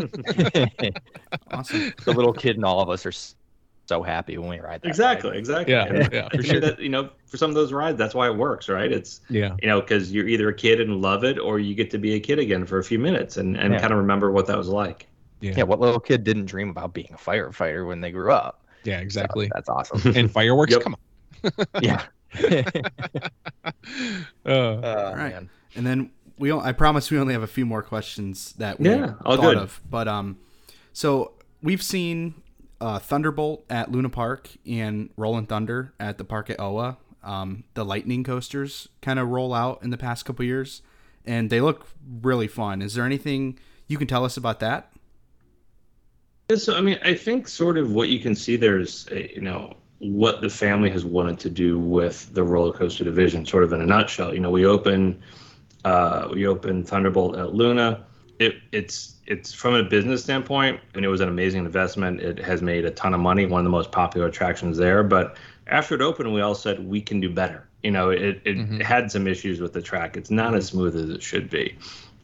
awesome. 1.50 1.92
The 2.04 2.12
little 2.14 2.32
kid 2.32 2.54
and 2.54 2.64
all 2.64 2.80
of 2.80 2.88
us 2.88 3.04
are 3.04 3.12
so 3.86 4.04
happy 4.04 4.38
when 4.38 4.48
we 4.48 4.60
ride 4.60 4.82
that. 4.82 4.88
Exactly. 4.88 5.30
Ride. 5.30 5.38
Exactly. 5.40 5.74
Yeah. 5.74 5.86
And 5.86 6.12
yeah. 6.12 6.28
For 6.28 6.42
sure. 6.44 6.60
That, 6.60 6.78
you 6.78 6.88
know, 6.88 7.10
for 7.26 7.36
some 7.36 7.50
of 7.50 7.56
those 7.56 7.72
rides, 7.72 7.98
that's 7.98 8.14
why 8.14 8.28
it 8.28 8.36
works, 8.36 8.68
right? 8.68 8.92
It's 8.92 9.22
yeah. 9.28 9.56
You 9.60 9.66
know, 9.66 9.80
because 9.80 10.12
you're 10.12 10.28
either 10.28 10.48
a 10.48 10.54
kid 10.54 10.80
and 10.80 11.02
love 11.02 11.24
it, 11.24 11.36
or 11.36 11.58
you 11.58 11.74
get 11.74 11.90
to 11.90 11.98
be 11.98 12.14
a 12.14 12.20
kid 12.20 12.38
again 12.38 12.64
for 12.64 12.78
a 12.78 12.84
few 12.84 13.00
minutes 13.00 13.38
and 13.38 13.56
and 13.56 13.74
yeah. 13.74 13.80
kind 13.80 13.92
of 13.92 13.98
remember 13.98 14.30
what 14.30 14.46
that 14.46 14.56
was 14.56 14.68
like. 14.68 15.08
Yeah. 15.42 15.54
yeah. 15.58 15.62
What 15.64 15.80
little 15.80 16.00
kid 16.00 16.24
didn't 16.24 16.46
dream 16.46 16.70
about 16.70 16.94
being 16.94 17.10
a 17.12 17.16
firefighter 17.16 17.86
when 17.86 18.00
they 18.00 18.10
grew 18.10 18.32
up? 18.32 18.64
Yeah, 18.84 19.00
exactly. 19.00 19.46
So 19.46 19.52
that's 19.54 19.68
awesome. 19.68 20.12
and 20.16 20.30
fireworks, 20.30 20.72
yep. 20.72 20.82
come 20.82 20.96
on. 21.44 21.66
yeah. 21.82 22.04
uh, 24.46 24.54
all 24.54 25.14
right. 25.14 25.32
Man. 25.32 25.50
And 25.74 25.86
then 25.86 26.10
we, 26.38 26.52
I 26.52 26.72
promise 26.72 27.10
we 27.10 27.18
only 27.18 27.34
have 27.34 27.42
a 27.42 27.48
few 27.48 27.66
more 27.66 27.82
questions 27.82 28.52
that 28.54 28.80
we 28.80 28.88
yeah, 28.88 29.14
all 29.24 29.36
thought 29.36 29.42
good. 29.42 29.56
of. 29.58 29.80
But 29.88 30.08
um, 30.08 30.38
so 30.92 31.32
we've 31.62 31.82
seen 31.82 32.34
uh, 32.80 32.98
Thunderbolt 32.98 33.64
at 33.70 33.90
Luna 33.90 34.08
Park 34.08 34.50
and 34.66 35.10
Rolling 35.16 35.46
Thunder 35.46 35.92
at 35.98 36.18
the 36.18 36.24
park 36.24 36.50
at 36.50 36.60
OWA. 36.60 36.98
Um, 37.22 37.64
the 37.74 37.84
Lightning 37.84 38.24
coasters 38.24 38.88
kind 39.00 39.18
of 39.18 39.28
roll 39.28 39.54
out 39.54 39.80
in 39.82 39.90
the 39.90 39.96
past 39.96 40.24
couple 40.24 40.44
years, 40.44 40.82
and 41.24 41.50
they 41.50 41.60
look 41.60 41.86
really 42.20 42.48
fun. 42.48 42.82
Is 42.82 42.94
there 42.94 43.04
anything 43.04 43.58
you 43.86 43.96
can 43.96 44.08
tell 44.08 44.24
us 44.24 44.36
about 44.36 44.58
that? 44.60 44.91
So, 46.50 46.76
I 46.76 46.80
mean, 46.80 46.98
I 47.04 47.14
think 47.14 47.48
sort 47.48 47.78
of 47.78 47.92
what 47.92 48.08
you 48.08 48.20
can 48.20 48.34
see 48.34 48.56
there's, 48.56 49.08
you 49.10 49.40
know, 49.40 49.76
what 49.98 50.40
the 50.40 50.50
family 50.50 50.90
has 50.90 51.04
wanted 51.04 51.38
to 51.40 51.50
do 51.50 51.78
with 51.78 52.32
the 52.34 52.42
roller 52.42 52.72
coaster 52.72 53.04
division, 53.04 53.46
sort 53.46 53.64
of 53.64 53.72
in 53.72 53.80
a 53.80 53.86
nutshell. 53.86 54.34
You 54.34 54.40
know, 54.40 54.50
we 54.50 54.66
open, 54.66 55.22
uh, 55.84 56.28
we 56.32 56.46
opened 56.46 56.88
Thunderbolt 56.88 57.36
at 57.36 57.54
Luna. 57.54 58.04
It, 58.38 58.56
it's 58.72 59.14
it's 59.26 59.52
from 59.52 59.74
a 59.74 59.84
business 59.84 60.24
standpoint, 60.24 60.80
and 60.94 61.04
it 61.04 61.08
was 61.08 61.20
an 61.20 61.28
amazing 61.28 61.64
investment. 61.64 62.20
It 62.20 62.38
has 62.40 62.60
made 62.60 62.84
a 62.84 62.90
ton 62.90 63.14
of 63.14 63.20
money, 63.20 63.46
one 63.46 63.60
of 63.60 63.64
the 63.64 63.70
most 63.70 63.92
popular 63.92 64.26
attractions 64.26 64.76
there. 64.76 65.04
But 65.04 65.36
after 65.68 65.94
it 65.94 66.02
opened, 66.02 66.34
we 66.34 66.40
all 66.40 66.56
said 66.56 66.84
we 66.84 67.00
can 67.00 67.20
do 67.20 67.30
better. 67.30 67.68
You 67.84 67.92
know, 67.92 68.10
it 68.10 68.42
it 68.44 68.56
mm-hmm. 68.56 68.80
had 68.80 69.12
some 69.12 69.28
issues 69.28 69.60
with 69.60 69.72
the 69.72 69.80
track. 69.80 70.16
It's 70.16 70.30
not 70.30 70.54
as 70.56 70.66
smooth 70.66 70.96
as 70.96 71.08
it 71.08 71.22
should 71.22 71.48
be 71.48 71.78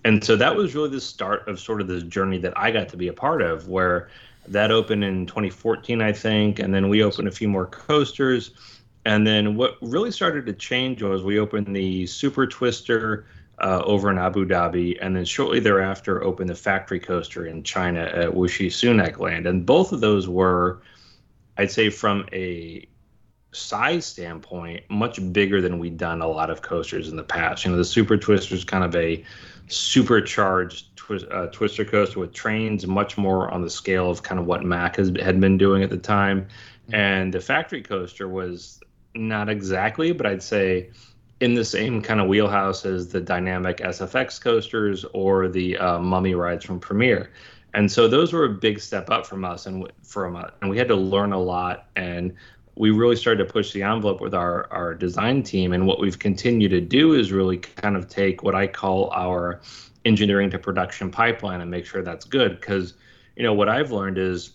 and 0.04 0.22
so 0.22 0.36
that 0.36 0.54
was 0.54 0.74
really 0.74 0.90
the 0.90 1.00
start 1.00 1.48
of 1.48 1.58
sort 1.58 1.80
of 1.80 1.88
this 1.88 2.02
journey 2.04 2.38
that 2.38 2.56
I 2.56 2.70
got 2.70 2.88
to 2.90 2.96
be 2.96 3.08
a 3.08 3.12
part 3.12 3.42
of, 3.42 3.68
where 3.68 4.08
that 4.46 4.70
opened 4.70 5.04
in 5.04 5.26
2014, 5.26 6.00
I 6.00 6.12
think, 6.12 6.58
and 6.58 6.72
then 6.72 6.88
we 6.88 7.02
opened 7.02 7.28
a 7.28 7.32
few 7.32 7.48
more 7.48 7.66
coasters. 7.66 8.52
And 9.04 9.26
then 9.26 9.56
what 9.56 9.76
really 9.80 10.10
started 10.10 10.46
to 10.46 10.52
change 10.52 11.02
was 11.02 11.22
we 11.22 11.38
opened 11.38 11.74
the 11.74 12.06
Super 12.06 12.46
Twister 12.46 13.26
uh, 13.60 13.82
over 13.84 14.10
in 14.10 14.18
Abu 14.18 14.46
Dhabi, 14.46 14.98
and 15.00 15.16
then 15.16 15.24
shortly 15.24 15.60
thereafter 15.60 16.22
opened 16.22 16.48
the 16.48 16.54
Factory 16.54 17.00
Coaster 17.00 17.46
in 17.46 17.62
China 17.62 18.00
at 18.00 18.30
Wuxi 18.30 18.66
Sunac 18.66 19.18
Land. 19.18 19.46
And 19.46 19.66
both 19.66 19.92
of 19.92 20.00
those 20.00 20.28
were, 20.28 20.80
I'd 21.56 21.70
say, 21.70 21.90
from 21.90 22.26
a 22.32 22.86
size 23.58 24.06
standpoint, 24.06 24.84
much 24.88 25.20
bigger 25.32 25.60
than 25.60 25.78
we'd 25.78 25.96
done 25.96 26.22
a 26.22 26.28
lot 26.28 26.50
of 26.50 26.62
coasters 26.62 27.08
in 27.08 27.16
the 27.16 27.22
past. 27.22 27.64
You 27.64 27.70
know, 27.70 27.76
the 27.76 27.84
Super 27.84 28.16
Twister 28.16 28.54
is 28.54 28.64
kind 28.64 28.84
of 28.84 28.94
a 28.96 29.24
supercharged 29.68 30.96
twi- 30.96 31.28
uh, 31.30 31.46
twister 31.48 31.84
coaster 31.84 32.20
with 32.20 32.32
trains, 32.32 32.86
much 32.86 33.18
more 33.18 33.50
on 33.50 33.62
the 33.62 33.70
scale 33.70 34.10
of 34.10 34.22
kind 34.22 34.40
of 34.40 34.46
what 34.46 34.64
Mack 34.64 34.96
has 34.96 35.12
had 35.20 35.40
been 35.40 35.58
doing 35.58 35.82
at 35.82 35.90
the 35.90 35.98
time. 35.98 36.42
Mm-hmm. 36.42 36.94
And 36.94 37.34
the 37.34 37.40
factory 37.40 37.82
coaster 37.82 38.28
was 38.28 38.80
not 39.14 39.48
exactly, 39.48 40.12
but 40.12 40.26
I'd 40.26 40.42
say 40.42 40.90
in 41.40 41.54
the 41.54 41.64
same 41.64 42.02
kind 42.02 42.20
of 42.20 42.26
wheelhouse 42.26 42.84
as 42.84 43.08
the 43.08 43.20
dynamic 43.20 43.78
SFX 43.78 44.40
coasters 44.40 45.04
or 45.12 45.48
the 45.48 45.76
uh, 45.78 45.98
Mummy 45.98 46.34
rides 46.34 46.64
from 46.64 46.80
Premier. 46.80 47.30
And 47.74 47.90
so 47.90 48.08
those 48.08 48.32
were 48.32 48.44
a 48.44 48.50
big 48.50 48.80
step 48.80 49.10
up 49.10 49.26
from 49.26 49.44
us 49.44 49.66
and 49.66 49.90
from 50.02 50.36
uh, 50.36 50.48
and 50.60 50.70
we 50.70 50.78
had 50.78 50.88
to 50.88 50.96
learn 50.96 51.32
a 51.32 51.38
lot 51.38 51.86
and 51.96 52.34
we 52.78 52.90
really 52.90 53.16
started 53.16 53.44
to 53.44 53.52
push 53.52 53.72
the 53.72 53.82
envelope 53.82 54.20
with 54.20 54.34
our, 54.34 54.72
our 54.72 54.94
design 54.94 55.42
team. 55.42 55.72
And 55.72 55.84
what 55.84 55.98
we've 55.98 56.18
continued 56.18 56.70
to 56.70 56.80
do 56.80 57.14
is 57.14 57.32
really 57.32 57.56
kind 57.56 57.96
of 57.96 58.08
take 58.08 58.44
what 58.44 58.54
I 58.54 58.68
call 58.68 59.10
our 59.10 59.60
engineering 60.04 60.48
to 60.50 60.60
production 60.60 61.10
pipeline 61.10 61.60
and 61.60 61.68
make 61.68 61.84
sure 61.84 62.02
that's 62.02 62.24
good. 62.24 62.60
Because, 62.60 62.94
you 63.34 63.42
know, 63.42 63.52
what 63.52 63.68
I've 63.68 63.90
learned 63.90 64.16
is 64.16 64.52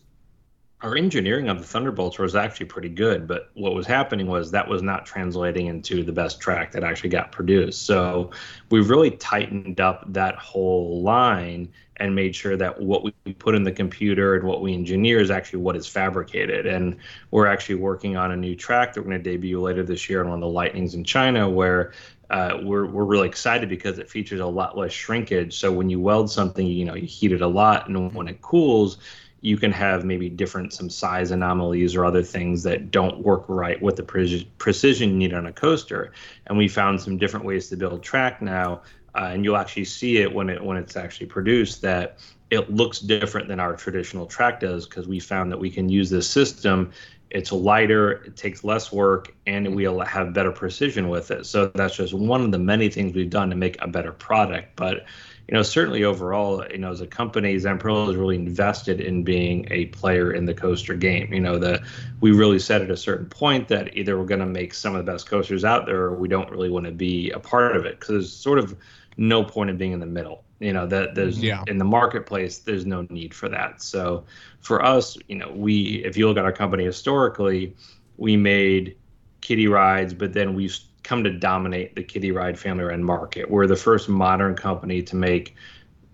our 0.84 0.96
engineering 0.96 1.50
of 1.50 1.60
the 1.60 1.66
Thunderbolts 1.66 2.18
was 2.18 2.34
actually 2.36 2.66
pretty 2.68 2.90
good, 2.90 3.28
but 3.28 3.50
what 3.56 3.74
was 3.74 3.86
happening 3.86 4.28
was 4.28 4.52
that 4.52 4.68
was 4.68 4.82
not 4.82 5.06
translating 5.06 5.68
into 5.68 6.02
the 6.04 6.12
best 6.12 6.40
track 6.40 6.72
that 6.72 6.84
actually 6.84 7.10
got 7.10 7.32
produced. 7.32 7.86
So 7.86 8.32
we've 8.70 8.90
really 8.90 9.12
tightened 9.12 9.82
up 9.82 10.06
that 10.14 10.36
whole 10.36 11.02
line 11.02 11.70
and 11.98 12.16
made 12.16 12.36
sure 12.36 12.58
that 12.58 12.82
what 12.82 13.04
we 13.04 13.12
put 13.34 13.56
in 13.56 13.64
the 13.64 13.72
computer 13.72 14.36
and 14.36 14.44
what 14.44 14.62
we 14.62 14.74
engineer 14.74 15.20
is 15.20 15.30
actually 15.30 15.60
what 15.60 15.76
is 15.76 15.88
fabricated. 15.88 16.66
And 16.66 16.98
we're 17.32 17.46
actually 17.46 17.76
working 17.76 18.18
on 18.18 18.32
a 18.32 18.38
new 18.38 18.56
track 18.56 18.94
that 18.94 19.02
we're 19.02 19.10
going 19.10 19.24
to 19.24 19.32
debut 19.32 19.62
later 19.62 19.84
this 19.84 20.10
year 20.10 20.22
on 20.22 20.30
one 20.30 20.40
of 20.40 20.42
the 20.42 20.48
Lightnings 20.48 20.96
in 20.96 21.04
China, 21.04 21.50
where 21.50 21.94
uh, 22.30 22.58
we're 22.64 22.88
we're 22.88 23.04
really 23.04 23.28
excited 23.28 23.70
because 23.70 24.00
it 24.00 24.10
features 24.10 24.40
a 24.40 24.46
lot 24.46 24.78
less 24.78 24.92
shrinkage. 24.92 25.56
So 25.56 25.72
when 25.72 25.90
you 25.90 26.00
weld 26.00 26.32
something, 26.32 26.66
you 26.66 26.86
know, 26.86 26.96
you 26.96 27.06
heat 27.06 27.32
it 27.32 27.42
a 27.42 27.48
lot, 27.48 27.88
and 27.88 28.14
when 28.14 28.28
it 28.28 28.42
cools, 28.42 28.98
you 29.42 29.58
can 29.58 29.74
have 29.74 30.06
maybe 30.06 30.30
different 30.30 30.72
some 30.72 30.90
size 30.90 31.32
anomalies 31.32 31.96
or 31.96 32.06
other 32.06 32.24
things 32.24 32.64
that 32.64 32.92
don't 32.92 33.20
work 33.20 33.44
right 33.50 33.80
with 33.82 33.98
the 33.98 34.04
pre- 34.04 34.50
precision 34.58 35.10
you 35.10 35.16
need 35.18 35.34
on 35.34 35.46
a 35.46 35.52
coaster. 35.52 36.14
And 36.48 36.58
we 36.58 36.70
found 36.70 37.02
some 37.02 37.18
different 37.18 37.46
ways 37.46 37.68
to 37.70 37.76
build 37.76 38.02
track 38.02 38.42
now 38.42 38.82
uh, 39.16 39.30
and 39.32 39.44
you'll 39.44 39.58
actually 39.58 39.86
see 39.86 40.18
it 40.18 40.34
when 40.34 40.50
it 40.50 40.64
when 40.64 40.78
it's 40.78 40.96
actually 40.96 41.28
produced 41.28 41.82
that 41.82 42.20
it 42.50 42.70
looks 42.70 43.00
different 43.00 43.48
than 43.48 43.60
our 43.60 43.76
traditional 43.76 44.26
track 44.26 44.60
does 44.60 44.88
because 44.88 45.08
we 45.08 45.20
found 45.20 45.52
that 45.52 45.58
we 45.58 45.72
can 45.72 45.90
use 45.90 46.10
this 46.10 46.30
system 46.30 46.92
it's 47.34 47.52
lighter, 47.52 48.12
it 48.12 48.38
takes 48.38 48.64
less 48.64 48.92
work, 48.92 49.34
and 49.48 49.76
we'll 49.76 50.00
have 50.02 50.34
better 50.34 50.52
precision 50.52 51.10
with 51.10 51.32
it. 51.32 51.48
So 51.48 51.68
that's 51.74 51.96
just 51.96 52.14
one 52.14 52.42
of 52.42 52.52
the 52.52 52.60
many 52.60 52.90
things 52.90 53.16
we've 53.16 53.30
done 53.30 53.50
to 53.50 53.56
make 53.56 53.82
a 53.82 53.88
better 53.88 54.12
product. 54.12 54.76
But 54.76 55.06
you 55.48 55.56
know, 55.56 55.64
certainly 55.64 56.04
overall, 56.04 56.64
you 56.72 56.78
know, 56.78 56.92
as 56.92 57.02
a 57.02 57.08
company, 57.08 57.56
Zamperla 57.56 58.12
is 58.12 58.16
really 58.16 58.36
invested 58.36 59.02
in 59.02 59.24
being 59.24 59.68
a 59.72 59.86
player 59.88 60.32
in 60.32 60.46
the 60.46 60.54
coaster 60.54 60.94
game. 60.94 61.34
You 61.34 61.42
know, 61.42 61.58
that 61.58 61.82
we 62.22 62.32
really 62.32 62.60
said 62.60 62.84
at 62.84 62.92
a 62.92 62.96
certain 62.96 63.26
point 63.26 63.68
that 63.68 63.98
either 63.98 64.18
we're 64.18 64.26
going 64.26 64.40
to 64.40 64.46
make 64.46 64.74
some 64.74 64.96
of 64.96 65.04
the 65.04 65.12
best 65.12 65.28
coasters 65.28 65.66
out 65.66 65.88
there, 65.88 66.04
or 66.04 66.16
we 66.16 66.28
don't 66.28 66.52
really 66.52 66.70
want 66.70 66.86
to 66.86 66.92
be 66.92 67.32
a 67.32 67.40
part 67.40 67.76
of 67.76 67.86
it 67.86 68.00
because 68.00 68.32
sort 68.32 68.60
of 68.60 68.78
no 69.18 69.44
point 69.44 69.70
in 69.70 69.78
being 69.78 69.92
in 69.92 70.00
the 70.00 70.06
middle. 70.06 70.44
You 70.60 70.72
know, 70.72 70.88
that 70.88 71.14
there's 71.14 71.40
yeah. 71.40 71.64
in 71.68 71.78
the 71.78 71.86
marketplace, 71.86 72.60
there's 72.60 72.86
no 72.86 73.06
need 73.10 73.34
for 73.34 73.50
that. 73.50 73.82
So 73.82 74.24
for 74.62 74.84
us, 74.84 75.18
you 75.28 75.36
know, 75.36 75.52
we 75.54 76.04
if 76.06 76.16
you 76.16 76.28
look 76.28 76.38
at 76.38 76.46
our 76.46 76.54
company 76.54 76.86
historically, 76.86 77.76
we 78.18 78.38
made 78.38 78.96
kiddie 79.42 79.68
rides, 79.68 80.14
but 80.14 80.34
then 80.34 80.54
we've 80.54 80.78
come 81.04 81.24
to 81.24 81.32
dominate 81.32 81.96
the 81.96 82.04
kiddie 82.04 82.32
ride 82.32 82.58
family 82.58 82.86
ride 82.86 83.00
market. 83.02 83.50
We're 83.50 83.68
the 83.68 83.76
first 83.76 84.08
modern 84.08 84.56
company 84.56 85.02
to 85.04 85.16
make 85.16 85.56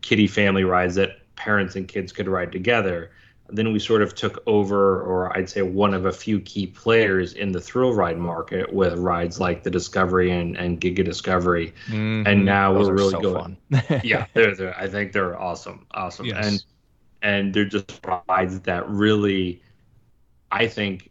kiddie 0.02 0.28
family 0.28 0.64
rides 0.64 0.96
that 0.96 1.20
parents 1.36 1.76
and 1.76 1.88
kids 1.88 2.12
could 2.12 2.28
ride 2.28 2.52
together. 2.52 3.12
Then 3.52 3.74
we 3.74 3.80
sort 3.80 4.02
of 4.02 4.16
took 4.16 4.42
over, 4.46 5.02
or 5.02 5.36
I'd 5.36 5.50
say 5.50 5.62
one 5.62 5.94
of 5.94 6.06
a 6.06 6.12
few 6.12 6.40
key 6.40 6.68
players 6.68 7.34
in 7.34 7.52
the 7.52 7.62
thrill 7.62 7.94
ride 7.94 8.18
market 8.18 8.72
with 8.72 8.98
rides 8.98 9.40
like 9.40 9.64
the 9.64 9.70
Discovery 9.70 10.32
and, 10.32 10.56
and 10.58 10.80
Giga 10.80 11.04
Discovery. 11.04 11.74
Mm-hmm. 11.88 12.28
And 12.28 12.46
now 12.46 12.74
Those 12.74 12.88
we're 12.88 12.96
really 12.96 13.12
so 13.12 13.22
going. 13.22 13.58
yeah, 14.04 14.26
they're, 14.34 14.56
they're, 14.56 14.78
I 14.78 14.88
think 14.88 15.12
they're 15.12 15.40
awesome, 15.40 15.86
awesome, 15.92 16.28
yes. 16.28 16.48
and 16.48 16.64
and 17.22 17.54
they're 17.54 17.66
just 17.66 18.00
rides 18.28 18.62
that 18.62 18.90
really, 18.90 19.62
I 20.52 20.68
think, 20.68 21.10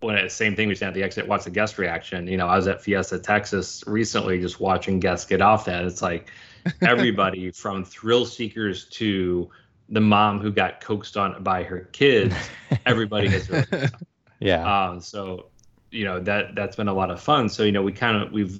when 0.00 0.22
the 0.22 0.28
same 0.28 0.56
thing 0.56 0.68
we 0.68 0.74
said 0.74 0.88
at 0.88 0.94
the 0.94 1.02
exit, 1.02 1.26
watch 1.26 1.44
the 1.44 1.50
guest 1.50 1.78
reaction. 1.78 2.26
You 2.26 2.36
know, 2.36 2.48
I 2.48 2.56
was 2.56 2.66
at 2.66 2.82
Fiesta 2.82 3.18
Texas 3.18 3.84
recently, 3.86 4.40
just 4.40 4.60
watching 4.60 5.00
guests 5.00 5.26
get 5.26 5.40
off 5.40 5.64
that. 5.66 5.84
It's 5.84 6.02
like 6.02 6.30
everybody 6.82 7.50
from 7.50 7.84
thrill 7.84 8.26
seekers 8.26 8.84
to 8.90 9.50
the 9.92 10.00
mom 10.00 10.40
who 10.40 10.50
got 10.50 10.80
coaxed 10.80 11.16
on 11.16 11.42
by 11.42 11.62
her 11.62 11.88
kids. 11.92 12.34
Everybody 12.86 13.28
has. 13.28 13.48
yeah. 14.40 14.88
Um, 14.88 15.00
so 15.00 15.46
you 15.90 16.04
know 16.04 16.18
that 16.20 16.54
that's 16.54 16.74
been 16.74 16.88
a 16.88 16.94
lot 16.94 17.10
of 17.10 17.20
fun. 17.20 17.48
So 17.48 17.62
you 17.62 17.72
know 17.72 17.82
we 17.82 17.92
kind 17.92 18.20
of 18.20 18.32
we've 18.32 18.58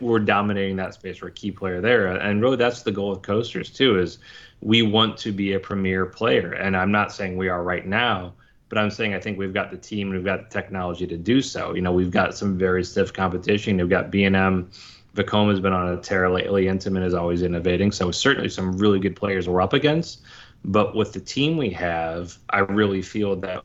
we're 0.00 0.20
dominating 0.20 0.76
that 0.76 0.94
space. 0.94 1.20
We're 1.20 1.28
a 1.28 1.32
key 1.32 1.50
player 1.50 1.80
there, 1.80 2.06
and 2.06 2.40
really 2.40 2.56
that's 2.56 2.82
the 2.82 2.92
goal 2.92 3.10
of 3.10 3.22
coasters 3.22 3.70
too. 3.70 3.98
Is 3.98 4.18
we 4.60 4.82
want 4.82 5.16
to 5.18 5.32
be 5.32 5.54
a 5.54 5.60
premier 5.60 6.06
player, 6.06 6.52
and 6.52 6.76
I'm 6.76 6.92
not 6.92 7.12
saying 7.12 7.36
we 7.36 7.48
are 7.48 7.64
right 7.64 7.86
now 7.86 8.34
but 8.70 8.78
I'm 8.78 8.90
saying 8.90 9.14
I 9.14 9.20
think 9.20 9.36
we've 9.36 9.52
got 9.52 9.70
the 9.72 9.76
team 9.76 10.08
and 10.08 10.16
we've 10.16 10.24
got 10.24 10.48
the 10.48 10.48
technology 10.48 11.06
to 11.08 11.16
do 11.16 11.42
so. 11.42 11.74
You 11.74 11.82
know, 11.82 11.92
we've 11.92 12.10
got 12.10 12.36
some 12.36 12.56
very 12.56 12.84
stiff 12.84 13.12
competition. 13.12 13.76
We've 13.76 13.90
got 13.90 14.12
B&M. 14.12 14.70
Vekoma 15.14 15.50
has 15.50 15.60
been 15.60 15.72
on 15.72 15.92
a 15.92 15.96
tear 15.96 16.30
lately. 16.30 16.66
Intamin 16.66 17.04
is 17.04 17.12
always 17.12 17.42
innovating. 17.42 17.90
So 17.90 18.12
certainly 18.12 18.48
some 18.48 18.78
really 18.78 19.00
good 19.00 19.16
players 19.16 19.48
we're 19.48 19.60
up 19.60 19.72
against. 19.72 20.20
But 20.64 20.94
with 20.94 21.12
the 21.12 21.20
team 21.20 21.56
we 21.56 21.70
have, 21.70 22.36
I 22.50 22.60
really 22.60 23.02
feel 23.02 23.36
that 23.36 23.64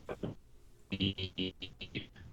we 0.90 1.54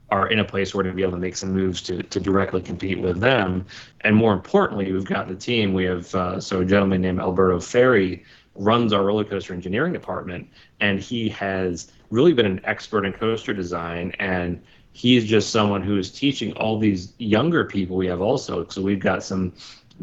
are 0.09 0.27
in 0.27 0.39
a 0.39 0.45
place 0.45 0.75
where 0.75 0.83
to 0.83 0.93
be 0.93 1.01
able 1.01 1.13
to 1.13 1.17
make 1.17 1.35
some 1.35 1.51
moves 1.51 1.81
to, 1.81 2.03
to 2.03 2.19
directly 2.19 2.61
compete 2.61 2.99
with 2.99 3.19
them. 3.19 3.65
And 4.01 4.15
more 4.15 4.31
importantly, 4.31 4.91
we've 4.91 5.05
got 5.05 5.27
the 5.27 5.35
team. 5.35 5.73
We 5.73 5.85
have 5.85 6.13
uh, 6.13 6.39
so 6.39 6.61
a 6.61 6.65
gentleman 6.65 7.01
named 7.01 7.19
Alberto 7.19 7.59
Ferry 7.59 8.23
runs 8.55 8.93
our 8.93 9.03
roller 9.03 9.23
coaster 9.23 9.53
engineering 9.53 9.91
department, 9.91 10.47
and 10.79 10.99
he 10.99 11.29
has 11.29 11.91
really 12.11 12.33
been 12.33 12.45
an 12.45 12.61
expert 12.63 13.05
in 13.05 13.13
coaster 13.13 13.53
design. 13.53 14.13
And 14.19 14.61
he's 14.91 15.25
just 15.25 15.49
someone 15.49 15.81
who 15.81 15.97
is 15.97 16.11
teaching 16.11 16.53
all 16.53 16.77
these 16.77 17.13
younger 17.17 17.65
people 17.65 17.97
we 17.97 18.05
have 18.05 18.21
also. 18.21 18.67
So 18.67 18.81
we've 18.81 18.99
got 18.99 19.23
some 19.23 19.53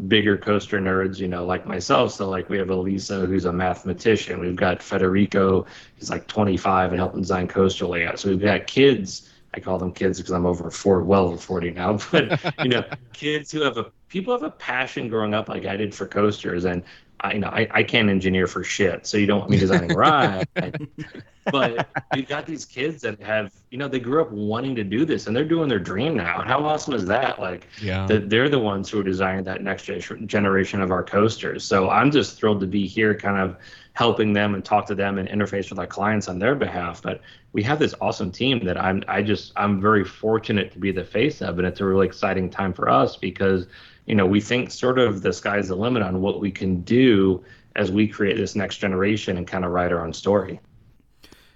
bigger 0.07 0.37
coaster 0.37 0.79
nerds, 0.79 1.19
you 1.19 1.27
know, 1.27 1.45
like 1.45 1.65
myself. 1.65 2.13
So 2.13 2.29
like 2.29 2.49
we 2.49 2.57
have 2.57 2.69
Elisa, 2.69 3.25
who's 3.25 3.45
a 3.45 3.53
mathematician. 3.53 4.39
We've 4.39 4.55
got 4.55 4.81
Federico, 4.81 5.65
he's 5.95 6.09
like 6.09 6.27
25 6.27 6.91
and 6.91 6.99
helping 6.99 7.21
design 7.21 7.47
coaster 7.47 7.85
layout. 7.85 8.19
So 8.19 8.29
we've 8.29 8.41
got 8.41 8.67
kids. 8.67 9.29
I 9.53 9.59
call 9.59 9.77
them 9.77 9.91
kids 9.91 10.17
because 10.17 10.31
I'm 10.31 10.45
over 10.45 10.71
four, 10.71 11.03
well 11.03 11.25
over 11.25 11.37
40 11.37 11.71
now. 11.71 11.97
But 12.11 12.39
you 12.63 12.69
know, 12.69 12.85
kids 13.13 13.51
who 13.51 13.61
have 13.61 13.77
a 13.77 13.91
people 14.07 14.33
have 14.33 14.43
a 14.43 14.51
passion 14.51 15.09
growing 15.09 15.33
up 15.33 15.49
like 15.49 15.65
I 15.65 15.75
did 15.75 15.93
for 15.93 16.07
coasters, 16.07 16.65
and 16.65 16.83
I 17.21 17.33
you 17.33 17.39
know 17.39 17.49
I, 17.49 17.67
I 17.71 17.83
can't 17.83 18.09
engineer 18.09 18.47
for 18.47 18.63
shit, 18.63 19.07
so 19.07 19.17
you 19.17 19.25
don't 19.25 19.39
want 19.39 19.51
me 19.51 19.57
designing 19.57 19.95
right. 19.95 20.45
but 21.51 21.87
you've 22.15 22.27
got 22.27 22.45
these 22.45 22.65
kids 22.65 23.01
that 23.01 23.21
have 23.21 23.53
you 23.69 23.77
know 23.77 23.87
they 23.87 23.99
grew 23.99 24.21
up 24.21 24.31
wanting 24.31 24.75
to 24.75 24.83
do 24.83 25.05
this 25.05 25.27
and 25.27 25.35
they're 25.35 25.45
doing 25.45 25.69
their 25.69 25.79
dream 25.79 26.15
now. 26.15 26.41
How 26.41 26.63
awesome 26.65 26.93
is 26.93 27.05
that? 27.05 27.39
Like 27.39 27.67
yeah. 27.81 28.05
that 28.07 28.29
they're 28.29 28.49
the 28.49 28.59
ones 28.59 28.89
who 28.89 28.99
are 28.99 29.03
designing 29.03 29.43
that 29.45 29.61
next 29.61 29.85
generation 30.25 30.81
of 30.81 30.91
our 30.91 31.03
coasters. 31.03 31.63
So 31.63 31.89
I'm 31.89 32.11
just 32.11 32.37
thrilled 32.37 32.59
to 32.61 32.67
be 32.67 32.87
here, 32.87 33.15
kind 33.15 33.37
of 33.37 33.57
helping 33.93 34.33
them 34.33 34.55
and 34.55 34.63
talk 34.63 34.85
to 34.87 34.95
them 34.95 35.17
and 35.17 35.27
interface 35.27 35.69
with 35.69 35.77
our 35.77 35.87
clients 35.87 36.27
on 36.27 36.39
their 36.39 36.55
behalf. 36.55 37.01
But 37.01 37.21
we 37.53 37.61
have 37.63 37.79
this 37.79 37.93
awesome 37.99 38.31
team 38.31 38.63
that 38.65 38.77
I'm 38.79 39.03
I 39.07 39.21
just 39.21 39.51
I'm 39.55 39.81
very 39.81 40.05
fortunate 40.05 40.71
to 40.73 40.79
be 40.79 40.91
the 40.91 41.03
face 41.03 41.41
of, 41.41 41.59
and 41.59 41.67
it's 41.67 41.81
a 41.81 41.85
really 41.85 42.07
exciting 42.07 42.49
time 42.49 42.73
for 42.73 42.89
us 42.89 43.17
because 43.17 43.67
you 44.11 44.17
know, 44.17 44.25
we 44.25 44.41
think 44.41 44.71
sort 44.71 44.99
of 44.99 45.21
the 45.21 45.31
sky's 45.31 45.69
the 45.69 45.75
limit 45.75 46.03
on 46.03 46.19
what 46.19 46.41
we 46.41 46.51
can 46.51 46.81
do 46.81 47.41
as 47.77 47.93
we 47.93 48.09
create 48.09 48.35
this 48.35 48.57
next 48.57 48.75
generation 48.75 49.37
and 49.37 49.47
kind 49.47 49.63
of 49.63 49.71
write 49.71 49.89
our 49.93 50.05
own 50.05 50.11
story. 50.11 50.59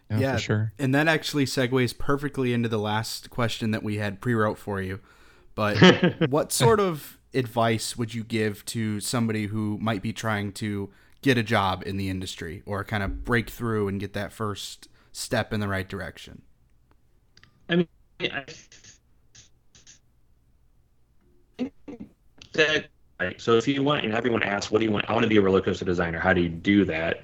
Yeah, 0.10 0.20
yeah 0.20 0.38
sure. 0.38 0.72
And 0.80 0.96
that 0.96 1.10
actually 1.10 1.44
segues 1.48 1.96
perfectly 1.96 2.54
into 2.54 2.70
the 2.70 2.78
last 2.78 3.30
question 3.30 3.72
that 3.72 3.84
we 3.84 3.98
had 3.98 4.22
pre-wrote 4.22 4.58
for 4.58 4.82
you. 4.82 5.02
But 5.54 5.76
what 6.30 6.54
sort 6.54 6.80
of 6.80 7.18
advice 7.34 7.98
would 7.98 8.14
you 8.14 8.24
give 8.24 8.64
to 8.68 9.02
somebody 9.02 9.48
who 9.48 9.78
might 9.82 10.02
be 10.02 10.14
trying 10.14 10.54
to 10.54 10.90
get 11.22 11.38
a 11.38 11.44
job 11.44 11.84
in 11.86 11.98
the 11.98 12.10
industry 12.10 12.64
or 12.66 12.86
kind 12.86 13.04
of 13.04 13.26
break 13.26 13.50
through 13.50 13.90
and 13.90 14.00
get 14.00 14.14
that 14.14 14.32
first 14.32 14.88
step 15.12 15.52
in 15.52 15.60
the 15.60 15.68
right 15.68 15.90
direction? 15.90 16.42
I 17.68 17.76
mean, 17.76 17.88
I 18.22 18.46
So 23.38 23.58
if 23.58 23.68
you 23.68 23.84
want, 23.84 24.06
and 24.06 24.14
everyone 24.14 24.44
asks, 24.44 24.72
what 24.72 24.80
do 24.80 24.86
you 24.86 24.92
want? 24.92 25.10
I 25.10 25.14
want 25.14 25.24
to 25.24 25.30
be 25.30 25.38
a 25.38 25.42
roller 25.42 25.62
coaster 25.62 25.86
designer. 25.86 26.20
How 26.20 26.34
do 26.34 26.42
you 26.42 26.50
do 26.50 26.86
that? 26.86 27.22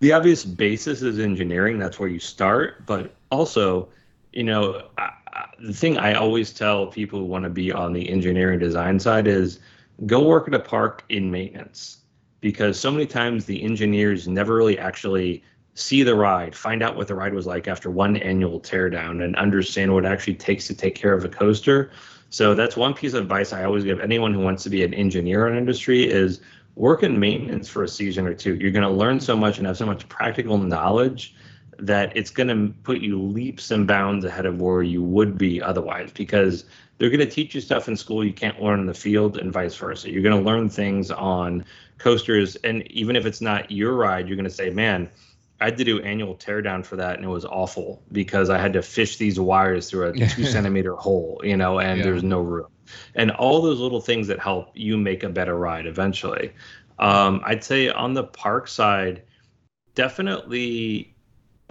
The 0.00 0.12
obvious 0.12 0.44
basis 0.44 1.02
is 1.02 1.18
engineering. 1.18 1.78
That's 1.78 1.98
where 1.98 2.08
you 2.08 2.20
start. 2.20 2.86
But 2.86 3.14
also, 3.30 3.88
you 4.32 4.44
know, 4.44 4.88
I, 4.96 5.10
I, 5.32 5.46
the 5.60 5.72
thing 5.72 5.98
I 5.98 6.14
always 6.14 6.52
tell 6.52 6.86
people 6.86 7.18
who 7.18 7.24
want 7.24 7.44
to 7.44 7.50
be 7.50 7.72
on 7.72 7.92
the 7.92 8.08
engineering 8.08 8.60
design 8.60 9.00
side 9.00 9.26
is 9.26 9.58
go 10.06 10.22
work 10.22 10.46
at 10.46 10.54
a 10.54 10.60
park 10.60 11.04
in 11.08 11.30
maintenance 11.30 11.98
because 12.40 12.78
so 12.78 12.90
many 12.90 13.06
times 13.06 13.44
the 13.44 13.62
engineers 13.62 14.28
never 14.28 14.54
really 14.54 14.78
actually 14.78 15.42
see 15.74 16.02
the 16.02 16.14
ride, 16.14 16.54
find 16.54 16.82
out 16.82 16.96
what 16.96 17.08
the 17.08 17.14
ride 17.14 17.34
was 17.34 17.46
like 17.46 17.68
after 17.68 17.90
one 17.90 18.16
annual 18.18 18.60
teardown, 18.60 19.24
and 19.24 19.34
understand 19.36 19.92
what 19.92 20.04
it 20.04 20.08
actually 20.08 20.34
takes 20.34 20.66
to 20.66 20.74
take 20.74 20.94
care 20.94 21.14
of 21.14 21.24
a 21.24 21.28
coaster. 21.28 21.90
So 22.30 22.54
that's 22.54 22.76
one 22.76 22.94
piece 22.94 23.14
of 23.14 23.22
advice 23.22 23.52
I 23.52 23.64
always 23.64 23.84
give 23.84 24.00
anyone 24.00 24.34
who 24.34 24.40
wants 24.40 24.62
to 24.64 24.70
be 24.70 24.84
an 24.84 24.92
engineer 24.92 25.48
in 25.48 25.56
industry 25.56 26.04
is 26.04 26.40
work 26.76 27.02
in 27.02 27.18
maintenance 27.18 27.68
for 27.68 27.84
a 27.84 27.88
season 27.88 28.26
or 28.26 28.34
two. 28.34 28.54
You're 28.54 28.70
going 28.70 28.84
to 28.84 28.90
learn 28.90 29.18
so 29.18 29.36
much 29.36 29.58
and 29.58 29.66
have 29.66 29.76
so 29.76 29.86
much 29.86 30.08
practical 30.08 30.58
knowledge 30.58 31.34
that 31.78 32.16
it's 32.16 32.30
going 32.30 32.48
to 32.48 32.74
put 32.82 33.00
you 33.00 33.20
leaps 33.20 33.70
and 33.70 33.86
bounds 33.86 34.24
ahead 34.24 34.46
of 34.46 34.60
where 34.60 34.82
you 34.82 35.02
would 35.02 35.38
be 35.38 35.62
otherwise 35.62 36.10
because 36.12 36.64
they're 36.98 37.10
going 37.10 37.20
to 37.20 37.26
teach 37.26 37.54
you 37.54 37.60
stuff 37.60 37.88
in 37.88 37.96
school 37.96 38.24
you 38.24 38.32
can't 38.32 38.60
learn 38.60 38.80
in 38.80 38.86
the 38.86 38.94
field 38.94 39.38
and 39.38 39.52
vice 39.52 39.76
versa. 39.76 40.10
You're 40.10 40.22
going 40.22 40.36
to 40.36 40.44
learn 40.44 40.68
things 40.68 41.10
on 41.10 41.64
coasters 41.98 42.56
and 42.56 42.88
even 42.90 43.16
if 43.16 43.26
it's 43.26 43.40
not 43.40 43.70
your 43.70 43.94
ride, 43.94 44.28
you're 44.28 44.36
going 44.36 44.44
to 44.44 44.50
say, 44.50 44.70
"Man, 44.70 45.08
I 45.60 45.66
had 45.66 45.78
to 45.78 45.84
do 45.84 46.00
annual 46.00 46.36
teardown 46.36 46.84
for 46.84 46.96
that, 46.96 47.16
and 47.16 47.24
it 47.24 47.28
was 47.28 47.44
awful 47.44 48.02
because 48.12 48.48
I 48.48 48.58
had 48.58 48.72
to 48.74 48.82
fish 48.82 49.16
these 49.16 49.40
wires 49.40 49.90
through 49.90 50.10
a 50.10 50.12
two 50.12 50.44
centimeter 50.44 50.94
hole, 50.94 51.40
you 51.42 51.56
know, 51.56 51.80
and 51.80 51.98
yeah. 51.98 52.04
there's 52.04 52.22
no 52.22 52.40
room. 52.40 52.68
And 53.14 53.30
all 53.32 53.60
those 53.60 53.80
little 53.80 54.00
things 54.00 54.28
that 54.28 54.38
help 54.38 54.70
you 54.74 54.96
make 54.96 55.24
a 55.24 55.28
better 55.28 55.56
ride 55.56 55.86
eventually. 55.86 56.52
Um, 56.98 57.42
I'd 57.44 57.64
say 57.64 57.88
on 57.88 58.14
the 58.14 58.24
park 58.24 58.68
side, 58.68 59.22
definitely, 59.94 61.14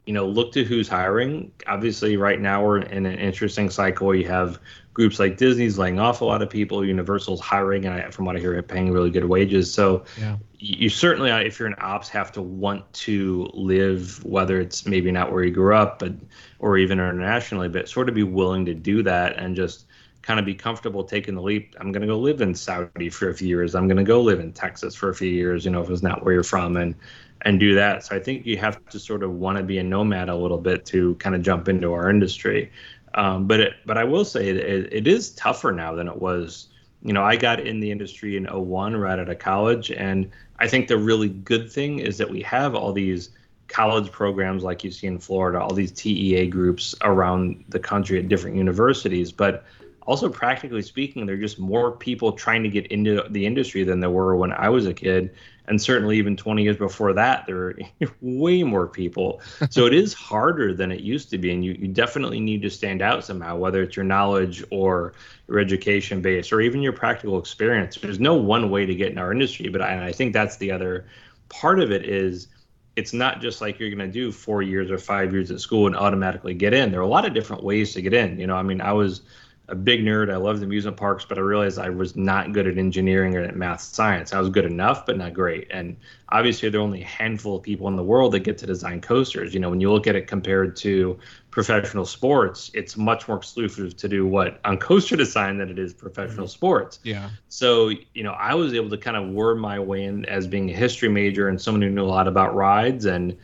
you 0.05 0.13
know, 0.13 0.27
look 0.27 0.51
to 0.53 0.63
who's 0.63 0.87
hiring. 0.87 1.51
Obviously, 1.65 2.17
right 2.17 2.39
now 2.39 2.63
we're 2.63 2.79
in 2.79 3.05
an 3.05 3.17
interesting 3.17 3.69
cycle 3.69 4.13
you 4.13 4.27
have 4.27 4.59
groups 4.97 5.19
like 5.19 5.37
Disney's 5.37 5.77
laying 5.77 5.99
off 5.99 6.21
a 6.21 6.25
lot 6.25 6.41
of 6.41 6.49
people, 6.49 6.83
Universal's 6.83 7.39
hiring, 7.39 7.85
and 7.85 7.93
I, 7.93 8.09
from 8.09 8.25
what 8.25 8.35
I 8.35 8.39
hear, 8.39 8.59
paying 8.63 8.91
really 8.91 9.11
good 9.11 9.25
wages. 9.25 9.71
So 9.71 10.03
yeah. 10.19 10.37
you 10.57 10.89
certainly, 10.89 11.29
uh, 11.29 11.37
if 11.37 11.59
you're 11.59 11.67
an 11.67 11.75
ops, 11.77 12.09
have 12.09 12.31
to 12.31 12.41
want 12.41 12.91
to 12.93 13.47
live, 13.53 14.25
whether 14.25 14.59
it's 14.59 14.87
maybe 14.87 15.11
not 15.11 15.31
where 15.31 15.43
you 15.43 15.51
grew 15.51 15.75
up, 15.75 15.99
but 15.99 16.13
or 16.57 16.79
even 16.79 16.97
internationally, 16.97 17.69
but 17.69 17.87
sort 17.87 18.09
of 18.09 18.15
be 18.15 18.23
willing 18.23 18.65
to 18.65 18.73
do 18.73 19.03
that 19.03 19.37
and 19.37 19.55
just 19.55 19.85
kind 20.23 20.39
of 20.39 20.47
be 20.47 20.55
comfortable 20.55 21.03
taking 21.03 21.35
the 21.35 21.43
leap. 21.43 21.75
I'm 21.79 21.91
going 21.91 22.01
to 22.01 22.07
go 22.07 22.17
live 22.17 22.41
in 22.41 22.55
Saudi 22.55 23.11
for 23.11 23.29
a 23.29 23.35
few 23.35 23.47
years. 23.47 23.75
I'm 23.75 23.87
going 23.87 23.97
to 23.97 24.03
go 24.03 24.19
live 24.19 24.39
in 24.39 24.51
Texas 24.51 24.95
for 24.95 25.09
a 25.09 25.13
few 25.13 25.29
years, 25.29 25.63
you 25.63 25.69
know, 25.69 25.83
if 25.83 25.91
it's 25.91 26.01
not 26.01 26.25
where 26.25 26.33
you're 26.33 26.43
from 26.43 26.75
and 26.75 26.95
and 27.43 27.59
do 27.59 27.75
that. 27.75 28.03
So 28.03 28.15
I 28.15 28.19
think 28.19 28.47
you 28.47 28.57
have 28.57 28.83
to 28.89 28.99
sort 28.99 29.21
of 29.21 29.31
want 29.31 29.59
to 29.59 29.63
be 29.63 29.77
a 29.77 29.83
nomad 29.83 30.27
a 30.27 30.35
little 30.35 30.57
bit 30.57 30.87
to 30.87 31.13
kind 31.15 31.35
of 31.35 31.43
jump 31.43 31.69
into 31.69 31.93
our 31.93 32.09
industry. 32.09 32.71
Um, 33.17 33.47
but 33.47 33.59
it, 33.59 33.73
but 33.85 33.97
I 33.97 34.03
will 34.03 34.23
say 34.23 34.47
it, 34.47 34.57
it 34.93 35.07
is 35.07 35.31
tougher 35.31 35.71
now 35.71 35.95
than 35.95 36.07
it 36.07 36.21
was. 36.21 36.67
You 37.01 37.13
know, 37.13 37.23
I 37.23 37.35
got 37.35 37.59
in 37.59 37.79
the 37.79 37.91
industry 37.91 38.37
in 38.37 38.45
01 38.45 38.95
right 38.95 39.17
out 39.19 39.27
of 39.27 39.39
college, 39.39 39.91
and 39.91 40.29
I 40.59 40.67
think 40.67 40.87
the 40.87 40.97
really 40.97 41.29
good 41.29 41.71
thing 41.71 41.99
is 41.99 42.19
that 42.19 42.29
we 42.29 42.43
have 42.43 42.75
all 42.75 42.93
these 42.93 43.31
college 43.67 44.11
programs 44.11 44.63
like 44.63 44.83
you 44.83 44.91
see 44.91 45.07
in 45.07 45.17
Florida, 45.17 45.59
all 45.59 45.73
these 45.73 45.91
TEA 45.91 46.47
groups 46.47 46.93
around 47.01 47.65
the 47.69 47.79
country 47.79 48.19
at 48.19 48.29
different 48.29 48.55
universities. 48.55 49.31
But 49.31 49.65
also, 50.07 50.29
practically 50.29 50.81
speaking, 50.81 51.25
there 51.25 51.35
are 51.35 51.39
just 51.39 51.59
more 51.59 51.91
people 51.91 52.31
trying 52.31 52.63
to 52.63 52.69
get 52.69 52.87
into 52.87 53.23
the 53.29 53.45
industry 53.45 53.83
than 53.83 53.99
there 53.99 54.09
were 54.09 54.37
when 54.37 54.53
I 54.53 54.69
was 54.69 54.87
a 54.87 54.93
kid. 54.93 55.35
And 55.67 55.81
certainly, 55.81 56.17
even 56.17 56.37
20 56.37 56.63
years 56.63 56.77
before 56.77 57.11
that, 57.11 57.45
there 57.45 57.55
were 57.55 57.79
way 58.21 58.63
more 58.63 58.87
people. 58.87 59.41
So 59.69 59.85
it 59.85 59.93
is 59.93 60.13
harder 60.13 60.73
than 60.73 60.93
it 60.93 61.01
used 61.01 61.29
to 61.31 61.37
be. 61.37 61.51
And 61.51 61.63
you, 61.63 61.73
you 61.73 61.89
definitely 61.89 62.39
need 62.39 62.61
to 62.61 62.69
stand 62.69 63.01
out 63.01 63.25
somehow, 63.25 63.57
whether 63.57 63.83
it's 63.83 63.97
your 63.97 64.05
knowledge 64.05 64.63
or 64.71 65.11
your 65.49 65.59
education 65.59 66.21
base 66.21 66.53
or 66.53 66.61
even 66.61 66.81
your 66.81 66.93
practical 66.93 67.37
experience. 67.37 67.97
There's 67.97 68.21
no 68.21 68.35
one 68.35 68.69
way 68.69 68.85
to 68.85 68.95
get 68.95 69.11
in 69.11 69.17
our 69.17 69.33
industry. 69.33 69.67
But 69.67 69.81
I, 69.81 70.07
I 70.07 70.11
think 70.13 70.31
that's 70.31 70.55
the 70.55 70.71
other 70.71 71.05
part 71.49 71.81
of 71.81 71.91
it 71.91 72.07
is 72.07 72.47
it's 72.95 73.11
not 73.11 73.41
just 73.41 73.59
like 73.59 73.77
you're 73.77 73.89
going 73.89 73.99
to 73.99 74.07
do 74.07 74.31
four 74.31 74.61
years 74.61 74.89
or 74.89 74.97
five 74.97 75.33
years 75.33 75.51
at 75.51 75.59
school 75.59 75.85
and 75.85 75.97
automatically 75.97 76.53
get 76.53 76.73
in. 76.73 76.91
There 76.91 77.01
are 77.01 77.03
a 77.03 77.07
lot 77.07 77.25
of 77.25 77.33
different 77.33 77.61
ways 77.61 77.93
to 77.93 78.01
get 78.01 78.13
in. 78.13 78.39
You 78.39 78.47
know, 78.47 78.55
I 78.55 78.63
mean, 78.63 78.79
I 78.79 78.93
was 78.93 79.21
a 79.69 79.75
big 79.75 80.01
nerd. 80.01 80.31
I 80.31 80.37
loved 80.37 80.63
amusement 80.63 80.95
parks, 80.95 81.25
but 81.25 81.37
I 81.37 81.41
realized 81.41 81.77
I 81.77 81.89
was 81.89 82.15
not 82.15 82.53
good 82.53 82.67
at 82.67 82.77
engineering 82.77 83.35
or 83.35 83.41
at 83.41 83.55
math 83.55 83.81
science. 83.81 84.33
I 84.33 84.39
was 84.39 84.49
good 84.49 84.65
enough, 84.65 85.05
but 85.05 85.17
not 85.17 85.33
great. 85.33 85.67
And 85.71 85.97
obviously, 86.29 86.69
there 86.69 86.79
are 86.79 86.83
only 86.83 87.01
a 87.01 87.05
handful 87.05 87.57
of 87.57 87.63
people 87.63 87.89
in 87.89 87.97
the 87.97 88.03
world 88.03 88.31
that 88.31 88.39
get 88.39 88.57
to 88.59 88.65
design 88.65 89.01
coasters. 89.01 89.53
You 89.53 89.59
know, 89.59 89.69
when 89.69 89.81
you 89.81 89.91
look 89.91 90.07
at 90.07 90.15
it 90.15 90.27
compared 90.27 90.77
to 90.77 91.19
professional 91.51 92.05
sports, 92.05 92.71
it's 92.73 92.95
much 92.95 93.27
more 93.27 93.37
exclusive 93.37 93.97
to 93.97 94.07
do 94.07 94.25
what 94.25 94.61
on 94.63 94.77
coaster 94.77 95.17
design 95.17 95.57
than 95.57 95.69
it 95.69 95.79
is 95.79 95.93
professional 95.93 96.45
mm-hmm. 96.45 96.51
sports. 96.51 96.99
Yeah. 97.03 97.29
So, 97.49 97.91
you 98.13 98.23
know, 98.23 98.33
I 98.33 98.53
was 98.53 98.73
able 98.73 98.89
to 98.91 98.97
kind 98.97 99.17
of 99.17 99.29
worm 99.29 99.59
my 99.59 99.79
way 99.79 100.05
in 100.05 100.23
as 100.25 100.47
being 100.47 100.69
a 100.69 100.73
history 100.73 101.09
major 101.09 101.49
and 101.49 101.59
someone 101.59 101.81
who 101.81 101.89
knew 101.89 102.05
a 102.05 102.07
lot 102.07 102.27
about 102.27 102.55
rides. 102.55 103.05
And 103.05 103.37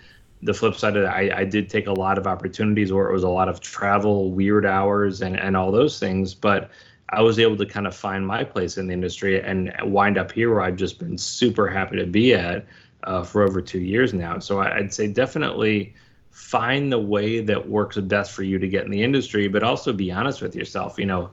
the 0.43 0.53
flip 0.53 0.75
side 0.75 0.95
of 0.97 1.03
that, 1.03 1.13
I, 1.13 1.41
I 1.41 1.45
did 1.45 1.69
take 1.69 1.87
a 1.87 1.93
lot 1.93 2.17
of 2.17 2.27
opportunities 2.27 2.91
where 2.91 3.09
it 3.09 3.13
was 3.13 3.23
a 3.23 3.29
lot 3.29 3.49
of 3.49 3.59
travel, 3.59 4.31
weird 4.31 4.65
hours, 4.65 5.21
and, 5.21 5.39
and 5.39 5.55
all 5.55 5.71
those 5.71 5.99
things. 5.99 6.33
But 6.33 6.69
I 7.09 7.21
was 7.21 7.39
able 7.39 7.57
to 7.57 7.65
kind 7.65 7.87
of 7.87 7.95
find 7.95 8.25
my 8.25 8.43
place 8.43 8.77
in 8.77 8.87
the 8.87 8.93
industry 8.93 9.41
and 9.41 9.73
wind 9.83 10.17
up 10.17 10.31
here 10.31 10.51
where 10.51 10.61
I've 10.61 10.75
just 10.75 10.99
been 10.99 11.17
super 11.17 11.67
happy 11.67 11.97
to 11.97 12.05
be 12.05 12.33
at 12.33 12.65
uh, 13.03 13.23
for 13.23 13.43
over 13.43 13.61
two 13.61 13.79
years 13.79 14.13
now. 14.13 14.39
So 14.39 14.59
I'd 14.59 14.93
say 14.93 15.07
definitely 15.07 15.93
find 16.31 16.91
the 16.91 16.99
way 16.99 17.39
that 17.41 17.69
works 17.69 17.97
best 17.97 18.31
for 18.31 18.43
you 18.43 18.57
to 18.57 18.67
get 18.67 18.85
in 18.85 18.91
the 18.91 19.03
industry, 19.03 19.47
but 19.47 19.61
also 19.61 19.93
be 19.93 20.11
honest 20.11 20.41
with 20.41 20.55
yourself. 20.55 20.97
You 20.97 21.05
know, 21.05 21.29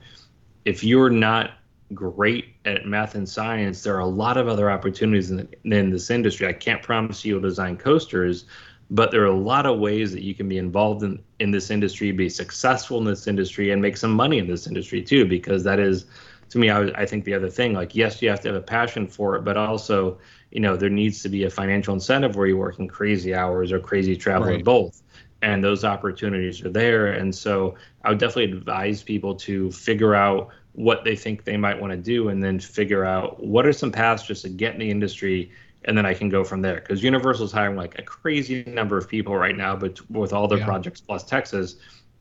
if 0.65 0.83
you're 0.83 1.09
not 1.09 1.51
great 1.93 2.55
at 2.65 2.85
math 2.85 3.15
and 3.15 3.27
science, 3.27 3.81
there 3.83 3.95
are 3.95 4.01
a 4.01 4.05
lot 4.05 4.37
of 4.37 4.47
other 4.47 4.69
opportunities 4.69 5.31
in, 5.31 5.49
in 5.63 5.89
this 5.89 6.09
industry. 6.09 6.47
I 6.47 6.53
can't 6.53 6.83
promise 6.83 7.25
you 7.25 7.33
you'll 7.33 7.41
design 7.41 7.77
coasters, 7.77 8.45
but 8.91 9.09
there 9.09 9.23
are 9.23 9.27
a 9.27 9.35
lot 9.35 9.65
of 9.65 9.79
ways 9.79 10.11
that 10.11 10.21
you 10.21 10.35
can 10.35 10.47
be 10.47 10.57
involved 10.57 11.01
in, 11.03 11.21
in 11.39 11.49
this 11.49 11.71
industry, 11.71 12.11
be 12.11 12.29
successful 12.29 12.99
in 12.99 13.05
this 13.05 13.25
industry, 13.25 13.71
and 13.71 13.81
make 13.81 13.97
some 13.97 14.11
money 14.11 14.37
in 14.37 14.47
this 14.47 14.67
industry 14.67 15.01
too, 15.01 15.25
because 15.25 15.63
that 15.63 15.79
is, 15.79 16.05
to 16.49 16.59
me, 16.59 16.69
I, 16.69 16.83
I 16.89 17.05
think 17.05 17.25
the 17.25 17.33
other 17.33 17.49
thing, 17.49 17.73
like, 17.73 17.95
yes, 17.95 18.21
you 18.21 18.29
have 18.29 18.41
to 18.41 18.49
have 18.49 18.57
a 18.57 18.61
passion 18.61 19.07
for 19.07 19.35
it, 19.37 19.43
but 19.43 19.57
also 19.57 20.19
you 20.51 20.59
know 20.59 20.75
there 20.75 20.89
needs 20.89 21.23
to 21.23 21.29
be 21.29 21.45
a 21.45 21.49
financial 21.49 21.93
incentive 21.93 22.35
where 22.35 22.45
you're 22.45 22.57
working 22.57 22.87
crazy 22.87 23.33
hours 23.33 23.71
or 23.71 23.79
crazy 23.79 24.15
travel 24.15 24.47
right. 24.47 24.61
or 24.61 24.63
both 24.63 25.01
and 25.41 25.63
those 25.63 25.83
opportunities 25.83 26.63
are 26.63 26.69
there 26.69 27.07
and 27.07 27.33
so 27.33 27.75
i 28.03 28.09
would 28.09 28.19
definitely 28.19 28.51
advise 28.51 29.01
people 29.01 29.33
to 29.33 29.71
figure 29.71 30.13
out 30.13 30.49
what 30.73 31.03
they 31.03 31.15
think 31.15 31.43
they 31.43 31.57
might 31.57 31.79
want 31.79 31.91
to 31.91 31.97
do 31.97 32.29
and 32.29 32.43
then 32.43 32.59
figure 32.59 33.03
out 33.03 33.41
what 33.43 33.65
are 33.65 33.73
some 33.73 33.91
paths 33.91 34.23
just 34.23 34.43
to 34.43 34.49
get 34.49 34.73
in 34.73 34.79
the 34.79 34.89
industry 34.89 35.51
and 35.85 35.97
then 35.97 36.05
i 36.05 36.13
can 36.13 36.29
go 36.29 36.43
from 36.43 36.61
there 36.61 36.75
because 36.75 37.03
universal's 37.03 37.51
hiring 37.51 37.75
like 37.75 37.97
a 37.99 38.01
crazy 38.01 38.63
number 38.65 38.97
of 38.97 39.07
people 39.07 39.35
right 39.35 39.57
now 39.57 39.75
but 39.75 39.99
with 40.09 40.33
all 40.33 40.47
their 40.47 40.59
yeah. 40.59 40.65
projects 40.65 41.01
plus 41.01 41.23
texas 41.23 41.75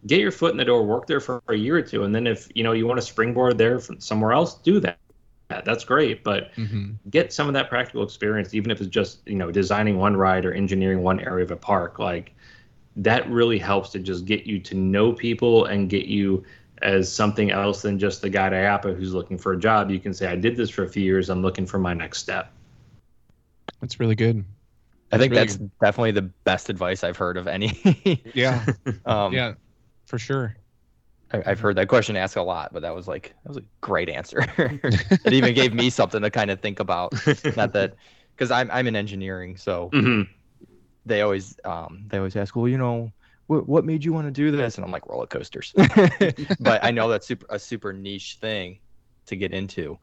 get 0.06 0.20
your 0.20 0.32
foot 0.32 0.52
in 0.52 0.56
the 0.56 0.64
door 0.64 0.84
work 0.84 1.06
there 1.06 1.20
for 1.20 1.42
a 1.48 1.54
year 1.54 1.76
or 1.76 1.82
two 1.82 2.04
and 2.04 2.14
then 2.14 2.26
if 2.26 2.48
you 2.54 2.62
know 2.62 2.72
you 2.72 2.86
want 2.86 2.98
to 2.98 3.06
springboard 3.06 3.58
there 3.58 3.78
from 3.78 4.00
somewhere 4.00 4.32
else 4.32 4.54
do 4.56 4.80
that 4.80 4.98
that's 5.64 5.84
great 5.84 6.22
but 6.22 6.54
mm-hmm. 6.54 6.92
get 7.10 7.32
some 7.32 7.48
of 7.48 7.54
that 7.54 7.68
practical 7.68 8.02
experience 8.02 8.54
even 8.54 8.70
if 8.70 8.80
it's 8.80 8.88
just 8.88 9.26
you 9.26 9.34
know 9.34 9.50
designing 9.50 9.98
one 9.98 10.16
ride 10.16 10.44
or 10.44 10.52
engineering 10.52 11.02
one 11.02 11.20
area 11.20 11.44
of 11.44 11.50
a 11.50 11.56
park 11.56 11.98
like 11.98 12.32
that 12.96 13.28
really 13.30 13.58
helps 13.58 13.90
to 13.90 13.98
just 13.98 14.24
get 14.24 14.44
you 14.44 14.58
to 14.58 14.74
know 14.74 15.12
people 15.12 15.66
and 15.66 15.90
get 15.90 16.06
you 16.06 16.44
as 16.82 17.12
something 17.12 17.50
else 17.50 17.82
than 17.82 17.98
just 17.98 18.22
the 18.22 18.28
guy 18.28 18.46
at 18.46 18.52
IAAPA 18.52 18.96
who's 18.96 19.12
looking 19.12 19.38
for 19.38 19.52
a 19.52 19.58
job. 19.58 19.90
You 19.90 20.00
can 20.00 20.14
say, 20.14 20.26
I 20.26 20.36
did 20.36 20.56
this 20.56 20.70
for 20.70 20.84
a 20.84 20.88
few 20.88 21.02
years. 21.02 21.28
I'm 21.28 21.42
looking 21.42 21.66
for 21.66 21.78
my 21.78 21.94
next 21.94 22.18
step. 22.18 22.52
That's 23.80 24.00
really 24.00 24.14
good. 24.14 24.36
That's 24.36 24.46
I 25.12 25.18
think 25.18 25.32
really 25.32 25.46
that's 25.46 25.56
good. 25.56 25.70
definitely 25.80 26.12
the 26.12 26.22
best 26.22 26.70
advice 26.70 27.02
I've 27.02 27.16
heard 27.16 27.36
of 27.36 27.46
any. 27.46 28.22
yeah. 28.34 28.66
Um, 29.06 29.32
yeah, 29.32 29.54
for 30.06 30.18
sure. 30.18 30.56
I, 31.32 31.50
have 31.50 31.60
heard 31.60 31.76
that 31.76 31.88
question 31.88 32.16
asked 32.16 32.36
a 32.36 32.42
lot, 32.42 32.72
but 32.72 32.82
that 32.82 32.94
was 32.94 33.06
like 33.06 33.34
that 33.44 33.48
was 33.48 33.56
a 33.56 33.64
great 33.80 34.08
answer. 34.08 34.40
it 34.58 35.32
even 35.32 35.54
gave 35.54 35.72
me 35.72 35.88
something 35.90 36.20
to 36.22 36.30
kind 36.30 36.50
of 36.50 36.60
think 36.60 36.80
about. 36.80 37.12
Not 37.56 37.72
that 37.72 37.94
because 38.34 38.50
I'm 38.50 38.70
I'm 38.70 38.86
in 38.88 38.96
engineering, 38.96 39.56
so 39.56 39.90
mm-hmm. 39.92 40.30
they 41.06 41.22
always 41.22 41.58
um 41.64 42.04
they 42.08 42.18
always 42.18 42.34
ask, 42.34 42.56
well, 42.56 42.66
you 42.66 42.78
know, 42.78 43.12
what 43.46 43.68
what 43.68 43.84
made 43.84 44.04
you 44.04 44.12
want 44.12 44.26
to 44.26 44.32
do 44.32 44.50
this? 44.50 44.76
And 44.76 44.84
I'm 44.84 44.90
like 44.90 45.06
roller 45.06 45.26
coasters. 45.26 45.72
but 46.60 46.84
I 46.84 46.90
know 46.90 47.08
that's 47.08 47.26
super 47.26 47.46
a 47.48 47.58
super 47.58 47.92
niche 47.92 48.38
thing 48.40 48.80
to 49.26 49.36
get 49.36 49.52
into. 49.52 49.98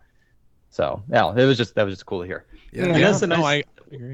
So 0.77 1.01
yeah, 1.09 1.33
it 1.35 1.43
was 1.43 1.57
just 1.57 1.73
that 1.73 1.85
was 1.85 1.95
just 1.95 2.05
cool 2.05 2.21
to 2.21 2.27
hear. 2.27 2.45
Yeah, 2.71 2.85
yeah. 2.85 2.99
that's 2.99 3.21
the 3.21 3.27
nice. 3.27 3.39
No, 3.39 3.45
I, 3.45 3.63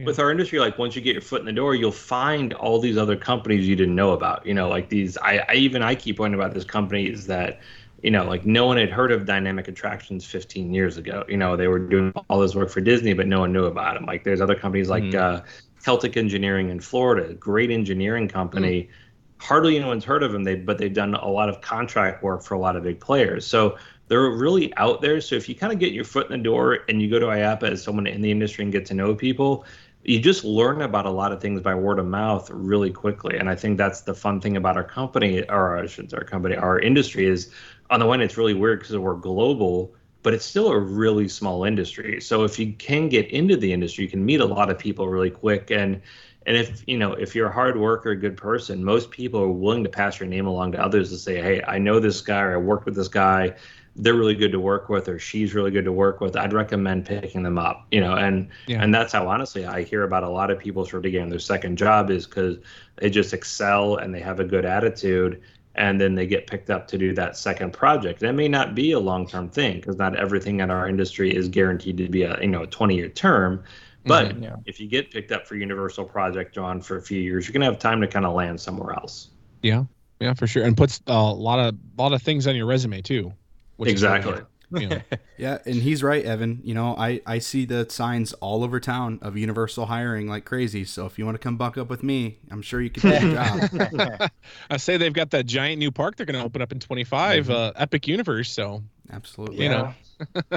with 0.05 0.17
our 0.17 0.31
industry, 0.31 0.59
like 0.59 0.77
once 0.77 0.95
you 0.95 1.01
get 1.01 1.11
your 1.11 1.21
foot 1.21 1.41
in 1.41 1.45
the 1.45 1.51
door, 1.51 1.75
you'll 1.75 1.91
find 1.91 2.53
all 2.53 2.79
these 2.79 2.97
other 2.97 3.17
companies 3.17 3.67
you 3.67 3.75
didn't 3.75 3.95
know 3.95 4.11
about. 4.11 4.45
You 4.45 4.53
know, 4.53 4.69
like 4.69 4.87
these. 4.87 5.17
I, 5.17 5.43
I 5.49 5.55
even 5.55 5.81
I 5.81 5.93
keep 5.93 6.15
pointing 6.17 6.39
about 6.39 6.53
these 6.53 6.63
companies 6.63 7.27
that, 7.27 7.59
you 8.01 8.11
know, 8.11 8.23
like 8.23 8.45
no 8.45 8.65
one 8.65 8.77
had 8.77 8.89
heard 8.89 9.11
of 9.11 9.25
Dynamic 9.25 9.67
Attractions 9.67 10.25
15 10.25 10.73
years 10.73 10.95
ago. 10.95 11.25
You 11.27 11.35
know, 11.35 11.57
they 11.57 11.67
were 11.67 11.79
doing 11.79 12.13
all 12.29 12.39
this 12.39 12.55
work 12.55 12.69
for 12.69 12.79
Disney, 12.79 13.11
but 13.11 13.27
no 13.27 13.41
one 13.41 13.51
knew 13.51 13.65
about 13.65 13.95
them. 13.95 14.05
Like 14.05 14.23
there's 14.23 14.39
other 14.39 14.55
companies 14.55 14.89
like 14.89 15.03
mm-hmm. 15.03 15.41
uh, 15.43 15.45
Celtic 15.79 16.15
Engineering 16.15 16.69
in 16.69 16.79
Florida, 16.79 17.33
great 17.33 17.71
engineering 17.71 18.29
company. 18.29 18.83
Mm-hmm. 18.83 18.91
Hardly 19.39 19.75
anyone's 19.75 20.05
heard 20.05 20.23
of 20.23 20.31
them. 20.31 20.45
They 20.45 20.55
but 20.55 20.77
they've 20.77 20.93
done 20.93 21.13
a 21.15 21.27
lot 21.27 21.49
of 21.49 21.59
contract 21.59 22.23
work 22.23 22.41
for 22.41 22.53
a 22.53 22.59
lot 22.59 22.77
of 22.77 22.83
big 22.83 23.01
players. 23.01 23.45
So 23.45 23.77
they're 24.07 24.29
really 24.29 24.75
out 24.75 25.01
there. 25.01 25.21
So 25.21 25.35
if 25.35 25.47
you 25.47 25.55
kind 25.55 25.73
of 25.73 25.79
get 25.79 25.93
your 25.93 26.03
foot 26.03 26.29
in 26.29 26.37
the 26.37 26.43
door 26.43 26.79
and 26.89 27.01
you 27.01 27.09
go 27.09 27.19
to 27.19 27.27
IAAPA 27.27 27.63
as 27.63 27.83
someone 27.83 28.07
in 28.07 28.21
the 28.21 28.31
industry 28.31 28.63
and 28.63 28.71
get 28.71 28.85
to 28.87 28.93
know 28.93 29.15
people, 29.15 29.65
you 30.03 30.19
just 30.19 30.43
learn 30.43 30.81
about 30.81 31.05
a 31.05 31.09
lot 31.09 31.31
of 31.31 31.41
things 31.41 31.61
by 31.61 31.73
word 31.73 31.99
of 31.99 32.05
mouth 32.05 32.49
really 32.49 32.91
quickly. 32.91 33.37
And 33.37 33.49
I 33.49 33.55
think 33.55 33.77
that's 33.77 34.01
the 34.01 34.13
fun 34.13 34.41
thing 34.41 34.57
about 34.57 34.75
our 34.75 34.83
company, 34.83 35.43
or 35.49 35.77
I 35.77 35.87
should 35.87 36.11
say 36.11 36.17
our 36.17 36.25
company, 36.25 36.55
our 36.55 36.79
industry 36.79 37.25
is 37.25 37.51
on 37.89 37.99
the 37.99 38.05
one, 38.05 38.21
it's 38.21 38.37
really 38.37 38.53
weird 38.53 38.79
because 38.79 38.97
we're 38.97 39.15
global, 39.15 39.93
but 40.21 40.33
it's 40.33 40.45
still 40.45 40.69
a 40.69 40.79
really 40.79 41.27
small 41.27 41.63
industry. 41.63 42.19
So 42.19 42.43
if 42.43 42.59
you 42.59 42.73
can 42.73 43.07
get 43.07 43.29
into 43.29 43.55
the 43.55 43.71
industry, 43.71 44.03
you 44.03 44.09
can 44.09 44.25
meet 44.25 44.41
a 44.41 44.45
lot 44.45 44.69
of 44.69 44.77
people 44.77 45.07
really 45.07 45.29
quick. 45.29 45.71
And 45.71 46.01
and 46.45 46.57
if 46.57 46.83
you 46.87 46.97
know 46.97 47.13
if 47.13 47.35
you're 47.35 47.47
a 47.47 47.53
hard 47.53 47.77
worker, 47.77 48.11
a 48.11 48.15
good 48.17 48.35
person, 48.35 48.83
most 48.83 49.11
people 49.11 49.41
are 49.41 49.49
willing 49.49 49.83
to 49.83 49.89
pass 49.89 50.19
your 50.19 50.27
name 50.27 50.45
along 50.45 50.73
to 50.73 50.83
others 50.83 51.09
to 51.11 51.17
say, 51.17 51.41
hey, 51.41 51.61
I 51.65 51.77
know 51.77 52.01
this 52.01 52.19
guy, 52.19 52.41
or 52.41 52.55
I 52.55 52.57
worked 52.57 52.85
with 52.85 52.95
this 52.95 53.07
guy 53.07 53.55
they're 53.95 54.15
really 54.15 54.35
good 54.35 54.51
to 54.51 54.59
work 54.59 54.89
with 54.89 55.07
or 55.07 55.19
she's 55.19 55.53
really 55.53 55.69
good 55.69 55.85
to 55.85 55.91
work 55.91 56.19
with 56.19 56.35
i'd 56.35 56.53
recommend 56.53 57.05
picking 57.05 57.43
them 57.43 57.59
up 57.59 57.85
you 57.91 58.01
know 58.01 58.15
and 58.15 58.49
yeah. 58.65 58.81
and 58.81 58.93
that's 58.93 59.13
how 59.13 59.27
honestly 59.27 59.65
i 59.65 59.83
hear 59.83 60.03
about 60.03 60.23
a 60.23 60.29
lot 60.29 60.49
of 60.49 60.57
people 60.57 60.85
sort 60.85 61.05
of 61.05 61.11
getting 61.11 61.29
their 61.29 61.39
second 61.39 61.77
job 61.77 62.09
is 62.09 62.25
because 62.25 62.57
they 62.97 63.09
just 63.09 63.33
excel 63.33 63.97
and 63.97 64.13
they 64.13 64.19
have 64.19 64.39
a 64.39 64.43
good 64.43 64.65
attitude 64.65 65.41
and 65.75 65.99
then 65.99 66.15
they 66.15 66.27
get 66.27 66.47
picked 66.47 66.69
up 66.69 66.87
to 66.87 66.97
do 66.97 67.13
that 67.13 67.35
second 67.35 67.73
project. 67.73 68.19
That 68.19 68.33
may 68.33 68.47
not 68.47 68.75
be 68.75 68.91
a 68.91 68.99
long-term 68.99 69.49
thing 69.49 69.77
because 69.77 69.97
not 69.97 70.15
everything 70.15 70.59
in 70.59 70.69
our 70.69 70.87
industry 70.87 71.35
is 71.35 71.47
guaranteed 71.47 71.97
to 71.97 72.09
be 72.09 72.23
a 72.23 72.39
you 72.41 72.47
know 72.47 72.63
a 72.63 72.67
20 72.67 72.95
year 72.95 73.09
term 73.09 73.63
but 74.05 74.29
mm-hmm, 74.29 74.43
yeah. 74.43 74.55
if 74.65 74.79
you 74.81 74.87
get 74.87 75.11
picked 75.11 75.31
up 75.31 75.47
for 75.47 75.55
universal 75.55 76.03
project 76.03 76.53
john 76.53 76.81
for 76.81 76.97
a 76.97 77.01
few 77.01 77.21
years 77.21 77.47
you're 77.47 77.53
going 77.53 77.61
to 77.61 77.65
have 77.65 77.79
time 77.79 78.01
to 78.01 78.07
kind 78.07 78.25
of 78.25 78.33
land 78.33 78.59
somewhere 78.59 78.93
else. 78.93 79.29
Yeah 79.61 79.85
yeah 80.19 80.33
for 80.33 80.47
sure. 80.47 80.63
And 80.63 80.77
puts 80.77 81.01
a 81.07 81.13
lot 81.13 81.59
of 81.59 81.75
a 81.97 82.01
lot 82.01 82.13
of 82.13 82.21
things 82.21 82.47
on 82.47 82.55
your 82.55 82.65
resume 82.65 83.01
too 83.01 83.33
exactly. 83.79 84.41
you 84.71 84.87
know. 84.89 85.01
yeah, 85.37 85.59
and 85.65 85.75
he's 85.75 86.01
right, 86.01 86.23
Evan. 86.25 86.61
You 86.63 86.73
know, 86.73 86.95
I 86.97 87.21
I 87.25 87.39
see 87.39 87.65
the 87.65 87.87
signs 87.89 88.33
all 88.33 88.63
over 88.63 88.79
town 88.79 89.19
of 89.21 89.37
Universal 89.37 89.85
hiring 89.85 90.27
like 90.27 90.45
crazy. 90.45 90.83
So 90.85 91.05
if 91.05 91.19
you 91.19 91.25
want 91.25 91.35
to 91.35 91.39
come 91.39 91.57
buck 91.57 91.77
up 91.77 91.89
with 91.89 92.01
me, 92.03 92.39
I'm 92.49 92.61
sure 92.61 92.81
you 92.81 92.89
can 92.89 93.09
do 93.11 93.29
a 93.33 93.99
job. 93.99 94.31
I 94.69 94.77
say 94.77 94.97
they've 94.97 95.13
got 95.13 95.31
that 95.31 95.45
giant 95.45 95.79
new 95.79 95.91
park 95.91 96.15
they're 96.15 96.25
going 96.25 96.39
to 96.39 96.45
open 96.45 96.61
up 96.61 96.71
in 96.71 96.79
25, 96.79 97.43
mm-hmm. 97.43 97.51
uh, 97.51 97.71
Epic 97.75 98.07
Universe. 98.07 98.51
So 98.51 98.83
Absolutely. 99.11 99.63
You 99.63 99.69
know. 99.69 99.93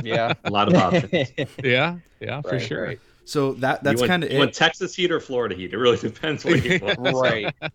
yeah. 0.02 0.32
A 0.44 0.50
lot 0.50 0.68
of 0.72 0.74
options. 0.80 1.32
Yeah, 1.62 1.96
yeah, 2.20 2.40
for 2.40 2.52
Right, 2.52 2.62
sure. 2.62 2.82
right. 2.84 3.00
So 3.24 3.54
that 3.54 3.82
that's 3.82 4.00
kind 4.02 4.22
of 4.22 4.30
you 4.30 4.38
want. 4.38 4.54
Texas 4.54 4.94
heat 4.94 5.10
or 5.10 5.18
Florida 5.20 5.56
heat? 5.56 5.72
It 5.72 5.78
really 5.78 5.96
depends 5.98 6.44
what 6.44 6.64
you 6.64 6.78
want. 6.80 6.98
Right. 6.98 7.54
Right, 7.60 7.72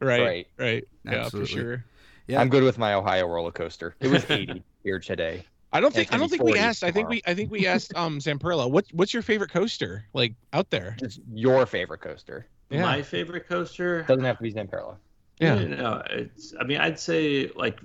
Right. 0.00 0.46
right. 0.56 0.84
Yeah, 1.04 1.12
Absolutely. 1.24 1.52
for 1.52 1.58
sure. 1.60 1.84
Yeah. 2.28 2.40
I'm 2.40 2.48
good 2.48 2.62
with 2.62 2.78
my 2.78 2.94
Ohio 2.94 3.26
roller 3.26 3.50
coaster. 3.50 3.96
It 4.00 4.08
was 4.08 4.24
80 4.30 4.62
here 4.84 5.00
today. 5.00 5.42
I 5.72 5.80
don't 5.80 5.92
think 5.92 6.14
I 6.14 6.18
don't 6.18 6.28
think 6.28 6.44
we 6.44 6.52
40 6.52 6.60
asked. 6.60 6.84
I 6.84 6.92
think 6.92 7.08
we 7.08 7.20
I 7.26 7.34
think 7.34 7.50
we 7.50 7.66
asked 7.66 7.92
um 7.96 8.20
Zamperla. 8.20 8.70
What 8.70 8.84
what's 8.92 9.12
your 9.12 9.22
favorite 9.24 9.50
coaster 9.50 10.04
like 10.12 10.34
out 10.52 10.70
there? 10.70 10.94
Just 11.00 11.20
your 11.32 11.66
favorite 11.66 12.00
coaster. 12.00 12.46
Yeah. 12.70 12.82
My 12.82 13.02
favorite 13.02 13.48
coaster. 13.48 14.02
Doesn't 14.02 14.22
have 14.24 14.36
to 14.36 14.42
be 14.44 14.52
Zamperla. 14.52 14.96
Yeah. 15.40 15.58
You 15.58 15.68
know, 15.68 16.02
it's. 16.10 16.54
I 16.60 16.64
mean, 16.64 16.78
I'd 16.78 17.00
say 17.00 17.50
like 17.56 17.80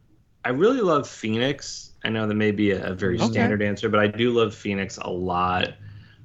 I 0.45 0.49
really 0.49 0.81
love 0.81 1.09
Phoenix. 1.09 1.93
I 2.03 2.09
know 2.09 2.27
that 2.27 2.35
may 2.35 2.51
be 2.51 2.71
a, 2.71 2.91
a 2.91 2.93
very 2.93 3.15
Okay. 3.15 3.31
standard 3.31 3.61
answer, 3.63 3.89
but 3.89 3.99
I 3.99 4.07
do 4.07 4.31
love 4.31 4.53
Phoenix 4.53 4.97
a 5.01 5.09
lot. 5.09 5.73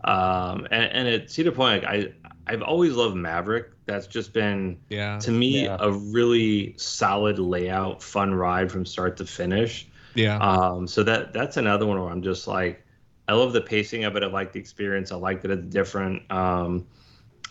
Um, 0.04 0.66
and, 0.70 0.84
and 0.92 1.08
at 1.08 1.30
Cedar 1.30 1.50
Point, 1.52 1.82
like, 1.82 1.90
I 1.90 2.12
I've 2.46 2.62
always 2.62 2.92
loved 2.92 3.16
Maverick. 3.16 3.70
That's 3.86 4.06
just 4.06 4.34
been 4.34 4.78
Yeah. 4.90 5.18
to 5.20 5.30
me 5.30 5.64
Yeah. 5.64 5.78
a 5.80 5.90
really 5.90 6.74
solid 6.76 7.38
layout, 7.38 8.02
fun 8.02 8.34
ride 8.34 8.70
from 8.70 8.84
start 8.84 9.16
to 9.16 9.24
finish. 9.26 9.88
Yeah. 10.14 10.38
Um, 10.38 10.86
so 10.86 11.02
that 11.02 11.32
that's 11.32 11.56
another 11.56 11.86
one 11.86 12.00
where 12.00 12.10
I'm 12.10 12.22
just 12.22 12.46
like, 12.46 12.84
I 13.28 13.32
love 13.34 13.52
the 13.52 13.60
pacing 13.60 14.04
of 14.04 14.16
it. 14.16 14.22
I 14.22 14.26
like 14.26 14.52
the 14.52 14.60
experience. 14.60 15.12
I 15.12 15.16
like 15.16 15.42
that 15.42 15.50
it's 15.50 15.66
different. 15.72 16.30
Um, 16.30 16.86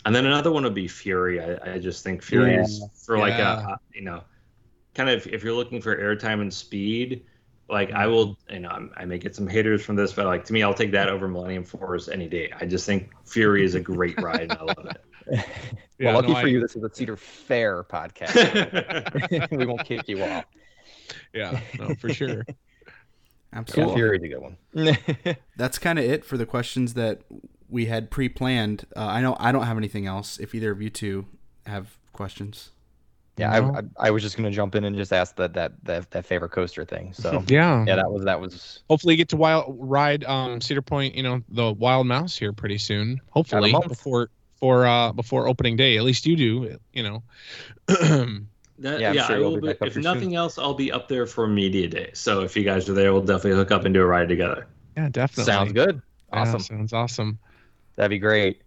and 0.06 0.14
then 0.14 0.26
another 0.26 0.52
one 0.52 0.64
would 0.64 0.74
be 0.74 0.86
Fury. 0.88 1.40
I, 1.40 1.74
I 1.74 1.78
just 1.78 2.04
think 2.04 2.22
Fury 2.22 2.52
Yeah. 2.54 2.62
is 2.62 2.84
for 3.04 3.18
like 3.18 3.32
Yeah. 3.38 3.60
a, 3.60 3.68
a 3.72 3.80
you 3.94 4.02
know, 4.02 4.22
kind 4.94 5.08
of 5.10 5.26
if 5.26 5.42
you're 5.42 5.54
looking 5.54 5.80
for 5.80 5.96
airtime 5.96 6.40
and 6.40 6.52
speed, 6.52 7.24
like 7.68 7.90
I 7.92 8.06
will, 8.06 8.36
you 8.50 8.60
know, 8.60 8.68
I'm, 8.68 8.92
I 8.96 9.04
may 9.06 9.18
get 9.18 9.34
some 9.34 9.46
haters 9.48 9.82
from 9.84 9.96
this, 9.96 10.12
but 10.12 10.26
like 10.26 10.44
to 10.44 10.52
me, 10.52 10.62
I'll 10.62 10.74
take 10.74 10.92
that 10.92 11.08
over 11.08 11.26
Millennium 11.28 11.64
Force 11.64 12.08
any 12.08 12.28
day. 12.28 12.52
I 12.60 12.66
just 12.66 12.84
think 12.86 13.10
Fury 13.26 13.64
is 13.64 13.74
a 13.74 13.80
great 13.80 14.20
ride. 14.20 14.42
And 14.42 14.52
I 14.52 14.62
love 14.62 14.86
it. 14.86 15.00
well, 16.00 16.14
lucky 16.14 16.28
no, 16.28 16.34
for 16.34 16.46
I- 16.46 16.50
you, 16.50 16.60
this 16.60 16.76
is 16.76 16.82
a 16.84 16.90
Cedar 16.94 17.16
Fair 17.16 17.82
podcast. 17.82 19.50
we 19.58 19.64
won't 19.66 19.84
kick 19.84 20.06
you 20.08 20.22
off. 20.22 20.44
Yeah, 21.32 21.60
no, 21.78 21.94
for 21.94 22.12
sure. 22.12 22.44
Cool. 23.54 23.60
Absolutely. 23.60 23.94
Fury's 23.94 24.22
a 24.24 24.28
good 24.28 24.40
one. 24.40 25.36
That's 25.56 25.78
kind 25.78 26.00
of 26.00 26.04
it 26.04 26.24
for 26.24 26.36
the 26.36 26.44
questions 26.44 26.94
that 26.94 27.20
we 27.68 27.86
had 27.86 28.10
pre-planned. 28.10 28.84
Uh, 28.96 29.06
I 29.06 29.22
know 29.22 29.36
I 29.38 29.52
don't 29.52 29.64
have 29.64 29.76
anything 29.76 30.06
else. 30.06 30.40
If 30.40 30.56
either 30.56 30.72
of 30.72 30.82
you 30.82 30.90
two 30.90 31.26
have 31.64 31.96
questions, 32.12 32.70
yeah, 33.36 33.52
I, 33.52 33.78
I, 33.78 33.82
I 33.98 34.10
was 34.10 34.22
just 34.22 34.36
gonna 34.36 34.50
jump 34.50 34.74
in 34.74 34.84
and 34.84 34.96
just 34.96 35.12
ask 35.12 35.36
that 35.36 35.54
that 35.54 35.72
that, 35.84 36.10
that 36.12 36.24
favorite 36.24 36.50
coaster 36.50 36.84
thing. 36.84 37.12
So 37.12 37.42
Yeah. 37.48 37.84
yeah, 37.86 37.96
that 37.96 38.10
was 38.10 38.24
that 38.24 38.40
was 38.40 38.82
Hopefully, 38.88 39.16
get 39.16 39.28
to 39.30 39.36
wild 39.36 39.76
ride 39.78 40.24
um 40.24 40.60
Cedar 40.60 40.82
Point. 40.82 41.14
You 41.14 41.22
know 41.22 41.40
the 41.48 41.72
Wild 41.72 42.06
Mouse 42.06 42.36
here 42.36 42.52
pretty 42.52 42.78
soon. 42.78 43.20
Hopefully 43.30 43.72
month. 43.72 43.88
before 43.88 44.30
for 44.60 44.86
uh 44.86 45.12
before 45.12 45.48
opening 45.48 45.76
day. 45.76 45.96
At 45.96 46.04
least 46.04 46.26
you 46.26 46.36
do. 46.36 46.78
You 46.92 47.02
know. 47.02 47.22
That, 48.80 48.98
Yeah, 49.00 49.12
yeah, 49.12 49.20
I'm 49.22 49.26
sure 49.28 49.36
I 49.36 49.38
you'll 49.38 49.52
will 49.52 49.60
be 49.60 49.72
be, 49.74 49.86
if 49.86 49.96
nothing 49.96 50.30
soon. 50.30 50.34
else, 50.34 50.58
I'll 50.58 50.74
be 50.74 50.90
up 50.90 51.08
there 51.08 51.26
for 51.26 51.46
media 51.46 51.86
day. 51.88 52.10
So 52.12 52.40
if 52.42 52.56
you 52.56 52.64
guys 52.64 52.88
are 52.88 52.92
there, 52.92 53.12
we'll 53.12 53.22
definitely 53.22 53.52
hook 53.52 53.70
up 53.70 53.84
and 53.84 53.94
do 53.94 54.02
a 54.02 54.06
ride 54.06 54.28
together. 54.28 54.66
yeah, 54.96 55.08
definitely. 55.10 55.44
sounds 55.52 55.72
good. 55.72 56.02
Yeah, 56.32 56.40
Awesome. 56.40 56.60
sounds 56.60 56.92
awesome. 56.92 57.38
That'd 57.96 58.10
be 58.10 58.18
great. 58.18 58.62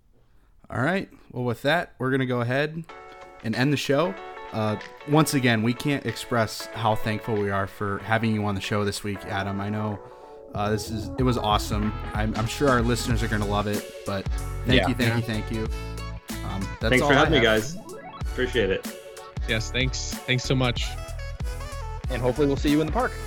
All 0.70 0.82
right. 0.82 1.10
Well, 1.32 1.44
with 1.44 1.62
that, 1.64 1.94
we're 2.00 2.10
going 2.10 2.22
to 2.22 2.26
go 2.26 2.40
ahead 2.42 2.84
and 3.44 3.56
end 3.56 3.74
the 3.74 3.78
show. 3.78 4.14
Uh, 4.54 4.78
once 5.10 5.34
again, 5.34 5.62
we 5.62 5.74
can't 5.74 6.06
express 6.06 6.68
how 6.68 6.96
thankful 6.96 7.36
we 7.36 7.50
are 7.50 7.68
for 7.68 7.98
having 8.00 8.34
you 8.34 8.46
on 8.46 8.56
the 8.56 8.62
show 8.62 8.86
this 8.86 9.04
week, 9.04 9.24
Adam. 9.26 9.60
I 9.60 9.70
know 9.70 10.00
uh, 10.56 10.70
this 10.70 10.90
is 10.90 11.10
it 11.20 11.24
was 11.24 11.38
awesome. 11.38 11.94
I'm, 12.14 12.34
I'm 12.38 12.48
sure 12.48 12.70
our 12.70 12.82
listeners 12.82 13.22
are 13.24 13.28
going 13.28 13.42
to 13.42 13.48
love 13.48 13.68
it. 13.68 13.86
But 14.06 14.26
thank 14.66 14.82
Yeah. 14.82 14.88
you, 14.88 14.96
thank 14.96 15.10
Yeah. 15.10 15.16
you, 15.18 15.22
thank 15.22 15.52
you. 15.52 15.68
Um, 16.50 16.62
that's 16.80 16.90
Thanks 16.92 17.02
all 17.02 17.10
for 17.10 17.16
I 17.16 17.18
having 17.20 17.40
me, 17.42 17.46
have. 17.46 17.62
guys. 17.62 17.78
Appreciate 18.22 18.70
it. 18.70 18.97
Yes, 19.48 19.72
thanks. 19.72 20.14
Thanks 20.14 20.44
so 20.44 20.56
much. 20.56 20.86
And 22.10 22.22
hopefully 22.22 22.48
we'll 22.48 22.58
see 22.58 22.70
you 22.70 22.82
in 22.82 22.88
the 22.88 22.94
park. 22.94 23.12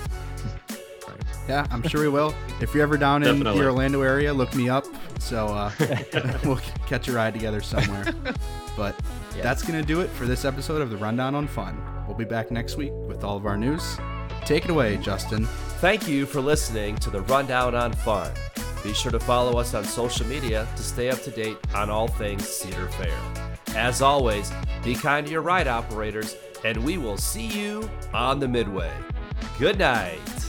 Yeah, 1.49 1.65
I'm 1.71 1.81
sure 1.87 2.01
we 2.01 2.07
will. 2.07 2.33
If 2.61 2.73
you're 2.75 2.83
ever 2.83 2.97
down 2.97 3.23
in 3.23 3.29
Definitely. 3.39 3.59
the 3.61 3.65
Orlando 3.65 4.01
area, 4.03 4.31
look 4.31 4.53
me 4.53 4.69
up. 4.69 4.85
So 5.19 5.47
uh, 5.47 5.71
we'll 6.45 6.61
catch 6.85 7.07
a 7.07 7.11
ride 7.11 7.33
together 7.33 7.59
somewhere. 7.61 8.05
But 8.77 8.95
Yeah. 9.35 9.41
that's 9.41 9.63
going 9.63 9.81
to 9.81 9.85
do 9.85 10.01
it 10.01 10.09
for 10.11 10.25
this 10.27 10.45
episode 10.45 10.81
of 10.83 10.91
the 10.91 10.97
Rundown 10.97 11.33
on 11.33 11.47
Fun. 11.47 11.81
We'll 12.07 12.15
be 12.15 12.25
back 12.25 12.51
next 12.51 12.77
week 12.77 12.91
with 13.07 13.23
all 13.23 13.35
of 13.37 13.47
our 13.47 13.57
news. 13.57 13.97
Take 14.45 14.65
it 14.65 14.69
away, 14.71 14.97
Justin. 14.97 15.45
Thank 15.81 16.07
you 16.07 16.27
for 16.27 16.39
listening 16.41 16.95
to 16.97 17.09
the 17.09 17.21
Rundown 17.21 17.73
on 17.73 17.91
Fun. 17.93 18.31
Be 18.83 18.93
sure 18.93 19.11
to 19.11 19.19
follow 19.19 19.59
us 19.59 19.73
on 19.73 19.83
social 19.83 20.27
media 20.27 20.67
to 20.75 20.83
stay 20.83 21.09
up 21.09 21.21
to 21.23 21.31
date 21.31 21.57
on 21.73 21.89
all 21.89 22.07
things 22.07 22.47
Cedar 22.47 22.87
Fair. 22.89 23.17
As 23.75 24.01
always, 24.01 24.51
be 24.83 24.95
kind 24.95 25.25
to 25.25 25.31
your 25.31 25.41
ride 25.41 25.67
operators, 25.67 26.35
and 26.65 26.83
we 26.83 26.97
will 26.97 27.17
see 27.17 27.47
you 27.47 27.89
on 28.13 28.39
the 28.39 28.47
Midway. 28.47 28.91
Good 29.57 29.79
night. 29.79 30.40